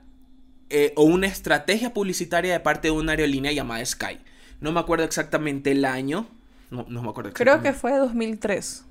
eh, 0.69 0.93
o 0.95 1.01
una 1.01 1.25
estrategia 1.25 1.95
publicitaria 1.95 2.53
de 2.53 2.59
parte 2.59 2.89
de 2.89 2.91
una 2.91 3.13
aerolínea 3.13 3.53
llamada 3.53 3.83
Sky. 3.83 4.19
No 4.61 4.71
me 4.71 4.81
acuerdo 4.81 5.03
exactamente 5.03 5.71
el 5.71 5.83
año. 5.83 6.27
No, 6.69 6.85
no 6.89 7.01
me 7.01 7.09
acuerdo 7.09 7.31
Creo 7.33 7.61
que 7.61 7.73
fue 7.73 7.97
2003. 7.97 8.85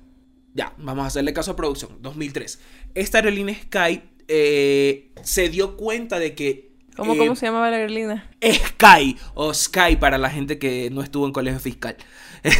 Ya, 0.53 0.73
vamos 0.77 1.03
a 1.03 1.07
hacerle 1.07 1.33
caso 1.33 1.51
a 1.51 1.55
producción. 1.55 1.97
2003. 2.01 2.59
Esta 2.93 3.17
aerolínea 3.17 3.55
Sky 3.55 4.01
eh, 4.27 5.11
se 5.21 5.49
dio 5.49 5.75
cuenta 5.77 6.19
de 6.19 6.33
que... 6.33 6.71
¿Cómo, 6.95 7.13
eh, 7.13 7.17
¿Cómo 7.17 7.35
se 7.35 7.45
llamaba 7.45 7.69
la 7.69 7.77
aerolínea? 7.77 8.29
Sky 8.41 9.17
o 9.33 9.53
Sky 9.53 9.97
para 9.99 10.17
la 10.17 10.29
gente 10.29 10.57
que 10.57 10.89
no 10.91 11.01
estuvo 11.01 11.25
en 11.25 11.33
colegio 11.33 11.59
fiscal. 11.59 11.97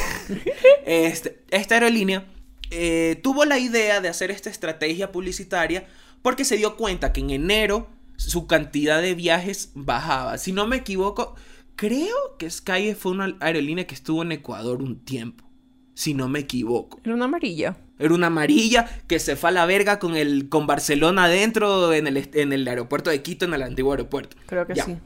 Este, 0.86 1.44
esta 1.50 1.76
aerolínea 1.76 2.26
eh, 2.70 3.20
tuvo 3.24 3.46
la 3.46 3.58
idea 3.58 4.02
de 4.02 4.10
hacer 4.10 4.30
esta 4.32 4.50
estrategia 4.50 5.12
publicitaria 5.12 5.88
porque 6.22 6.46
se 6.46 6.58
dio 6.58 6.76
cuenta 6.76 7.14
que 7.14 7.22
en 7.22 7.30
enero 7.30 7.88
su 8.18 8.48
cantidad 8.48 9.02
de 9.02 9.14
viajes 9.14 9.72
bajaba. 9.74 10.38
Si 10.38 10.52
no 10.52 10.68
me 10.68 10.78
equivoco, 10.78 11.36
creo 11.76 12.38
que 12.38 12.50
Sky 12.50 12.94
fue 12.96 13.12
una 13.14 13.36
aerolínea 13.40 13.86
que 13.88 13.96
estuvo 13.96 14.22
en 14.22 14.32
Ecuador 14.32 14.82
un 14.82 15.00
tiempo. 15.04 15.44
Si 15.94 16.14
no 16.14 16.28
me 16.28 16.40
equivoco. 16.40 17.00
Era 17.06 17.14
una 17.16 17.26
amarilla. 17.26 17.78
Era 17.98 18.14
una 18.14 18.28
amarilla 18.28 18.86
que 19.08 19.20
se 19.20 19.38
fue 19.38 19.50
a 19.50 19.54
la 19.54 19.66
verga 19.66 19.98
con 20.00 20.18
el 20.18 20.50
con 20.50 20.68
Barcelona 20.68 21.26
adentro 21.26 21.94
en 21.94 22.08
el, 22.08 22.30
en 22.34 22.52
el 22.52 22.68
aeropuerto 22.68 23.10
de 23.10 23.22
Quito, 23.22 23.46
en 23.46 23.54
el 23.54 23.64
antiguo 23.64 23.92
aeropuerto. 23.94 24.36
Creo 24.48 24.68
que 24.68 24.76
Ya. 24.76 24.84
sí. 24.86 24.98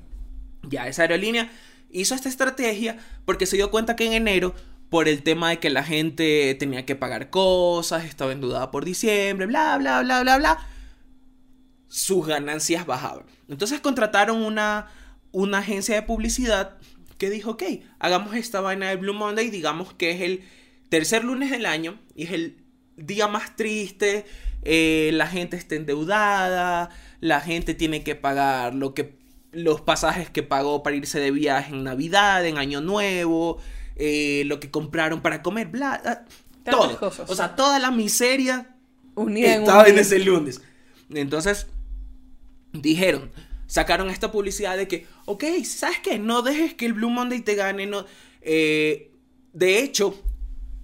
Ya, 0.68 0.88
esa 0.88 1.04
aerolínea 1.04 1.52
hizo 1.92 2.16
esta 2.16 2.28
estrategia 2.28 2.98
porque 3.26 3.46
se 3.46 3.56
dio 3.56 3.70
cuenta 3.72 3.96
que 3.96 4.06
en 4.08 4.14
enero, 4.14 4.56
por 4.90 5.08
el 5.08 5.22
tema 5.22 5.50
de 5.52 5.60
que 5.60 5.70
la 5.70 5.84
gente 5.84 6.56
tenía 6.60 6.86
que 6.86 6.96
pagar 6.96 7.30
cosas, 7.30 8.06
estaba 8.06 8.32
endeudada 8.32 8.72
por 8.72 8.84
diciembre, 8.84 9.46
bla, 9.46 9.78
bla, 9.78 10.02
bla, 10.02 10.22
bla, 10.24 10.38
bla, 10.40 10.68
sus 11.88 12.26
ganancias 12.26 12.86
bajaban. 12.86 13.26
Entonces 13.48 13.80
contrataron 13.80 14.42
una, 14.42 14.88
una 15.32 15.60
agencia 15.60 15.96
de 15.96 16.02
publicidad 16.04 16.78
que 17.18 17.30
dijo, 17.30 17.52
ok, 17.52 17.64
hagamos 18.00 18.36
esta 18.36 18.62
vaina 18.62 18.90
de 18.90 18.96
Blue 18.96 19.14
Monday, 19.14 19.50
digamos 19.50 19.94
que 19.94 20.12
es 20.12 20.22
el 20.22 20.44
tercer 20.90 21.24
lunes 21.24 21.52
del 21.52 21.66
año 21.66 22.00
y 22.16 22.24
es 22.24 22.32
el 22.32 22.58
día 22.96 23.28
más 23.28 23.56
triste, 23.56 24.26
eh, 24.64 25.12
la 25.14 25.28
gente 25.28 25.58
está 25.58 25.76
endeudada, 25.76 26.90
la 27.20 27.42
gente 27.42 27.74
tiene 27.74 28.04
que 28.04 28.16
pagar 28.16 28.74
lo 28.74 28.94
que 28.94 29.18
los 29.52 29.82
pasajes 29.82 30.30
que 30.30 30.44
pagó 30.44 30.84
para 30.84 30.96
irse 30.96 31.20
de 31.20 31.32
viaje 31.32 31.74
en 31.74 31.84
Navidad, 31.84 32.46
en 32.46 32.58
Año 32.58 32.82
Nuevo, 32.82 33.58
eh, 33.96 34.44
lo 34.46 34.60
que 34.60 34.70
compraron 34.70 35.22
para 35.22 35.42
comer, 35.42 35.68
bla, 35.68 36.02
ah, 36.06 36.26
Tantas 36.64 36.88
todo. 36.90 37.00
cosas. 37.00 37.30
O 37.30 37.36
sea, 37.36 37.56
toda 37.56 37.80
la 37.80 37.90
miseria 37.92 38.76
Unida 39.16 39.56
en 39.56 39.62
estaba 39.62 39.82
un 39.82 39.88
en 39.88 39.94
día. 39.94 40.02
ese 40.02 40.20
lunes. 40.20 40.62
Entonces, 41.14 41.68
dijeron, 42.74 43.32
sacaron 43.70 44.10
esta 44.10 44.32
publicidad 44.32 44.76
de 44.76 44.88
que, 44.88 45.06
ok, 45.26 45.44
¿sabes 45.64 46.00
qué? 46.00 46.18
No 46.18 46.42
dejes 46.42 46.74
que 46.74 46.88
el 46.88 46.94
Blue 46.94 47.12
Monday 47.12 47.42
te 47.42 47.54
gane. 47.54 47.86
No. 47.86 48.06
Eh, 48.42 49.12
de 49.54 49.80
hecho, 49.80 50.22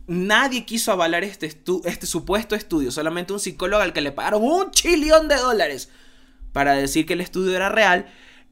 nadie 0.06 0.66
quiso 0.66 0.92
avalar 0.92 1.24
este, 1.24 1.48
este 1.48 2.06
supuesto 2.06 2.56
estudio. 2.56 2.92
Solamente 2.92 3.34
un 3.34 3.40
psicólogo 3.40 3.82
al 3.82 3.92
que 3.92 4.02
le 4.02 4.12
pagaron 4.12 4.44
un 4.44 4.70
chillón 4.70 5.28
de 5.28 5.36
dólares 5.36 5.90
para 6.54 6.76
decir 6.76 7.08
que 7.08 7.14
el 7.14 7.22
estudio 7.22 7.56
era 7.56 7.70
real. 7.70 8.06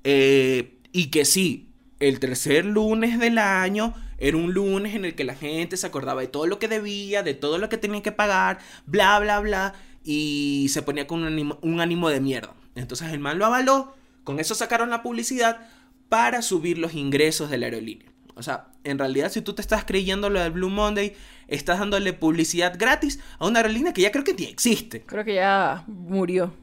eh, 0.04 0.80
y 0.92 1.08
que 1.12 1.26
sí, 1.26 1.70
el 2.00 2.20
tercer 2.20 2.66
lunes 2.66 3.20
del 3.20 3.38
año 3.38 3.94
era 4.18 4.38
un 4.38 4.54
lunes 4.54 4.96
en 4.96 5.06
el 5.06 5.16
que 5.16 5.24
la 5.24 5.36
gente 5.36 5.78
se 5.78 5.88
acordaba 5.88 6.22
de 6.22 6.28
todo 6.28 6.48
lo 6.48 6.60
que 6.60 6.68
debía, 6.68 7.24
de 7.24 7.34
todo 7.34 7.58
lo 7.58 7.70
que 7.70 7.78
tenía 7.78 8.02
que 8.02 8.12
pagar, 8.12 8.60
bla, 8.86 9.20
bla, 9.20 9.40
bla, 9.40 9.74
y 10.04 10.68
se 10.70 10.82
ponía 10.82 11.08
con 11.08 11.22
un 11.22 11.28
ánimo, 11.28 11.60
un 11.62 11.82
ánimo 11.82 12.10
de 12.10 12.20
mierda. 12.20 12.54
Entonces 12.76 13.12
el 13.12 13.20
man 13.20 13.40
lo 13.40 13.46
avaló, 13.46 13.96
con 14.24 14.40
eso 14.40 14.56
sacaron 14.56 14.90
la 14.90 15.04
publicidad 15.04 15.68
para 16.10 16.42
subir 16.42 16.78
los 16.78 16.94
ingresos 16.94 17.50
de 17.50 17.58
la 17.58 17.66
aerolínea. 17.68 18.12
O 18.36 18.44
sea, 18.44 18.68
en 18.84 18.98
realidad 19.00 19.32
si 19.32 19.42
tú 19.42 19.54
te 19.54 19.62
estás 19.62 19.86
creyendo 19.86 20.30
lo 20.30 20.40
del 20.40 20.52
Blue 20.52 20.70
Monday, 20.70 21.16
estás 21.48 21.80
dándole 21.80 22.14
publicidad 22.14 22.76
gratis 22.78 23.20
a 23.40 23.48
una 23.48 23.60
aerolínea 23.60 23.94
que 23.94 24.02
ya 24.02 24.12
creo 24.12 24.24
que 24.24 24.34
ni 24.34 24.46
existe. 24.46 25.02
Creo 25.02 25.24
que 25.24 25.36
ya 25.36 25.84
murió. 25.88 26.54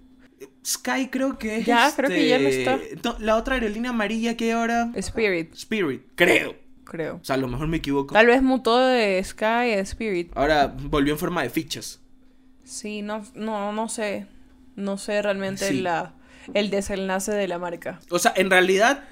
Sky 0.66 1.08
creo 1.10 1.38
que 1.38 1.58
es. 1.58 1.66
Ya, 1.66 1.92
creo 1.94 2.10
que 2.10 2.28
ya 2.28 2.38
lo 2.38 2.48
este, 2.48 2.94
está. 2.94 3.08
no, 3.08 3.18
la 3.18 3.36
otra 3.36 3.54
aerolínea 3.54 3.90
amarilla 3.90 4.36
que 4.36 4.52
ahora. 4.52 4.90
Spirit, 4.96 5.54
Spirit, 5.54 6.02
creo. 6.16 6.56
creo. 6.84 7.16
O 7.16 7.24
sea, 7.24 7.34
a 7.36 7.38
lo 7.38 7.48
mejor 7.48 7.66
me 7.68 7.78
equivoco. 7.78 8.12
Tal 8.14 8.26
vez 8.26 8.42
mutó 8.42 8.78
de 8.78 9.22
Sky 9.22 9.44
a 9.44 9.80
Spirit. 9.80 10.32
Ahora 10.34 10.66
volvió 10.66 11.12
en 11.14 11.18
forma 11.18 11.42
de 11.42 11.50
fichas. 11.50 12.00
Sí, 12.64 13.02
no, 13.02 13.24
no, 13.34 13.72
no 13.72 13.88
sé. 13.88 14.26
No 14.76 14.98
sé 14.98 15.20
realmente 15.22 15.68
Sí. 15.68 15.80
la, 15.80 16.14
el 16.54 16.70
desenlace 16.70 17.32
de 17.32 17.48
la 17.48 17.58
marca. 17.58 18.00
O 18.10 18.18
sea, 18.18 18.32
en 18.36 18.50
realidad 18.50 19.04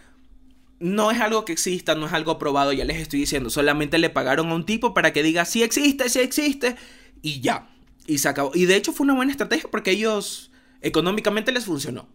no 0.81 1.11
es 1.11 1.20
algo 1.20 1.45
que 1.45 1.53
exista, 1.53 1.95
no 1.95 2.07
es 2.07 2.12
algo 2.12 2.39
probado, 2.39 2.72
ya 2.72 2.85
les 2.85 2.99
estoy 2.99 3.20
diciendo. 3.20 3.51
Solamente 3.51 3.99
le 3.99 4.11
pagaron 4.11 4.51
a 4.51 4.55
un 4.55 4.64
tipo 4.64 4.95
para 4.95 5.12
que 5.12 5.22
diga 5.22 5.45
sí 5.45 5.62
existe, 5.62 6.09
sí 6.09 6.20
existe. 6.20 6.76
Y 7.22 7.41
ya. 7.41 7.68
Y 8.07 8.18
se 8.18 8.29
acabó. 8.29 8.53
Y 8.55 8.66
de 8.66 8.76
hecho 8.76 8.93
fue 8.93 9.05
una 9.05 9.14
buena 9.14 9.33
estrategia 9.33 9.70
porque 9.70 9.91
ellos 9.91 10.51
económicamente 10.81 11.53
les 11.53 11.64
funcionó. 11.64 12.09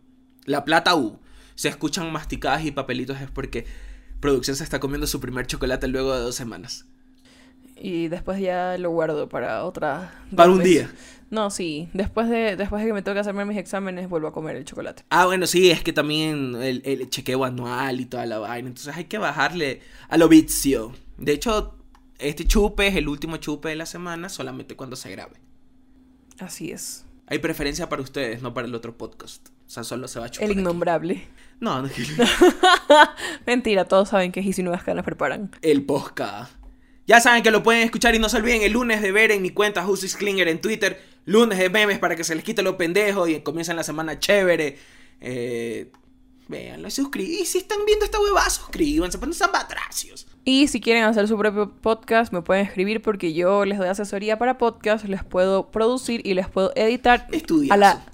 La 0.46 0.66
plata 0.66 0.96
hubo. 0.96 1.20
Se 1.56 1.70
escuchan 1.70 2.12
masticadas 2.12 2.66
y 2.66 2.72
papelitos 2.72 3.22
es 3.22 3.30
porque 3.30 3.66
producción 4.20 4.56
se 4.56 4.64
está 4.64 4.80
comiendo 4.80 5.06
su 5.06 5.20
primer 5.20 5.46
chocolate 5.46 5.88
luego 5.88 6.16
de 6.16 6.22
dos 6.22 6.36
semanas. 6.36 6.86
Y 7.84 8.08
después 8.08 8.40
ya 8.40 8.78
lo 8.78 8.92
guardo 8.92 9.28
para 9.28 9.66
otra. 9.66 10.14
Para 10.34 10.50
un 10.52 10.64
día. 10.64 10.90
No, 11.30 11.50
sí. 11.50 11.90
Después 11.94 12.30
de, 12.30 12.56
después 12.56 12.82
de 12.82 12.88
que 12.88 12.94
me 12.94 13.02
toque 13.02 13.20
hacerme 13.20 13.44
mis 13.44 13.58
exámenes, 13.58 14.08
vuelvo 14.08 14.30
a 14.30 14.32
comer 14.34 14.56
el 14.56 14.64
chocolate. 14.64 15.04
Ah, 15.10 15.26
bueno, 15.26 15.46
sí, 15.48 15.70
es 15.70 15.84
que 15.84 15.92
también 15.92 16.56
el, 16.62 16.82
el 16.86 17.10
chequeo 17.10 17.44
anual 17.44 18.00
y 18.00 18.06
toda 18.06 18.26
la 18.26 18.40
vaina. 18.40 18.70
Entonces 18.70 18.96
hay 18.96 19.04
que 19.06 19.18
bajarle 19.18 19.82
a 20.08 20.18
lo 20.18 20.30
vicio. 20.30 20.94
De 21.18 21.34
hecho, 21.34 21.76
este 22.20 22.46
chupe 22.46 22.88
es 22.88 22.96
el 22.96 23.10
último 23.10 23.36
chupe 23.36 23.68
de 23.70 23.76
la 23.76 23.86
semana 23.86 24.30
solamente 24.30 24.78
cuando 24.78 24.96
se 24.96 25.12
grabe. 25.12 25.34
Así 26.40 26.72
es. 26.72 27.06
Hay 27.28 27.40
preferencia 27.40 27.90
para 27.90 28.02
ustedes, 28.02 28.42
no 28.42 28.54
para 28.54 28.68
el 28.68 28.76
otro 28.76 28.98
podcast. 28.98 29.50
O 29.66 29.70
sea, 29.70 29.84
solo 29.84 30.08
se 30.08 30.20
va 30.22 30.28
a 30.28 30.30
chupar. 30.30 30.46
El 30.46 30.52
aquí. 30.52 30.62
innombrable. 30.62 31.28
No, 31.60 31.82
no, 31.82 31.90
Mentira, 33.46 33.86
todos 33.86 34.08
saben 34.10 34.32
que 34.32 34.42
Giz 34.42 34.60
y 34.60 34.64
Nuevas 34.64 34.84
Canas 34.84 35.04
preparan. 35.04 35.52
el 35.62 35.84
podcast. 35.84 36.54
Ya 37.06 37.20
saben 37.20 37.44
que 37.44 37.52
lo 37.52 37.64
pueden 37.64 37.82
escuchar 37.84 38.16
y 38.16 38.20
no 38.20 38.30
se 38.30 38.38
olviden 38.38 38.62
el 38.62 38.72
lunes 38.72 39.02
de 39.02 39.12
ver 39.12 39.32
en 39.32 39.42
mi 39.42 39.50
cuenta 39.50 39.84
Jusis 39.84 40.16
Klinger 40.16 40.48
en 40.48 40.62
Twitter. 40.62 41.02
Lunes 41.26 41.58
de 41.58 41.70
memes 41.70 42.00
para 42.00 42.16
que 42.16 42.24
se 42.24 42.36
les 42.36 42.44
quite 42.44 42.62
lo 42.62 42.78
pendejo 42.78 43.28
y 43.28 43.42
comiencen 43.42 43.76
la 43.76 43.84
semana 43.84 44.20
chévere. 44.20 44.78
Eh, 45.22 45.92
véanlo, 46.48 46.90
suscríbanse. 46.90 47.42
Y 47.42 47.46
si 47.46 47.58
están 47.60 47.80
viendo 47.86 48.06
esta 48.06 48.20
huevada, 48.20 48.50
suscríbanse, 48.50 49.18
pues 49.18 49.28
no 49.28 49.34
sean 49.34 49.52
batracios. 49.52 50.28
Y 50.46 50.68
si 50.68 50.82
quieren 50.82 51.04
hacer 51.04 51.28
su 51.28 51.38
propio 51.38 51.70
podcast, 51.70 52.34
me 52.34 52.42
pueden 52.42 52.66
escribir 52.66 53.02
porque 53.02 53.34
yo 53.34 53.64
les 53.66 53.78
doy 53.78 53.88
asesoría 53.88 54.38
para 54.38 54.58
podcast, 54.58 55.06
les 55.06 55.24
puedo 55.24 55.72
producir 55.72 56.22
y 56.26 56.34
les 56.34 56.50
puedo 56.50 56.74
editar 56.76 57.28
Estudiazo. 57.32 57.74
a 57.74 57.78
la 57.78 58.06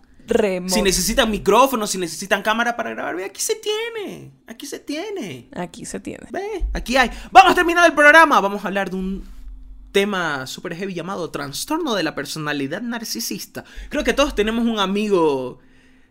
Si 0.70 0.82
necesitan 0.82 1.30
micrófono, 1.32 1.86
si 1.88 1.98
necesitan 1.98 2.42
cámara 2.42 2.76
para 2.76 2.92
grabar, 2.92 3.16
ve, 3.16 3.26
aquí 3.26 3.42
se 3.42 3.56
tiene. 3.56 4.32
Aquí 4.48 4.66
se 4.66 4.80
tiene. 4.80 5.50
Aquí 5.56 5.86
se 5.86 6.00
tiene. 6.00 6.28
Ve, 6.32 6.66
aquí 6.74 6.96
hay. 6.98 7.10
Vamos 7.32 7.52
a 7.52 7.56
terminar 7.56 7.86
el 7.88 7.94
programa. 7.94 8.40
Vamos 8.40 8.64
a 8.64 8.68
hablar 8.68 8.90
de 8.90 8.96
un 8.96 9.24
tema 9.92 10.46
súper 10.46 10.76
heavy 10.76 10.94
llamado 10.94 11.32
trastorno 11.32 11.96
de 11.96 12.04
la 12.04 12.14
personalidad 12.16 12.82
narcisista. 12.82 13.64
Creo 13.90 14.04
que 14.04 14.14
todos 14.14 14.36
tenemos 14.36 14.66
un 14.66 14.80
amigo 14.80 15.60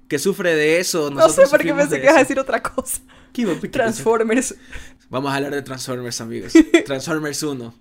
que 0.09 0.19
sufre 0.19 0.55
de 0.57 0.81
eso. 0.81 1.11
No 1.11 1.29
sé 1.29 1.43
por 1.51 1.61
qué 1.63 1.73
pensé 1.75 1.97
que 2.01 2.07
ibas 2.07 2.17
a 2.17 2.21
decir 2.21 2.39
otra 2.41 2.63
cosa. 2.63 3.01
¿Qué 3.33 3.43
iba- 3.43 3.53
qué 3.55 3.61
pensé? 3.61 3.73
Transformers. 3.73 4.55
Vamos 5.11 5.31
a 5.31 5.37
hablar 5.37 5.53
de 5.55 5.63
Transformers, 5.63 6.21
amigos. 6.21 6.53
Transformers 6.87 7.43
1. 7.43 7.75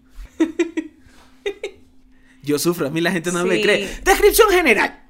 Yo 2.43 2.57
sufro, 2.59 2.88
a 2.88 2.89
mí 2.89 3.01
la 3.01 3.11
gente 3.11 3.31
no 3.31 3.43
me 3.45 3.61
cree. 3.61 3.99
Descripción 4.05 4.49
general. 4.51 5.03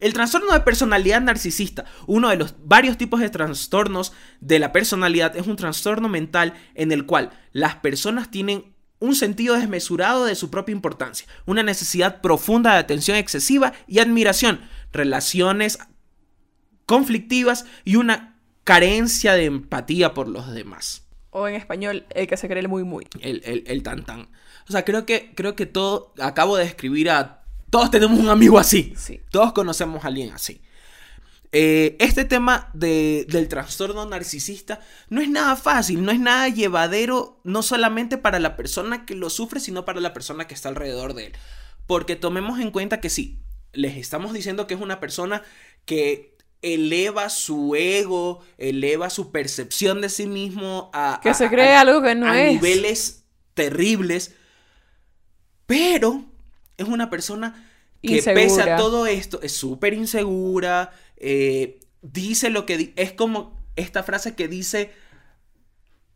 El 0.00 0.12
trastorno 0.12 0.52
de 0.52 0.60
personalidad 0.60 1.20
narcisista, 1.20 1.84
uno 2.06 2.28
de 2.28 2.36
los 2.36 2.54
varios 2.64 2.98
tipos 2.98 3.20
de 3.20 3.30
trastornos 3.30 4.12
de 4.40 4.58
la 4.58 4.72
personalidad, 4.72 5.36
es 5.36 5.46
un 5.46 5.56
trastorno 5.56 6.08
mental 6.08 6.54
en 6.74 6.92
el 6.92 7.06
cual 7.06 7.30
las 7.52 7.76
personas 7.76 8.30
tienen 8.30 8.74
un 8.98 9.14
sentido 9.14 9.54
desmesurado 9.56 10.24
de 10.24 10.34
su 10.34 10.50
propia 10.50 10.72
importancia, 10.72 11.26
una 11.46 11.62
necesidad 11.62 12.20
profunda 12.20 12.72
de 12.72 12.78
atención 12.78 13.16
excesiva 13.16 13.72
y 13.86 13.98
admiración, 13.98 14.60
relaciones 14.92 15.78
conflictivas 16.86 17.66
y 17.84 17.96
una 17.96 18.38
carencia 18.64 19.34
de 19.34 19.44
empatía 19.44 20.14
por 20.14 20.28
los 20.28 20.52
demás 20.52 21.06
O 21.30 21.48
en 21.48 21.54
español, 21.54 22.06
el 22.10 22.26
que 22.26 22.36
se 22.36 22.48
cree 22.48 22.60
el 22.60 22.68
muy 22.68 22.84
muy. 22.84 23.06
el, 23.20 23.42
el, 23.44 23.64
el 23.66 23.82
tan 23.82 24.04
tan. 24.04 24.28
O 24.68 24.72
sea, 24.72 24.84
creo 24.84 25.04
que, 25.04 25.32
creo 25.34 25.54
que 25.54 25.66
todo, 25.66 26.14
acabo 26.20 26.56
de 26.56 26.64
escribir 26.64 27.10
a... 27.10 27.43
Todos 27.74 27.90
tenemos 27.90 28.20
un 28.20 28.28
amigo 28.28 28.56
así. 28.56 28.94
Sí. 28.96 29.20
Todos 29.32 29.52
conocemos 29.52 30.04
a 30.04 30.06
alguien 30.06 30.30
así. 30.32 30.62
Eh, 31.50 31.96
este 31.98 32.24
tema 32.24 32.70
de- 32.72 33.26
del 33.28 33.48
trastorno 33.48 34.06
narcisista 34.06 34.78
no 35.08 35.20
es 35.20 35.28
nada 35.28 35.56
fácil, 35.56 36.04
no 36.04 36.12
es 36.12 36.20
nada 36.20 36.48
llevadero, 36.48 37.40
no 37.42 37.62
solamente 37.62 38.16
para 38.16 38.38
la 38.38 38.54
persona 38.54 39.04
que 39.04 39.16
lo 39.16 39.28
sufre, 39.28 39.58
sino 39.58 39.84
para 39.84 39.98
la 40.00 40.12
persona 40.12 40.46
que 40.46 40.54
está 40.54 40.68
alrededor 40.68 41.14
de 41.14 41.26
él. 41.26 41.32
Porque 41.88 42.14
tomemos 42.14 42.60
en 42.60 42.70
cuenta 42.70 43.00
que 43.00 43.10
sí, 43.10 43.40
les 43.72 43.96
estamos 43.96 44.32
diciendo 44.34 44.68
que 44.68 44.74
es 44.74 44.80
una 44.80 45.00
persona 45.00 45.42
que 45.84 46.36
eleva 46.62 47.28
su 47.28 47.74
ego, 47.74 48.40
eleva 48.56 49.10
su 49.10 49.32
percepción 49.32 50.00
de 50.00 50.10
sí 50.10 50.26
mismo 50.28 50.90
a... 50.94 51.18
Que 51.20 51.30
a- 51.30 51.34
se 51.34 51.46
a- 51.46 51.50
cree 51.50 51.74
a- 51.74 51.80
algo 51.80 52.02
que 52.02 52.14
no 52.14 52.28
a 52.28 52.40
es. 52.40 52.52
niveles 52.54 53.24
terribles, 53.54 54.32
pero 55.66 56.24
es 56.76 56.86
una 56.88 57.10
persona 57.10 57.68
que 58.02 58.22
pese 58.22 58.62
a 58.62 58.76
todo 58.76 59.06
esto 59.06 59.40
es 59.42 59.52
súper 59.52 59.94
insegura, 59.94 60.92
eh, 61.16 61.80
dice 62.02 62.50
lo 62.50 62.66
que... 62.66 62.76
di- 62.76 62.92
es 62.96 63.12
como 63.12 63.58
esta 63.76 64.02
frase 64.02 64.34
que 64.34 64.46
dice, 64.46 64.90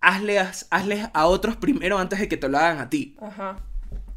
hazle 0.00 0.38
a, 0.38 0.52
hazle 0.70 1.10
a 1.12 1.26
otros 1.26 1.56
primero 1.56 1.98
antes 1.98 2.18
de 2.20 2.28
que 2.28 2.36
te 2.36 2.48
lo 2.48 2.58
hagan 2.58 2.78
a 2.78 2.90
ti. 2.90 3.16
Ajá. 3.20 3.64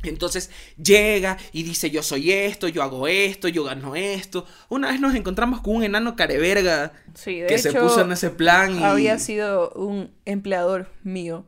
Entonces 0.03 0.49
llega 0.83 1.37
y 1.53 1.61
dice 1.63 1.91
yo 1.91 2.01
soy 2.01 2.31
esto, 2.31 2.67
yo 2.67 2.81
hago 2.81 3.07
esto, 3.07 3.47
yo 3.47 3.63
gano 3.63 3.95
esto. 3.95 4.45
Una 4.67 4.89
vez 4.91 4.99
nos 4.99 5.13
encontramos 5.13 5.61
con 5.61 5.75
un 5.75 5.83
enano 5.83 6.15
careverga 6.15 6.91
Sí, 7.13 7.39
de 7.39 7.47
que 7.47 7.53
hecho, 7.55 7.71
se 7.71 7.79
puso 7.79 8.01
en 8.01 8.11
ese 8.11 8.31
plan 8.31 8.79
y... 8.79 8.83
había 8.83 9.19
sido 9.19 9.69
un 9.73 10.11
empleador 10.25 10.89
mío 11.03 11.45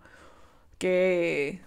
que 0.78 1.62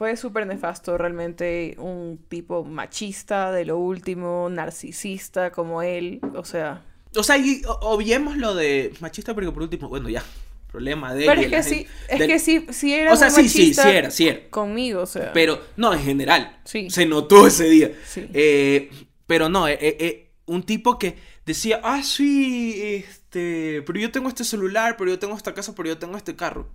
fue 0.00 0.16
súper 0.16 0.46
nefasto, 0.46 0.96
realmente 0.96 1.74
un 1.76 2.18
tipo 2.30 2.64
machista 2.64 3.52
de 3.52 3.66
lo 3.66 3.76
último, 3.76 4.48
narcisista 4.48 5.52
como 5.52 5.82
él, 5.82 6.20
o 6.34 6.42
sea... 6.42 6.82
O 7.14 7.22
sea, 7.22 7.36
y 7.36 7.60
obviemos 7.82 8.38
lo 8.38 8.54
de 8.54 8.94
machista 9.00 9.34
porque 9.34 9.52
por 9.52 9.62
último, 9.62 9.90
bueno, 9.90 10.08
ya, 10.08 10.24
problema 10.68 11.12
de 11.12 11.24
él. 11.24 11.26
Pero 11.28 11.42
y 11.42 11.44
es 11.44 11.50
que 11.50 11.62
sí, 11.62 11.86
es 12.08 12.18
del- 12.18 12.28
que 12.28 12.38
sí, 12.38 12.66
sí 12.70 12.94
era 12.94 13.12
O 13.12 13.16
sea, 13.16 13.28
muy 13.28 13.42
sí, 13.42 13.48
sí, 13.50 13.58
machista 13.58 13.82
sí 13.82 13.88
era, 13.90 14.10
sí 14.10 14.28
era. 14.28 14.48
conmigo, 14.48 15.02
o 15.02 15.06
sea... 15.06 15.34
Pero, 15.34 15.60
no, 15.76 15.92
en 15.92 16.00
general. 16.00 16.58
Sí. 16.64 16.88
Se 16.88 17.04
notó 17.04 17.46
ese 17.46 17.68
día. 17.68 17.92
Sí. 18.06 18.26
Eh, 18.32 18.90
pero 19.26 19.50
no, 19.50 19.68
eh, 19.68 19.76
eh, 19.82 19.96
eh, 20.00 20.30
un 20.46 20.62
tipo 20.62 20.98
que 20.98 21.18
decía, 21.44 21.78
ah, 21.84 22.02
sí, 22.02 22.80
este, 22.82 23.82
pero 23.82 23.98
yo 24.00 24.10
tengo 24.10 24.30
este 24.30 24.44
celular, 24.44 24.96
pero 24.96 25.10
yo 25.10 25.18
tengo 25.18 25.36
esta 25.36 25.52
casa, 25.52 25.74
pero 25.74 25.90
yo 25.90 25.98
tengo 25.98 26.16
este 26.16 26.36
carro. 26.36 26.70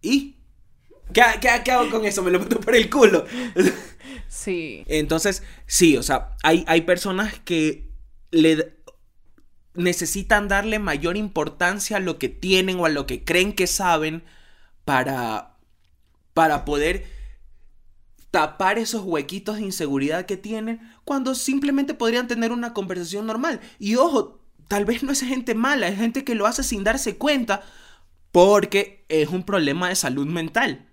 ¿Y? 0.00 0.36
¿Qué, 1.12 1.22
qué, 1.40 1.48
qué 1.64 1.70
hago 1.72 1.90
con 1.90 2.04
eso? 2.04 2.22
Me 2.22 2.30
lo 2.30 2.40
meto 2.40 2.60
por 2.60 2.74
el 2.74 2.88
culo. 2.90 3.24
Sí. 4.28 4.84
Entonces, 4.86 5.42
sí, 5.66 5.96
o 5.96 6.02
sea, 6.02 6.36
hay, 6.42 6.64
hay 6.66 6.82
personas 6.82 7.38
que 7.44 7.90
le 8.30 8.76
necesitan 9.74 10.48
darle 10.48 10.78
mayor 10.78 11.16
importancia 11.16 11.96
a 11.96 12.00
lo 12.00 12.18
que 12.18 12.28
tienen 12.28 12.78
o 12.78 12.86
a 12.86 12.90
lo 12.90 13.06
que 13.06 13.24
creen 13.24 13.52
que 13.54 13.66
saben 13.66 14.22
para, 14.84 15.56
para 16.34 16.64
poder 16.64 17.06
tapar 18.30 18.78
esos 18.78 19.02
huequitos 19.02 19.56
de 19.56 19.62
inseguridad 19.62 20.26
que 20.26 20.36
tienen 20.36 20.80
cuando 21.04 21.34
simplemente 21.34 21.94
podrían 21.94 22.28
tener 22.28 22.52
una 22.52 22.74
conversación 22.74 23.26
normal. 23.26 23.60
Y 23.78 23.96
ojo, 23.96 24.40
tal 24.68 24.84
vez 24.84 25.02
no 25.02 25.12
es 25.12 25.20
gente 25.20 25.54
mala, 25.54 25.88
es 25.88 25.96
gente 25.96 26.24
que 26.24 26.34
lo 26.34 26.46
hace 26.46 26.62
sin 26.62 26.84
darse 26.84 27.16
cuenta 27.16 27.62
porque 28.32 29.06
es 29.08 29.28
un 29.28 29.44
problema 29.44 29.88
de 29.88 29.94
salud 29.94 30.26
mental. 30.26 30.87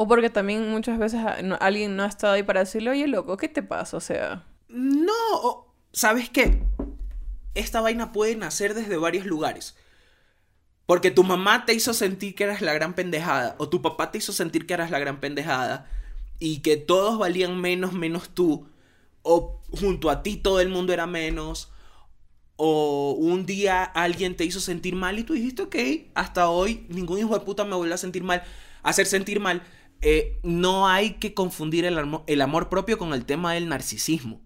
O 0.00 0.06
porque 0.06 0.30
también 0.30 0.70
muchas 0.70 0.96
veces 0.96 1.20
alguien 1.58 1.96
no 1.96 2.04
ha 2.04 2.06
estado 2.06 2.34
ahí 2.34 2.44
para 2.44 2.60
decirle, 2.60 2.90
oye, 2.90 3.08
loco, 3.08 3.36
¿qué 3.36 3.48
te 3.48 3.64
pasa? 3.64 3.96
O 3.96 4.00
sea... 4.00 4.46
No, 4.68 5.74
¿sabes 5.92 6.30
qué? 6.30 6.62
Esta 7.56 7.80
vaina 7.80 8.12
puede 8.12 8.36
nacer 8.36 8.74
desde 8.74 8.96
varios 8.96 9.26
lugares. 9.26 9.74
Porque 10.86 11.10
tu 11.10 11.24
mamá 11.24 11.64
te 11.66 11.74
hizo 11.74 11.92
sentir 11.94 12.36
que 12.36 12.44
eras 12.44 12.62
la 12.62 12.74
gran 12.74 12.94
pendejada, 12.94 13.56
o 13.58 13.68
tu 13.68 13.82
papá 13.82 14.12
te 14.12 14.18
hizo 14.18 14.32
sentir 14.32 14.68
que 14.68 14.74
eras 14.74 14.92
la 14.92 15.00
gran 15.00 15.18
pendejada, 15.18 15.90
y 16.38 16.60
que 16.60 16.76
todos 16.76 17.18
valían 17.18 17.60
menos 17.60 17.92
menos 17.92 18.28
tú, 18.28 18.68
o 19.22 19.60
junto 19.72 20.10
a 20.10 20.22
ti 20.22 20.36
todo 20.36 20.60
el 20.60 20.68
mundo 20.68 20.92
era 20.92 21.08
menos, 21.08 21.72
o 22.54 23.16
un 23.18 23.46
día 23.46 23.82
alguien 23.82 24.36
te 24.36 24.44
hizo 24.44 24.60
sentir 24.60 24.94
mal 24.94 25.18
y 25.18 25.24
tú 25.24 25.32
dijiste, 25.32 25.62
ok, 25.62 25.76
hasta 26.14 26.50
hoy 26.50 26.86
ningún 26.88 27.18
hijo 27.18 27.36
de 27.36 27.44
puta 27.44 27.64
me 27.64 27.74
vuelve 27.74 27.94
a 27.94 27.98
sentir 27.98 28.22
mal, 28.22 28.44
a 28.84 28.90
hacer 28.90 29.06
sentir 29.06 29.40
mal. 29.40 29.60
Eh, 30.00 30.38
no 30.42 30.88
hay 30.88 31.14
que 31.14 31.34
confundir 31.34 31.84
el, 31.84 31.98
amo- 31.98 32.24
el 32.26 32.40
amor 32.40 32.68
propio 32.68 32.98
con 32.98 33.12
el 33.12 33.24
tema 33.24 33.54
del 33.54 33.68
narcisismo. 33.68 34.40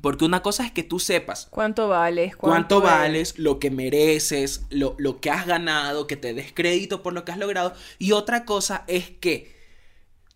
Porque 0.00 0.24
una 0.24 0.42
cosa 0.42 0.66
es 0.66 0.72
que 0.72 0.82
tú 0.82 0.98
sepas 0.98 1.46
¿Cuánto 1.50 1.86
vales? 1.88 2.34
cuánto, 2.36 2.80
vales, 2.80 3.38
lo 3.38 3.60
que 3.60 3.70
mereces, 3.70 4.66
lo, 4.70 4.96
lo 4.98 5.20
que 5.20 5.30
has 5.30 5.46
ganado, 5.46 6.08
que 6.08 6.16
te 6.16 6.34
des 6.34 6.52
crédito 6.52 7.00
por 7.02 7.12
lo 7.12 7.24
que 7.24 7.30
has 7.30 7.38
logrado. 7.38 7.74
Y 7.98 8.10
otra 8.10 8.44
cosa 8.44 8.82
es 8.88 9.10
que 9.10 9.54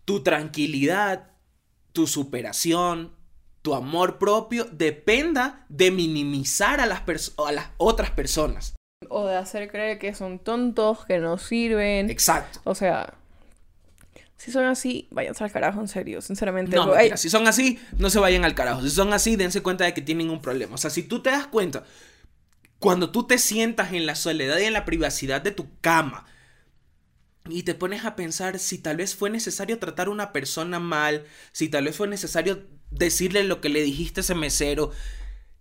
tu 0.05 0.23
tranquilidad, 0.23 1.31
tu 1.91 2.07
superación, 2.07 3.11
tu 3.61 3.75
amor 3.75 4.17
propio 4.17 4.63
dependa 4.71 5.65
de 5.67 5.91
minimizar 5.91 6.79
a 6.79 6.85
las, 6.85 7.01
a 7.45 7.51
las 7.51 7.67
otras 7.77 8.11
personas. 8.11 8.75
O 9.09 9.25
de 9.25 9.35
hacer 9.35 9.69
creer 9.69 9.99
que 9.99 10.13
son 10.13 10.39
tontos, 10.39 11.05
que 11.05 11.19
no 11.19 11.37
sirven. 11.37 12.09
Exacto. 12.09 12.61
O 12.63 12.75
sea, 12.75 13.13
si 14.39 14.53
son 14.53 14.63
así, 14.63 15.09
váyanse 15.11 15.43
al 15.43 15.51
carajo, 15.51 15.81
en 15.81 15.89
serio, 15.89 16.21
sinceramente. 16.21 16.73
No, 16.73 16.87
mentira, 16.87 17.17
si 17.17 17.29
son 17.29 17.45
así, 17.45 17.77
no 17.97 18.09
se 18.09 18.19
vayan 18.19 18.45
al 18.45 18.55
carajo. 18.55 18.81
Si 18.81 18.89
son 18.89 19.11
así, 19.11 19.35
dense 19.35 19.61
cuenta 19.61 19.83
de 19.83 19.93
que 19.93 20.01
tienen 20.01 20.29
un 20.29 20.41
problema. 20.41 20.75
O 20.75 20.77
sea, 20.77 20.89
si 20.89 21.03
tú 21.03 21.21
te 21.21 21.29
das 21.29 21.45
cuenta, 21.47 21.83
cuando 22.79 23.11
tú 23.11 23.27
te 23.27 23.37
sientas 23.37 23.91
en 23.91 24.05
la 24.05 24.15
soledad 24.15 24.57
y 24.59 24.63
en 24.63 24.71
la 24.71 24.85
privacidad 24.85 25.41
de 25.41 25.51
tu 25.51 25.67
cama 25.81 26.25
y 27.49 27.63
te 27.63 27.75
pones 27.75 28.05
a 28.05 28.15
pensar 28.15 28.59
si 28.59 28.77
tal 28.77 28.95
vez 28.95 29.13
fue 29.13 29.29
necesario 29.29 29.77
tratar 29.77 30.07
a 30.07 30.11
una 30.11 30.31
persona 30.31 30.79
mal, 30.79 31.25
si 31.51 31.67
tal 31.67 31.83
vez 31.83 31.97
fue 31.97 32.07
necesario 32.07 32.65
decirle 32.91 33.43
lo 33.43 33.59
que 33.59 33.67
le 33.67 33.81
dijiste 33.81 34.21
a 34.21 34.23
ese 34.23 34.35
mesero, 34.35 34.91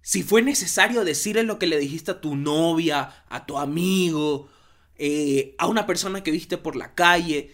si 0.03 0.23
fue 0.23 0.41
necesario 0.41 1.05
decirle 1.05 1.43
lo 1.43 1.59
que 1.59 1.67
le 1.67 1.81
dijiste 1.81 2.13
a 2.13 2.21
tu 2.21 2.37
novia, 2.37 3.25
a 3.29 3.45
tu 3.45 3.59
amigo, 3.59 4.49
eh, 4.95 5.57
a 5.59 5.67
una 5.67 5.85
persona 5.85 6.23
que 6.23 6.31
viste 6.31 6.59
por 6.59 6.77
la 6.77 6.95
calle. 6.95 7.53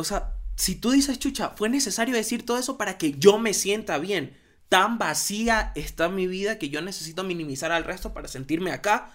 O 0.00 0.04
sea, 0.04 0.36
si 0.56 0.74
tú 0.74 0.90
dices, 0.90 1.18
chucha, 1.18 1.50
fue 1.50 1.68
necesario 1.68 2.14
decir 2.14 2.44
todo 2.44 2.58
eso 2.58 2.76
para 2.76 2.98
que 2.98 3.12
yo 3.12 3.38
me 3.38 3.54
sienta 3.54 3.98
bien. 3.98 4.36
Tan 4.68 4.98
vacía 4.98 5.72
está 5.74 6.08
mi 6.08 6.26
vida 6.26 6.58
que 6.58 6.68
yo 6.68 6.80
necesito 6.82 7.24
minimizar 7.24 7.72
al 7.72 7.84
resto 7.84 8.12
para 8.12 8.28
sentirme 8.28 8.72
acá. 8.72 9.12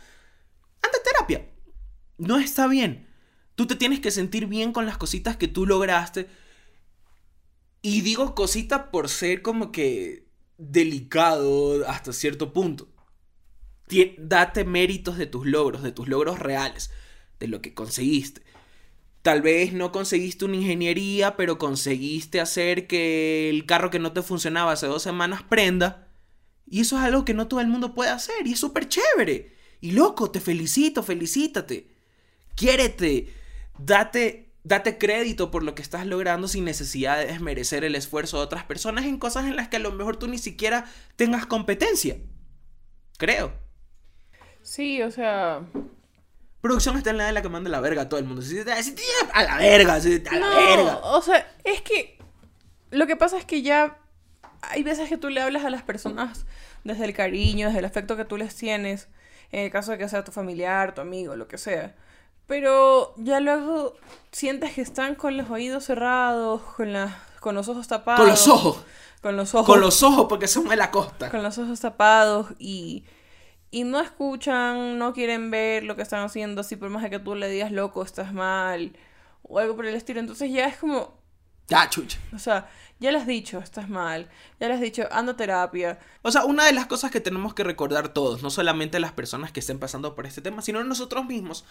Anda 0.81 0.97
terapia. 1.03 1.49
No 2.17 2.37
está 2.37 2.67
bien. 2.67 3.07
Tú 3.55 3.67
te 3.67 3.75
tienes 3.75 3.99
que 3.99 4.11
sentir 4.11 4.47
bien 4.47 4.73
con 4.73 4.85
las 4.85 4.97
cositas 4.97 5.37
que 5.37 5.47
tú 5.47 5.65
lograste. 5.65 6.27
Y 7.81 8.01
digo 8.01 8.35
cosita 8.35 8.91
por 8.91 9.09
ser 9.09 9.41
como 9.41 9.71
que 9.71 10.27
delicado 10.57 11.87
hasta 11.87 12.11
cierto 12.11 12.53
punto. 12.53 12.89
Date 14.17 14.65
méritos 14.65 15.17
de 15.17 15.27
tus 15.27 15.45
logros, 15.45 15.83
de 15.83 15.91
tus 15.91 16.07
logros 16.07 16.39
reales, 16.39 16.91
de 17.39 17.47
lo 17.47 17.61
que 17.61 17.73
conseguiste. 17.73 18.41
Tal 19.25 19.41
vez 19.41 19.73
no 19.73 19.91
conseguiste 19.91 20.45
una 20.45 20.57
ingeniería, 20.57 21.35
pero 21.35 21.57
conseguiste 21.57 22.39
hacer 22.39 22.85
que 22.85 23.49
el 23.49 23.65
carro 23.65 23.89
que 23.89 23.97
no 23.97 24.13
te 24.13 24.21
funcionaba 24.21 24.73
hace 24.73 24.85
dos 24.85 25.01
semanas 25.01 25.41
prenda. 25.41 26.09
Y 26.67 26.81
eso 26.81 26.95
es 26.95 27.03
algo 27.03 27.25
que 27.25 27.33
no 27.33 27.47
todo 27.47 27.59
el 27.59 27.65
mundo 27.65 27.95
puede 27.95 28.11
hacer. 28.11 28.45
Y 28.45 28.53
es 28.53 28.59
súper 28.59 28.87
chévere. 28.87 29.55
Y 29.81 29.93
loco, 29.93 30.29
te 30.29 30.39
felicito, 30.39 31.01
felicítate. 31.01 31.87
Quiérete. 32.53 33.33
Date, 33.79 34.53
date 34.63 34.99
crédito 34.99 35.49
por 35.49 35.63
lo 35.63 35.73
que 35.73 35.81
estás 35.81 36.05
logrando 36.05 36.47
sin 36.47 36.63
necesidad 36.63 37.17
de 37.17 37.25
desmerecer 37.25 37.83
el 37.83 37.95
esfuerzo 37.95 38.37
de 38.37 38.43
otras 38.43 38.65
personas 38.65 39.05
en 39.05 39.17
cosas 39.17 39.45
en 39.45 39.55
las 39.55 39.69
que 39.69 39.77
a 39.77 39.79
lo 39.79 39.91
mejor 39.91 40.17
tú 40.17 40.27
ni 40.27 40.37
siquiera 40.37 40.85
tengas 41.15 41.47
competencia. 41.47 42.17
Creo. 43.17 43.53
Sí, 44.61 45.01
o 45.01 45.09
sea. 45.09 45.65
Producción 46.65 46.97
está 46.97 47.11
en 47.11 47.17
la 47.17 47.27
de 47.27 47.31
la 47.31 47.43
que 47.43 47.49
manda 47.49 47.69
la 47.69 47.79
verga 47.79 48.01
a 48.01 48.09
todo 48.09 48.19
el 48.19 48.25
mundo. 48.25 48.41
Sí, 48.41 48.57
sí, 48.57 48.95
A 49.33 49.43
la 49.43 49.57
verga, 49.57 49.93
a 49.93 49.99
la 49.99 50.39
no, 50.39 50.55
verga. 50.55 50.97
o 51.03 51.21
sea, 51.21 51.47
es 51.63 51.83
que. 51.83 52.17
Lo 52.89 53.05
que 53.05 53.15
pasa 53.15 53.37
es 53.37 53.45
que 53.45 53.61
ya. 53.61 53.99
Hay 54.63 54.81
veces 54.81 55.07
que 55.07 55.17
tú 55.17 55.29
le 55.29 55.43
hablas 55.43 55.63
a 55.63 55.69
las 55.69 55.83
personas 55.83 56.47
desde 56.83 57.05
el 57.05 57.13
cariño, 57.13 57.67
desde 57.67 57.77
el 57.77 57.85
afecto 57.85 58.17
que 58.17 58.25
tú 58.25 58.35
les 58.35 58.55
tienes. 58.55 59.09
En 59.51 59.59
el 59.65 59.69
caso 59.69 59.91
de 59.91 59.99
que 59.99 60.09
sea 60.09 60.23
tu 60.23 60.31
familiar, 60.31 60.95
tu 60.95 61.01
amigo, 61.01 61.35
lo 61.35 61.47
que 61.47 61.59
sea. 61.59 61.93
Pero 62.47 63.13
ya 63.17 63.39
luego 63.41 63.93
sientes 64.31 64.73
que 64.73 64.81
están 64.81 65.13
con 65.13 65.37
los 65.37 65.51
oídos 65.51 65.85
cerrados, 65.85 66.63
con, 66.77 66.93
la, 66.93 67.15
con 67.41 67.53
los 67.53 67.69
ojos 67.69 67.87
tapados. 67.87 68.21
Con 68.21 68.29
los 68.31 68.47
ojos. 68.47 68.77
Con 69.21 69.37
los 69.37 69.53
ojos. 69.53 69.67
Con 69.67 69.81
los 69.81 70.01
ojos 70.01 70.25
porque 70.27 70.47
son 70.47 70.67
de 70.67 70.77
la 70.77 70.89
costa. 70.89 71.29
con 71.29 71.43
los 71.43 71.59
ojos 71.59 71.79
tapados 71.79 72.47
y, 72.57 73.05
y 73.75 73.83
no 73.83 73.99
escuchan, 73.99 74.97
no 74.97 75.11
quieren 75.13 75.51
ver 75.51 75.83
lo 75.83 75.95
que 75.95 76.01
están 76.01 76.23
haciendo, 76.23 76.61
así 76.61 76.75
por 76.77 76.89
más 76.89 77.03
de 77.03 77.09
que 77.09 77.19
tú 77.19 77.35
le 77.35 77.49
digas 77.49 77.71
loco, 77.71 78.03
estás 78.03 78.31
mal, 78.33 78.95
o 79.43 79.59
algo 79.59 79.75
por 79.75 79.85
el 79.85 79.95
estilo. 79.95 80.19
Entonces 80.21 80.49
ya 80.51 80.65
es 80.67 80.77
como, 80.77 81.19
Ya, 81.67 81.89
chucha. 81.89 82.17
o 82.33 82.39
sea, 82.39 82.69
ya 82.99 83.11
le 83.11 83.17
has 83.17 83.27
dicho, 83.27 83.59
estás 83.59 83.89
mal, 83.89 84.29
ya 84.59 84.67
le 84.69 84.75
has 84.75 84.79
dicho, 84.81 85.03
anda 85.11 85.33
a 85.33 85.35
terapia. 85.35 85.99
O 86.21 86.31
sea, 86.31 86.45
una 86.45 86.65
de 86.65 86.71
las 86.71 86.85
cosas 86.85 87.11
que 87.11 87.19
tenemos 87.19 87.53
que 87.53 87.65
recordar 87.65 88.09
todos, 88.09 88.41
no 88.43 88.49
solamente 88.49 88.99
las 89.01 89.11
personas 89.11 89.51
que 89.51 89.59
estén 89.59 89.77
pasando 89.79 90.15
por 90.15 90.25
este 90.25 90.41
tema, 90.41 90.61
sino 90.61 90.81
nosotros 90.83 91.25
mismos, 91.25 91.65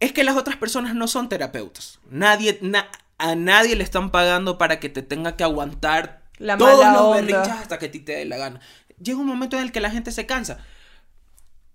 es 0.00 0.12
que 0.12 0.24
las 0.24 0.36
otras 0.36 0.56
personas 0.56 0.94
no 0.94 1.06
son 1.06 1.28
terapeutas. 1.28 2.00
Nadie, 2.10 2.58
na- 2.62 2.88
a 3.18 3.34
nadie 3.34 3.76
le 3.76 3.84
están 3.84 4.10
pagando 4.10 4.58
para 4.58 4.80
que 4.80 4.88
te 4.88 5.02
tenga 5.02 5.36
que 5.36 5.44
aguantar 5.44 6.22
La 6.38 6.56
todos 6.58 6.78
mala 6.84 6.92
los 6.94 7.18
onda. 7.20 7.42
hasta 7.60 7.78
que 7.78 7.86
a 7.86 7.90
ti 7.90 8.00
te 8.00 8.12
dé 8.16 8.24
la 8.24 8.36
gana. 8.36 8.60
Llega 9.00 9.18
un 9.18 9.26
momento 9.26 9.56
en 9.56 9.62
el 9.62 9.72
que 9.72 9.80
la 9.80 9.90
gente 9.90 10.10
se 10.12 10.26
cansa. 10.26 10.58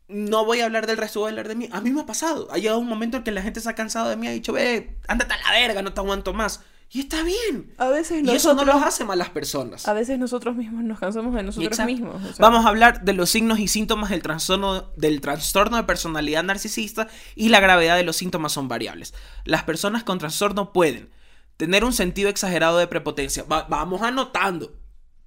No 0.09 0.45
voy 0.45 0.61
a 0.61 0.65
hablar 0.65 0.87
del 0.87 0.97
resto, 0.97 1.19
voy 1.19 1.27
a 1.27 1.31
hablar 1.31 1.47
de 1.49 1.55
mí. 1.55 1.67
A 1.71 1.81
mí 1.81 1.89
me 1.91 2.01
ha 2.01 2.05
pasado. 2.05 2.47
Ha 2.51 2.57
llegado 2.57 2.79
un 2.79 2.87
momento 2.87 3.17
en 3.17 3.23
que 3.23 3.31
la 3.31 3.41
gente 3.41 3.59
se 3.59 3.69
ha 3.69 3.75
cansado 3.75 4.07
de 4.09 4.15
mí 4.15 4.27
ha 4.27 4.31
dicho, 4.31 4.53
ve, 4.53 4.97
ándate 5.07 5.33
a 5.33 5.37
la 5.37 5.51
verga, 5.59 5.81
no 5.81 5.91
te 5.93 5.99
aguanto 5.99 6.33
más. 6.33 6.61
Y 6.89 7.01
está 7.01 7.21
bien. 7.23 7.73
A 7.77 7.89
veces 7.89 8.23
Y 8.23 8.29
eso 8.31 8.49
no 8.53 8.61
nosotros, 8.61 8.75
los 8.75 8.83
hace 8.85 9.03
malas 9.03 9.29
personas. 9.31 9.85
a 9.85 9.91
veces 9.91 10.17
nosotros 10.17 10.55
mismos 10.55 10.85
nos 10.85 10.97
cansamos 10.99 11.35
de 11.35 11.43
nosotros 11.43 11.67
Exacto. 11.67 11.91
mismos. 11.91 12.15
o 12.23 12.33
sea. 12.33 12.35
Vamos 12.39 12.65
a 12.65 12.69
hablar 12.69 13.03
de 13.03 13.11
los 13.11 13.29
signos 13.29 13.59
y 13.59 13.67
síntomas 13.67 14.09
del 14.09 14.21
trastorno, 14.21 14.93
del 14.95 15.19
trastorno 15.19 15.75
de 15.75 15.83
personalidad 15.83 16.43
narcisista 16.43 17.09
y 17.35 17.49
la 17.49 17.59
gravedad 17.59 17.97
de 17.97 18.03
los 18.03 18.15
síntomas 18.15 18.53
son 18.53 18.69
variables. 18.69 19.13
Las 19.43 19.63
personas 19.63 20.05
con 20.05 20.17
trastorno 20.19 20.71
pueden 20.71 21.09
tener 21.57 21.83
un 21.83 21.91
sentido 21.91 22.29
exagerado 22.29 22.77
de 22.77 22.87
prepotencia. 22.87 23.43
Va- 23.43 23.65
vamos 23.69 24.01
anotando, 24.03 24.71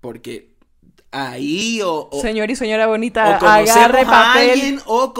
porque 0.00 0.56
ahí 1.12 1.80
o, 1.82 2.08
o- 2.10 2.20
Señor 2.20 2.50
y 2.50 2.56
señora 2.56 2.86
o 2.86 2.90
bonita, 2.90 3.38
conocemos 3.38 3.70
agarre 3.70 4.00
a 4.02 4.06
papel. 4.06 4.50
alguien 4.50 4.80
o, 4.86 5.12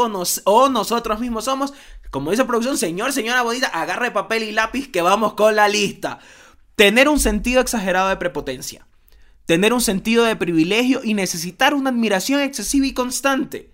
o 0.44 0.68
nosotros 0.68 1.20
mismos 1.20 1.44
somos, 1.44 1.72
como 2.10 2.30
dice 2.30 2.44
producción, 2.44 2.76
señor, 2.78 3.12
señora 3.12 3.42
bonita, 3.42 3.66
agarre 3.68 4.10
papel 4.10 4.42
y 4.44 4.52
lápiz 4.52 4.88
que 4.90 5.02
vamos 5.02 5.34
con 5.34 5.56
la 5.56 5.68
lista. 5.68 6.18
Tener 6.76 7.08
un 7.08 7.20
sentido 7.20 7.60
exagerado 7.60 8.08
de 8.08 8.16
prepotencia. 8.16 8.86
Tener 9.46 9.72
un 9.72 9.80
sentido 9.80 10.24
de 10.24 10.36
privilegio 10.36 11.00
y 11.02 11.14
necesitar 11.14 11.74
una 11.74 11.90
admiración 11.90 12.40
excesiva 12.40 12.86
y 12.86 12.94
constante. 12.94 13.72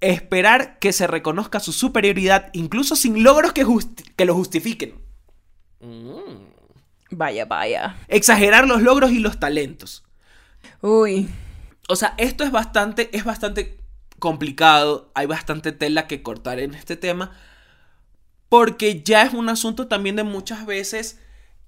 Esperar 0.00 0.78
que 0.78 0.92
se 0.92 1.06
reconozca 1.06 1.60
su 1.60 1.72
superioridad 1.72 2.50
incluso 2.52 2.96
sin 2.96 3.22
logros 3.22 3.52
que, 3.52 3.64
justi- 3.64 4.04
que 4.16 4.24
lo 4.24 4.34
justifiquen. 4.34 4.94
Mm. 5.80 6.44
Vaya, 7.10 7.44
vaya. 7.46 7.96
Exagerar 8.08 8.66
los 8.66 8.82
logros 8.82 9.12
y 9.12 9.18
los 9.18 9.38
talentos. 9.38 10.04
Uy, 10.84 11.30
O 11.88 11.96
sea, 11.96 12.14
esto 12.18 12.44
es 12.44 12.52
bastante, 12.52 13.08
es 13.16 13.24
bastante 13.24 13.78
complicado. 14.18 15.10
Hay 15.14 15.24
bastante 15.24 15.72
tela 15.72 16.06
que 16.06 16.22
cortar 16.22 16.60
en 16.60 16.74
este 16.74 16.94
tema. 16.96 17.32
Porque 18.50 19.02
ya 19.02 19.22
es 19.22 19.32
un 19.32 19.48
asunto 19.48 19.88
también 19.88 20.16
de 20.16 20.24
muchas 20.24 20.66
veces 20.66 21.18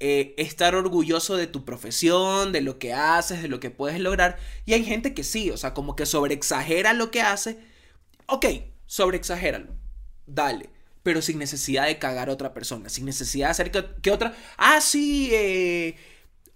eh, 0.01 0.35
estar 0.37 0.75
orgulloso 0.75 1.35
de 1.37 1.47
tu 1.47 1.65
profesión, 1.65 2.53
de 2.53 2.61
lo 2.61 2.79
que 2.79 2.93
haces, 2.93 3.41
de 3.41 3.49
lo 3.49 3.59
que 3.59 3.71
puedes 3.71 3.99
lograr. 4.01 4.39
Y 4.67 4.75
hay 4.75 4.85
gente 4.85 5.15
que 5.15 5.25
sí, 5.25 5.51
o 5.51 5.57
sea, 5.57 5.73
como 5.73 5.97
que 5.97 6.05
sobreexagera 6.05 6.93
lo 6.93 7.11
que 7.11 7.23
hace. 7.23 7.59
Ok, 8.27 8.45
sobreexagéralo. 8.85 9.73
Dale. 10.27 10.69
Pero 11.03 11.23
sin 11.23 11.39
necesidad 11.39 11.87
de 11.87 11.99
cagar 11.99 12.29
a 12.29 12.33
otra 12.35 12.53
persona. 12.53 12.91
Sin 12.91 13.07
necesidad 13.07 13.47
de 13.47 13.53
hacer 13.53 13.71
que, 14.03 14.11
otra. 14.11 14.37
Ah, 14.59 14.83
sí, 14.83 15.31
eh, 15.33 15.97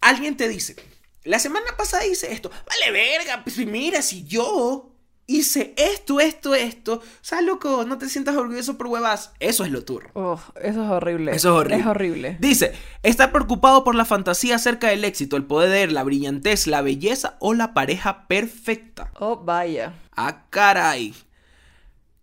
alguien 0.02 0.36
te 0.36 0.46
dice. 0.46 0.76
La 1.24 1.38
semana 1.38 1.66
pasada 1.76 2.06
hice 2.06 2.32
esto. 2.32 2.50
Vale, 2.50 2.92
verga. 2.92 3.42
Pues 3.44 3.56
mira, 3.58 4.00
si 4.02 4.24
yo 4.24 4.90
hice 5.30 5.74
esto, 5.76 6.18
esto, 6.18 6.54
esto. 6.54 6.94
O 6.94 7.02
sea, 7.20 7.40
loco, 7.40 7.84
no 7.84 7.98
te 7.98 8.08
sientas 8.08 8.36
orgulloso 8.36 8.76
por 8.76 8.88
huevas. 8.88 9.32
Eso 9.38 9.64
es 9.64 9.70
lo 9.70 9.84
turro. 9.84 10.10
uf, 10.14 10.50
eso 10.60 10.82
es 10.82 10.90
horrible. 10.90 11.32
Eso 11.32 11.50
es 11.50 11.54
horrible. 11.60 11.80
Es 11.80 11.86
horrible. 11.86 12.36
Dice, 12.40 12.72
estar 13.02 13.30
preocupado 13.30 13.84
por 13.84 13.94
la 13.94 14.04
fantasía 14.04 14.56
acerca 14.56 14.88
del 14.88 15.04
éxito, 15.04 15.36
el 15.36 15.44
poder, 15.44 15.92
la 15.92 16.02
brillantez, 16.02 16.66
la 16.66 16.82
belleza 16.82 17.36
o 17.38 17.54
la 17.54 17.74
pareja 17.74 18.26
perfecta. 18.26 19.12
Oh, 19.18 19.36
vaya. 19.36 19.94
Ah, 20.16 20.46
caray. 20.50 21.14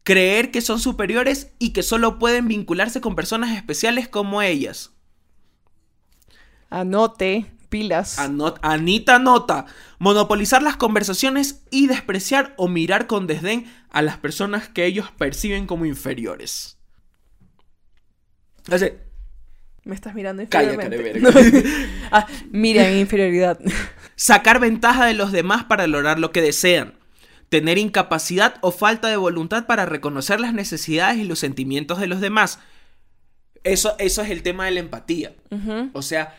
Creer 0.04 0.52
que 0.52 0.62
son 0.62 0.80
superiores 0.80 1.52
y 1.60 1.72
que 1.72 1.84
solo 1.84 2.20
pueden 2.20 2.48
vincularse 2.48 3.00
con 3.00 3.16
personas 3.16 3.56
especiales 3.56 4.08
como 4.08 4.41
ellas. 4.41 4.91
Anote, 6.70 7.45
pilas. 7.70 8.18
Anot- 8.20 8.59
Anita 8.61 9.20
nota. 9.20 9.65
Monopolizar 9.99 10.61
las 10.63 10.78
conversaciones 10.78 11.63
y 11.72 11.88
despreciar 11.88 12.53
o 12.57 12.68
mirar 12.68 13.07
con 13.07 13.28
desdén 13.28 13.65
a 13.89 14.01
las 14.01 14.18
personas 14.18 14.70
que 14.70 14.86
ellos 14.86 15.11
perciben 15.18 15.65
como 15.68 15.86
inferiores. 15.86 16.78
Así, 18.70 18.88
Me 19.86 19.95
estás 19.95 20.13
mirando 20.13 20.43
cállate, 20.49 20.74
inferiormente. 20.86 21.61
verga. 21.61 21.78
ah, 22.11 22.28
mira 22.51 22.84
mi 22.89 22.99
inferioridad. 22.99 23.59
sacar 24.15 24.59
ventaja 24.59 25.05
de 25.05 25.13
los 25.13 25.32
demás 25.32 25.63
para 25.65 25.88
lograr 25.88 26.20
lo 26.20 26.32
que 26.32 26.41
desean, 26.41 26.95
tener 27.49 27.78
incapacidad 27.78 28.55
o 28.61 28.72
falta 28.72 29.07
de 29.07 29.15
voluntad 29.15 29.65
para 29.68 29.86
reconocer 29.86 30.39
las 30.41 30.53
necesidades 30.53 31.18
y 31.18 31.24
los 31.24 31.39
sentimientos 31.39 31.99
de 31.99 32.07
los 32.07 32.20
demás. 32.20 32.59
Eso, 33.63 33.95
eso 33.99 34.22
es 34.22 34.30
el 34.30 34.43
tema 34.43 34.65
de 34.65 34.72
la 34.72 34.80
empatía. 34.82 35.34
O 35.93 36.01
sea, 36.01 36.36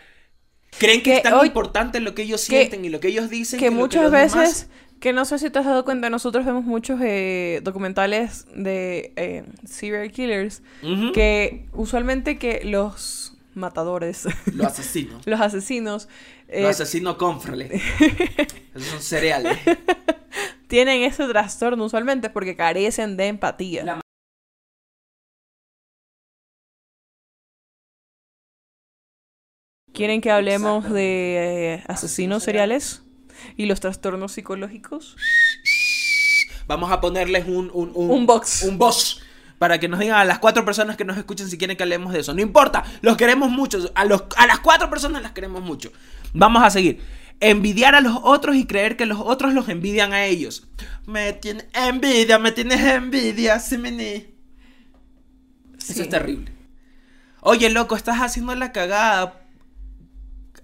creen 0.78 1.02
que, 1.02 1.10
Que 1.10 1.16
es 1.18 1.22
tan 1.22 1.34
hoy- 1.34 1.46
importante 1.48 2.00
lo 2.00 2.14
que 2.14 2.22
ellos 2.22 2.42
que- 2.46 2.56
sienten 2.58 2.84
y 2.84 2.88
lo 2.88 3.00
que 3.00 3.08
ellos 3.08 3.30
dicen. 3.30 3.58
que 3.58 3.70
muchas 3.70 4.10
veces, 4.10 4.32
demás- 4.34 4.68
que 5.00 5.12
no 5.12 5.24
sé 5.24 5.38
si 5.38 5.48
te 5.50 5.58
has 5.60 5.64
dado 5.64 5.84
cuenta, 5.84 6.10
nosotros 6.10 6.44
vemos 6.44 6.64
muchos 6.64 7.00
eh, 7.02 7.60
documentales 7.62 8.46
de 8.54 9.12
eh, 9.16 9.44
serial 9.64 10.10
killers, 10.10 10.62
que 11.14 11.66
usualmente 11.72 12.36
que 12.38 12.62
los 12.64 13.36
matadores, 13.54 14.26
Los 14.54 14.66
asesinos. 14.66 15.22
los 15.26 15.40
asesinos, 15.40 16.08
eh, 16.48 16.62
Los 16.62 16.70
asesinos 16.80 17.16
cónfrale. 17.16 17.80
Esos 18.74 18.88
son 18.88 19.02
cereales. 19.02 19.56
tienen 20.68 21.02
ese 21.02 21.26
trastorno 21.26 21.84
usualmente 21.84 22.30
porque 22.30 22.54
carecen 22.56 23.16
de 23.16 23.26
empatía. 23.28 23.84
La- 23.84 24.00
¿Quieren 29.98 30.20
que 30.20 30.30
hablemos 30.30 30.88
de 30.88 31.74
eh, 31.74 31.84
asesinos 31.88 32.44
seriales 32.44 33.02
y 33.56 33.66
los 33.66 33.80
trastornos 33.80 34.30
psicológicos? 34.30 35.16
Vamos 36.68 36.92
a 36.92 37.00
ponerles 37.00 37.48
un... 37.48 37.68
Un, 37.74 37.90
Un 37.96 38.24
box. 38.24 38.62
Un 38.62 38.78
box. 38.78 39.22
Para 39.58 39.80
que 39.80 39.88
nos 39.88 39.98
digan 39.98 40.16
a 40.16 40.24
las 40.24 40.38
cuatro 40.38 40.64
personas 40.64 40.96
que 40.96 41.04
nos 41.04 41.18
escuchen 41.18 41.50
si 41.50 41.58
quieren 41.58 41.76
que 41.76 41.82
hablemos 41.82 42.12
de 42.12 42.20
eso. 42.20 42.32
No 42.32 42.40
importa, 42.40 42.84
los 43.00 43.16
queremos 43.16 43.50
mucho. 43.50 43.90
A, 43.96 44.04
los, 44.04 44.22
a 44.36 44.46
las 44.46 44.60
cuatro 44.60 44.88
personas 44.88 45.20
las 45.20 45.32
queremos 45.32 45.62
mucho. 45.62 45.90
Vamos 46.32 46.62
a 46.62 46.70
seguir. 46.70 47.00
Envidiar 47.40 47.96
a 47.96 48.00
los 48.00 48.20
otros 48.22 48.54
y 48.54 48.66
creer 48.66 48.96
que 48.96 49.04
los 49.04 49.18
otros 49.18 49.52
los 49.52 49.68
envidian 49.68 50.12
a 50.12 50.26
ellos. 50.26 50.68
Me 51.06 51.32
tienes 51.32 51.66
envidia, 51.74 52.38
me 52.38 52.52
tienes 52.52 52.80
envidia, 52.82 53.58
sí, 53.58 53.76
me 53.76 53.90
ni. 53.90 54.32
Eso 55.76 56.02
es 56.02 56.08
terrible. 56.08 56.52
Oye, 57.40 57.68
loco, 57.68 57.96
estás 57.96 58.18
haciendo 58.18 58.54
la 58.54 58.70
cagada. 58.70 59.40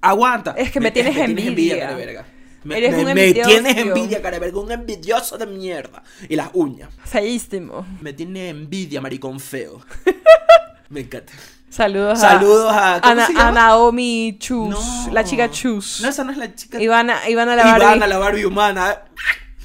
Aguanta. 0.09 0.55
Es 0.57 0.71
que 0.71 0.81
me 0.81 0.91
tienes 0.91 1.17
envidia. 1.17 1.79
cara 1.81 1.95
de 1.97 2.07
verga. 2.07 2.27
Me, 2.65 2.79
Eres 2.79 2.93
me- 2.97 3.05
un 3.05 3.15
me 3.15 3.33
tienes 3.35 3.77
envidia, 3.77 4.23
cara 4.23 4.39
verga. 4.39 4.59
Un 4.59 4.73
envidioso 4.73 5.37
de 5.37 5.47
mierda. 5.47 6.03
Y 6.29 6.37
las 6.37 6.49
uñas. 6.55 6.89
Feísimo. 7.05 7.87
Me 8.01 8.13
tiene 8.13 8.49
envidia, 8.49 9.01
maricón 9.01 9.39
feo. 9.41 9.81
me 10.89 11.01
encanta. 11.01 11.33
Saludos, 11.69 12.21
Saludos 12.21 12.73
a- 12.73 12.97
a, 12.97 13.51
Naomi 13.51 14.37
Chus, 14.39 14.69
No. 14.71 15.13
la 15.13 15.25
chica 15.25 15.51
Chus. 15.51 16.01
No, 16.03 16.09
esa 16.09 16.23
no 16.23 16.31
es 16.31 16.39
la 16.39 16.55
chica. 16.55 16.81
Ivana, 16.81 17.29
Ivana 17.29 17.57
la 17.57 17.65
Barbie. 17.65 17.85
Ivana, 17.87 18.07
la 18.07 18.19
Barbie 18.19 18.45
humana. 18.47 18.99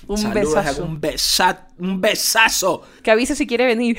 Un 0.07 0.17
Saludos, 0.17 0.55
besazo. 0.55 0.83
Un, 0.85 0.99
besa- 0.99 1.67
un 1.77 2.01
besazo. 2.01 2.81
Que 3.03 3.11
avise 3.11 3.35
si 3.35 3.45
quiere 3.45 3.67
venir. 3.67 3.97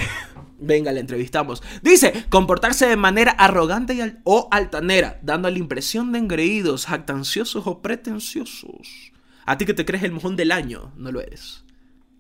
Venga, 0.61 0.93
la 0.93 1.01
entrevistamos. 1.01 1.63
Dice, 1.83 2.27
comportarse 2.29 2.87
de 2.87 2.97
manera 2.97 3.33
arrogante 3.33 3.95
y 3.95 4.01
al- 4.03 4.21
o 4.25 4.49
altanera, 4.51 5.19
dando 5.23 5.51
la 5.51 5.59
impresión 5.59 6.13
de 6.13 6.19
engreídos, 6.19 6.87
jactanciosos 6.87 7.67
o 7.67 7.81
pretenciosos. 7.81 9.13
A 9.47 9.57
ti 9.59 9.65
que 9.65 9.75
te 9.75 9.85
crees 9.87 10.05
el 10.05 10.13
mojón 10.13 10.37
del 10.37 10.53
año, 10.53 10.93
no 10.97 11.11
lo 11.13 11.21
eres. 11.21 11.65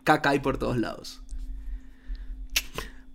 Caca 0.05 0.31
hay 0.31 0.39
por 0.41 0.57
todos 0.57 0.79
lados. 0.79 1.21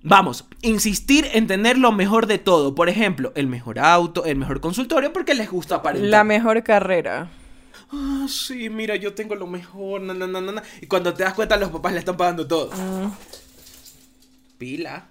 Vamos, 0.03 0.45
insistir 0.61 1.27
en 1.33 1.47
tener 1.47 1.79
lo 1.79 1.91
mejor 1.91 2.27
de 2.27 2.37
todo. 2.37 2.75
Por 2.75 2.89
ejemplo, 2.89 3.31
el 3.35 3.47
mejor 3.47 3.79
auto, 3.79 4.23
el 4.25 4.35
mejor 4.37 4.61
consultorio, 4.61 5.11
porque 5.11 5.33
les 5.33 5.49
gusta 5.49 5.75
aparentar. 5.77 6.09
La 6.11 6.23
mejor 6.23 6.61
carrera. 6.63 7.31
Ah, 7.91 8.27
sí, 8.29 8.69
mira, 8.69 8.95
yo 8.95 9.15
tengo 9.15 9.33
lo 9.33 9.47
mejor. 9.47 10.01
Na, 10.01 10.13
na, 10.13 10.27
na, 10.27 10.41
na, 10.41 10.51
na. 10.51 10.63
Y 10.79 10.85
cuando 10.85 11.11
te 11.15 11.23
das 11.23 11.33
cuenta, 11.33 11.57
los 11.57 11.71
papás 11.71 11.93
le 11.93 11.99
están 11.99 12.17
pagando 12.17 12.45
todo. 12.45 12.69
Pila. 14.59 15.07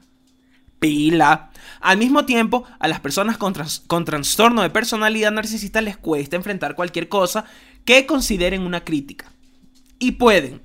Pila. 0.84 1.50
Al 1.80 1.96
mismo 1.96 2.26
tiempo, 2.26 2.64
a 2.78 2.88
las 2.88 3.00
personas 3.00 3.38
con, 3.38 3.54
trans- 3.54 3.82
con 3.86 4.04
trastorno 4.04 4.60
de 4.60 4.68
personalidad 4.68 5.32
narcisista 5.32 5.80
les 5.80 5.96
cuesta 5.96 6.36
enfrentar 6.36 6.74
cualquier 6.74 7.08
cosa 7.08 7.46
que 7.86 8.04
consideren 8.04 8.60
una 8.60 8.84
crítica. 8.84 9.32
Y 9.98 10.12
pueden 10.12 10.60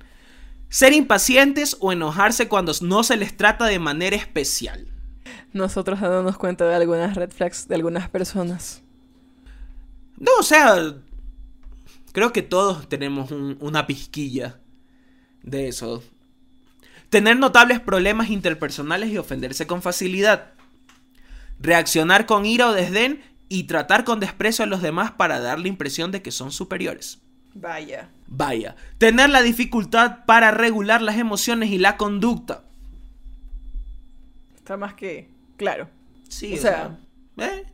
ser 0.68 0.92
impacientes 0.92 1.78
o 1.80 1.90
enojarse 1.90 2.48
cuando 2.48 2.74
no 2.82 3.02
se 3.02 3.16
les 3.16 3.34
trata 3.34 3.64
de 3.64 3.78
manera 3.78 4.14
especial. 4.14 4.88
Nosotros 5.54 6.02
dándonos 6.02 6.36
cuenta 6.36 6.68
de 6.68 6.74
algunas 6.74 7.16
red 7.16 7.30
flags 7.30 7.66
de 7.66 7.76
algunas 7.76 8.10
personas. 8.10 8.82
No, 10.18 10.32
o 10.38 10.42
sea, 10.42 10.96
creo 12.12 12.30
que 12.30 12.42
todos 12.42 12.90
tenemos 12.90 13.30
un- 13.30 13.56
una 13.62 13.86
pizquilla 13.86 14.60
de 15.42 15.68
eso. 15.68 16.02
Tener 17.10 17.36
notables 17.38 17.80
problemas 17.80 18.30
interpersonales 18.30 19.10
y 19.10 19.18
ofenderse 19.18 19.66
con 19.66 19.82
facilidad. 19.82 20.52
Reaccionar 21.58 22.24
con 22.26 22.46
ira 22.46 22.68
o 22.68 22.72
desdén 22.72 23.22
y 23.48 23.64
tratar 23.64 24.04
con 24.04 24.20
desprecio 24.20 24.64
a 24.64 24.68
los 24.68 24.80
demás 24.80 25.10
para 25.12 25.40
dar 25.40 25.58
la 25.58 25.68
impresión 25.68 26.12
de 26.12 26.22
que 26.22 26.30
son 26.30 26.52
superiores. 26.52 27.18
Vaya. 27.52 28.08
Vaya, 28.28 28.76
tener 28.98 29.28
la 29.28 29.42
dificultad 29.42 30.24
para 30.24 30.52
regular 30.52 31.02
las 31.02 31.16
emociones 31.18 31.70
y 31.70 31.78
la 31.78 31.96
conducta. 31.96 32.62
Está 34.54 34.76
más 34.76 34.94
que 34.94 35.28
claro. 35.56 35.88
Sí, 36.28 36.52
O 36.52 36.56
o 36.56 36.58
sea- 36.60 36.98
sea, 37.36 37.48
eh. 37.48 37.64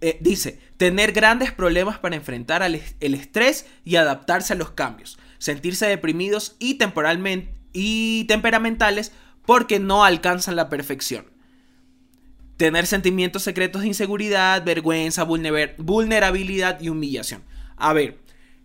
Eh, 0.00 0.18
dice, 0.20 0.58
tener 0.78 1.12
grandes 1.12 1.52
problemas 1.52 1.98
para 1.98 2.16
enfrentar 2.16 2.62
al 2.62 2.80
el 3.00 3.14
estrés 3.14 3.66
y 3.84 3.96
adaptarse 3.96 4.54
a 4.54 4.56
los 4.56 4.70
cambios, 4.70 5.18
sentirse 5.38 5.86
deprimidos 5.86 6.56
y 6.58 6.74
temporalmente 6.74 7.52
y 7.74 8.24
temperamentales 8.24 9.12
porque 9.44 9.78
no 9.78 10.04
alcanzan 10.04 10.56
la 10.56 10.70
perfección. 10.70 11.26
Tener 12.56 12.86
sentimientos 12.86 13.42
secretos 13.42 13.82
de 13.82 13.88
inseguridad, 13.88 14.64
vergüenza, 14.64 15.26
vulner- 15.26 15.74
vulnerabilidad 15.76 16.80
y 16.80 16.88
humillación. 16.88 17.42
A 17.76 17.92
ver, 17.92 18.20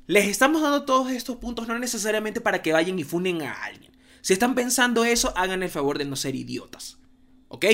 les 0.05 0.27
estamos 0.27 0.61
dando 0.61 0.85
todos 0.85 1.11
estos 1.11 1.37
puntos 1.37 1.67
no 1.67 1.77
necesariamente 1.77 2.39
para 2.39 2.61
que 2.61 2.71
vayan 2.71 2.97
y 2.99 3.03
funen 3.03 3.41
a 3.41 3.51
alguien. 3.63 3.91
Si 4.21 4.33
están 4.33 4.53
pensando 4.53 5.03
eso, 5.03 5.33
hagan 5.35 5.63
el 5.63 5.69
favor 5.69 5.97
de 5.97 6.05
no 6.05 6.15
ser 6.15 6.35
idiotas. 6.35 6.97
¿Ok? 7.47 7.65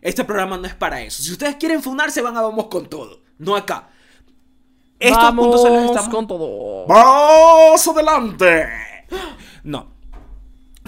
Este 0.00 0.24
programa 0.24 0.56
no 0.56 0.66
es 0.66 0.74
para 0.74 1.02
eso. 1.02 1.22
Si 1.22 1.30
ustedes 1.30 1.56
quieren 1.56 1.82
funarse, 1.82 2.22
van 2.22 2.36
a 2.36 2.40
vamos 2.40 2.68
con 2.68 2.88
todo. 2.88 3.22
No 3.38 3.54
acá. 3.54 3.90
Estos 4.98 5.18
Vamos 5.22 5.44
puntos 5.46 5.62
se 5.62 5.70
los 5.70 5.84
estamos... 5.84 6.08
con 6.14 6.26
todo. 6.26 6.86
¡Vamos 6.86 7.86
adelante! 7.88 8.66
No. 9.64 9.94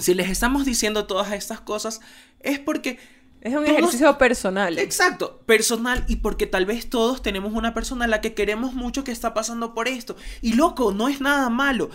Si 0.02 0.14
les 0.14 0.28
estamos 0.28 0.64
diciendo 0.64 1.06
todas 1.06 1.32
estas 1.32 1.60
cosas, 1.60 2.00
es 2.40 2.58
porque... 2.58 2.98
Es 3.40 3.54
un 3.54 3.64
todos- 3.64 3.78
ejercicio 3.78 4.18
personal. 4.18 4.78
Exacto, 4.78 5.38
personal 5.46 6.04
y 6.06 6.16
porque 6.16 6.46
tal 6.46 6.64
vez 6.64 6.88
todos 6.88 7.22
tenemos 7.22 7.52
una 7.54 7.74
persona 7.74 8.04
a 8.04 8.08
la 8.08 8.20
que 8.20 8.34
queremos 8.34 8.72
mucho 8.74 9.02
que 9.02 9.10
está 9.10 9.34
pasando 9.34 9.74
por 9.74 9.88
esto. 9.88 10.14
Y 10.42 10.52
loco, 10.52 10.92
no 10.92 11.08
es 11.08 11.20
nada 11.20 11.50
malo. 11.50 11.90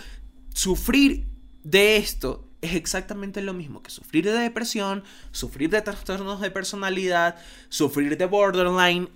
Sufrir 0.54 1.26
de 1.64 1.96
esto 1.98 2.50
es 2.62 2.76
exactamente 2.76 3.42
lo 3.42 3.54
mismo 3.54 3.82
que 3.82 3.92
sufrir 3.92 4.26
de 4.26 4.34
depresión, 4.34 5.04
sufrir 5.32 5.70
de 5.70 5.82
trastornos 5.82 6.42
de 6.42 6.52
personalidad, 6.52 7.38
sufrir 7.70 8.18
de 8.18 8.26
borderline. 8.26 9.10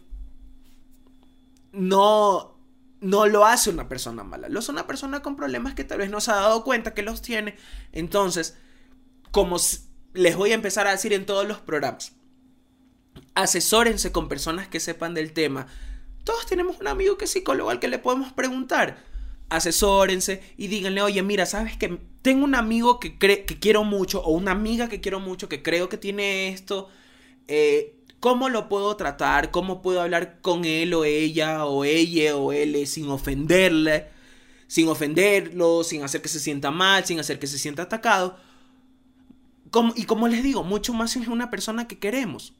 No, 1.73 2.57
no 3.01 3.25
lo 3.25 3.45
hace 3.45 3.69
una 3.69 3.89
persona 3.89 4.23
mala, 4.23 4.49
lo 4.49 4.59
hace 4.59 4.71
una 4.71 4.87
persona 4.87 5.21
con 5.21 5.35
problemas 5.35 5.73
que 5.73 5.83
tal 5.83 5.97
vez 5.99 6.09
no 6.09 6.21
se 6.21 6.31
ha 6.31 6.35
dado 6.35 6.63
cuenta 6.63 6.93
que 6.93 7.01
los 7.01 7.21
tiene. 7.21 7.55
Entonces, 7.91 8.57
como 9.31 9.57
les 10.13 10.35
voy 10.35 10.51
a 10.51 10.55
empezar 10.55 10.87
a 10.87 10.91
decir 10.91 11.13
en 11.13 11.25
todos 11.25 11.47
los 11.47 11.59
programas, 11.59 12.13
asesórense 13.33 14.11
con 14.11 14.29
personas 14.29 14.67
que 14.67 14.79
sepan 14.79 15.13
del 15.13 15.33
tema. 15.33 15.67
Todos 16.23 16.45
tenemos 16.45 16.79
un 16.79 16.87
amigo 16.87 17.17
que 17.17 17.25
es 17.25 17.31
psicólogo 17.31 17.69
al 17.69 17.79
que 17.79 17.87
le 17.87 17.99
podemos 17.99 18.31
preguntar. 18.33 19.03
Asesórense 19.49 20.41
y 20.57 20.67
díganle, 20.67 21.01
oye, 21.01 21.21
mira, 21.23 21.45
sabes 21.45 21.75
que 21.75 21.99
tengo 22.21 22.45
un 22.45 22.55
amigo 22.55 22.99
que, 22.99 23.17
que 23.17 23.59
quiero 23.59 23.83
mucho 23.83 24.21
o 24.21 24.31
una 24.31 24.51
amiga 24.51 24.87
que 24.87 25.01
quiero 25.01 25.19
mucho 25.19 25.49
que 25.49 25.61
creo 25.61 25.89
que 25.89 25.97
tiene 25.97 26.49
esto. 26.49 26.89
eh, 27.47 27.97
¿Cómo 28.21 28.49
lo 28.49 28.69
puedo 28.69 28.95
tratar? 28.97 29.49
¿Cómo 29.49 29.81
puedo 29.81 29.99
hablar 29.99 30.41
con 30.41 30.63
él 30.63 30.93
o 30.93 31.05
ella 31.05 31.65
o 31.65 31.83
ella 31.83 32.37
o 32.37 32.53
él 32.53 32.85
sin 32.85 33.09
ofenderle? 33.09 34.09
Sin 34.67 34.87
ofenderlo, 34.87 35.83
sin 35.83 36.03
hacer 36.03 36.21
que 36.21 36.29
se 36.29 36.39
sienta 36.39 36.69
mal, 36.69 37.03
sin 37.03 37.19
hacer 37.19 37.39
que 37.39 37.47
se 37.47 37.57
sienta 37.57 37.83
atacado. 37.83 38.37
Y 39.95 40.03
como 40.05 40.27
les 40.27 40.43
digo, 40.43 40.63
mucho 40.63 40.93
más 40.93 41.15
es 41.15 41.27
una 41.27 41.49
persona 41.49 41.87
que 41.87 41.99
queremos. 41.99 42.53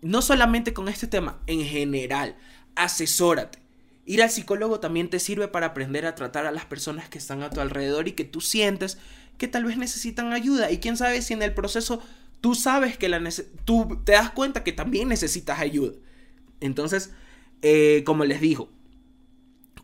No 0.00 0.22
solamente 0.22 0.72
con 0.72 0.88
este 0.88 1.06
tema, 1.06 1.38
en 1.46 1.64
general, 1.64 2.36
asesórate. 2.74 3.58
Ir 4.06 4.22
al 4.22 4.30
psicólogo 4.30 4.80
también 4.80 5.08
te 5.08 5.18
sirve 5.18 5.48
para 5.48 5.66
aprender 5.66 6.04
a 6.04 6.14
tratar 6.14 6.46
a 6.46 6.52
las 6.52 6.66
personas 6.66 7.08
que 7.08 7.18
están 7.18 7.42
a 7.42 7.50
tu 7.50 7.60
alrededor 7.60 8.06
y 8.08 8.12
que 8.12 8.24
tú 8.24 8.40
sientes 8.40 8.98
que 9.38 9.48
tal 9.48 9.64
vez 9.64 9.78
necesitan 9.78 10.32
ayuda. 10.32 10.70
Y 10.70 10.78
quién 10.78 10.96
sabe 10.96 11.22
si 11.22 11.32
en 11.32 11.42
el 11.42 11.54
proceso 11.54 12.02
tú 12.40 12.54
sabes 12.54 12.98
que 12.98 13.08
la 13.08 13.22
tú 13.64 14.00
te 14.04 14.12
das 14.12 14.30
cuenta 14.30 14.62
que 14.62 14.72
también 14.72 15.08
necesitas 15.08 15.60
ayuda. 15.60 15.94
Entonces, 16.60 17.12
eh, 17.62 18.02
como 18.04 18.24
les 18.26 18.40
digo, 18.40 18.68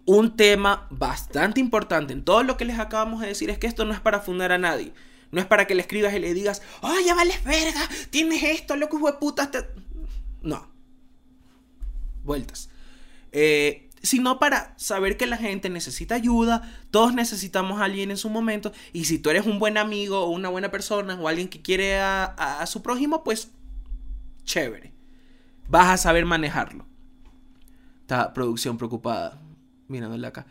un 0.04 0.36
tema 0.36 0.86
bastante 0.90 1.60
importante 1.60 2.12
en 2.12 2.24
todo 2.24 2.42
lo 2.42 2.56
que 2.56 2.64
les 2.64 2.78
acabamos 2.78 3.20
de 3.20 3.28
decir 3.28 3.48
es 3.48 3.58
que 3.58 3.66
esto 3.66 3.84
no 3.84 3.94
es 3.94 4.00
para 4.00 4.20
fundar 4.20 4.52
a 4.52 4.58
nadie. 4.58 4.92
No 5.30 5.40
es 5.40 5.46
para 5.46 5.66
que 5.66 5.74
le 5.74 5.82
escribas 5.82 6.14
y 6.14 6.18
le 6.18 6.34
digas, 6.34 6.62
¡ay, 6.82 6.98
oh, 6.98 7.06
ya 7.06 7.14
vales 7.14 7.42
verga! 7.44 7.88
Tienes 8.10 8.42
esto, 8.42 8.76
loco, 8.76 8.98
hijo 8.98 9.12
de 9.12 9.18
puta. 9.18 9.50
No. 10.42 10.68
Vueltas. 12.24 12.68
Eh, 13.32 13.88
sino 14.02 14.38
para 14.38 14.74
saber 14.78 15.16
que 15.16 15.26
la 15.26 15.36
gente 15.36 15.68
necesita 15.68 16.14
ayuda, 16.14 16.62
todos 16.90 17.14
necesitamos 17.14 17.80
a 17.80 17.84
alguien 17.84 18.10
en 18.10 18.16
su 18.16 18.30
momento, 18.30 18.72
y 18.92 19.04
si 19.04 19.18
tú 19.18 19.30
eres 19.30 19.46
un 19.46 19.58
buen 19.58 19.76
amigo 19.76 20.20
o 20.20 20.30
una 20.30 20.48
buena 20.48 20.70
persona 20.70 21.14
o 21.20 21.28
alguien 21.28 21.48
que 21.48 21.62
quiere 21.62 21.98
a, 22.00 22.24
a 22.24 22.66
su 22.66 22.82
prójimo, 22.82 23.22
pues 23.22 23.50
chévere. 24.44 24.92
Vas 25.68 25.88
a 25.88 25.96
saber 25.96 26.24
manejarlo. 26.26 26.86
Está 28.00 28.32
producción 28.32 28.76
preocupada 28.76 29.40
mirándole 29.86 30.26
acá. 30.26 30.46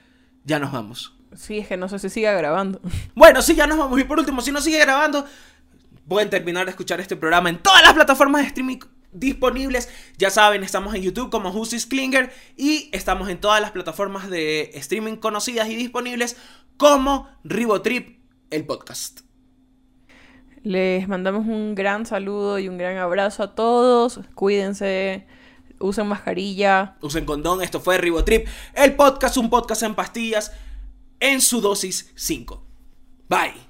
Ya 0.45 0.59
nos 0.59 0.71
vamos. 0.71 1.18
Sí, 1.35 1.59
es 1.59 1.67
que 1.67 1.77
no 1.77 1.87
sé 1.89 1.99
si 1.99 2.09
sigue 2.09 2.33
grabando. 2.33 2.81
Bueno, 3.15 3.41
sí, 3.41 3.55
ya 3.55 3.67
nos 3.67 3.77
vamos. 3.77 3.99
Y 3.99 4.03
por 4.03 4.19
último, 4.19 4.41
si 4.41 4.51
no 4.51 4.61
sigue 4.61 4.79
grabando, 4.79 5.25
pueden 6.07 6.29
terminar 6.29 6.65
de 6.65 6.71
escuchar 6.71 6.99
este 6.99 7.15
programa 7.15 7.49
en 7.49 7.59
todas 7.61 7.81
las 7.83 7.93
plataformas 7.93 8.41
de 8.41 8.47
streaming 8.47 8.79
disponibles. 9.11 9.89
Ya 10.17 10.29
saben, 10.29 10.63
estamos 10.63 10.93
en 10.95 11.01
YouTube 11.01 11.29
como 11.29 11.51
Justice 11.51 11.87
Klinger 11.87 12.31
y 12.57 12.89
estamos 12.91 13.29
en 13.29 13.39
todas 13.39 13.61
las 13.61 13.71
plataformas 13.71 14.29
de 14.29 14.71
streaming 14.75 15.17
conocidas 15.17 15.69
y 15.69 15.75
disponibles 15.75 16.37
como 16.77 17.29
Ribotrip, 17.43 18.19
el 18.49 18.65
podcast. 18.65 19.21
Les 20.63 21.07
mandamos 21.07 21.47
un 21.47 21.73
gran 21.75 22.05
saludo 22.05 22.59
y 22.59 22.67
un 22.67 22.77
gran 22.77 22.97
abrazo 22.97 23.43
a 23.43 23.55
todos. 23.55 24.19
Cuídense, 24.35 25.25
usen 25.79 26.07
mascarilla. 26.07 26.97
Usen 27.01 27.25
condón. 27.25 27.61
Esto 27.61 27.79
fue 27.79 27.97
Ribotrip, 27.97 28.47
el 28.73 28.95
podcast, 28.95 29.37
un 29.37 29.49
podcast 29.49 29.83
en 29.83 29.95
pastillas 29.95 30.51
en 31.19 31.41
su 31.41 31.61
dosis 31.61 32.11
5. 32.15 32.61
Bye. 33.27 33.68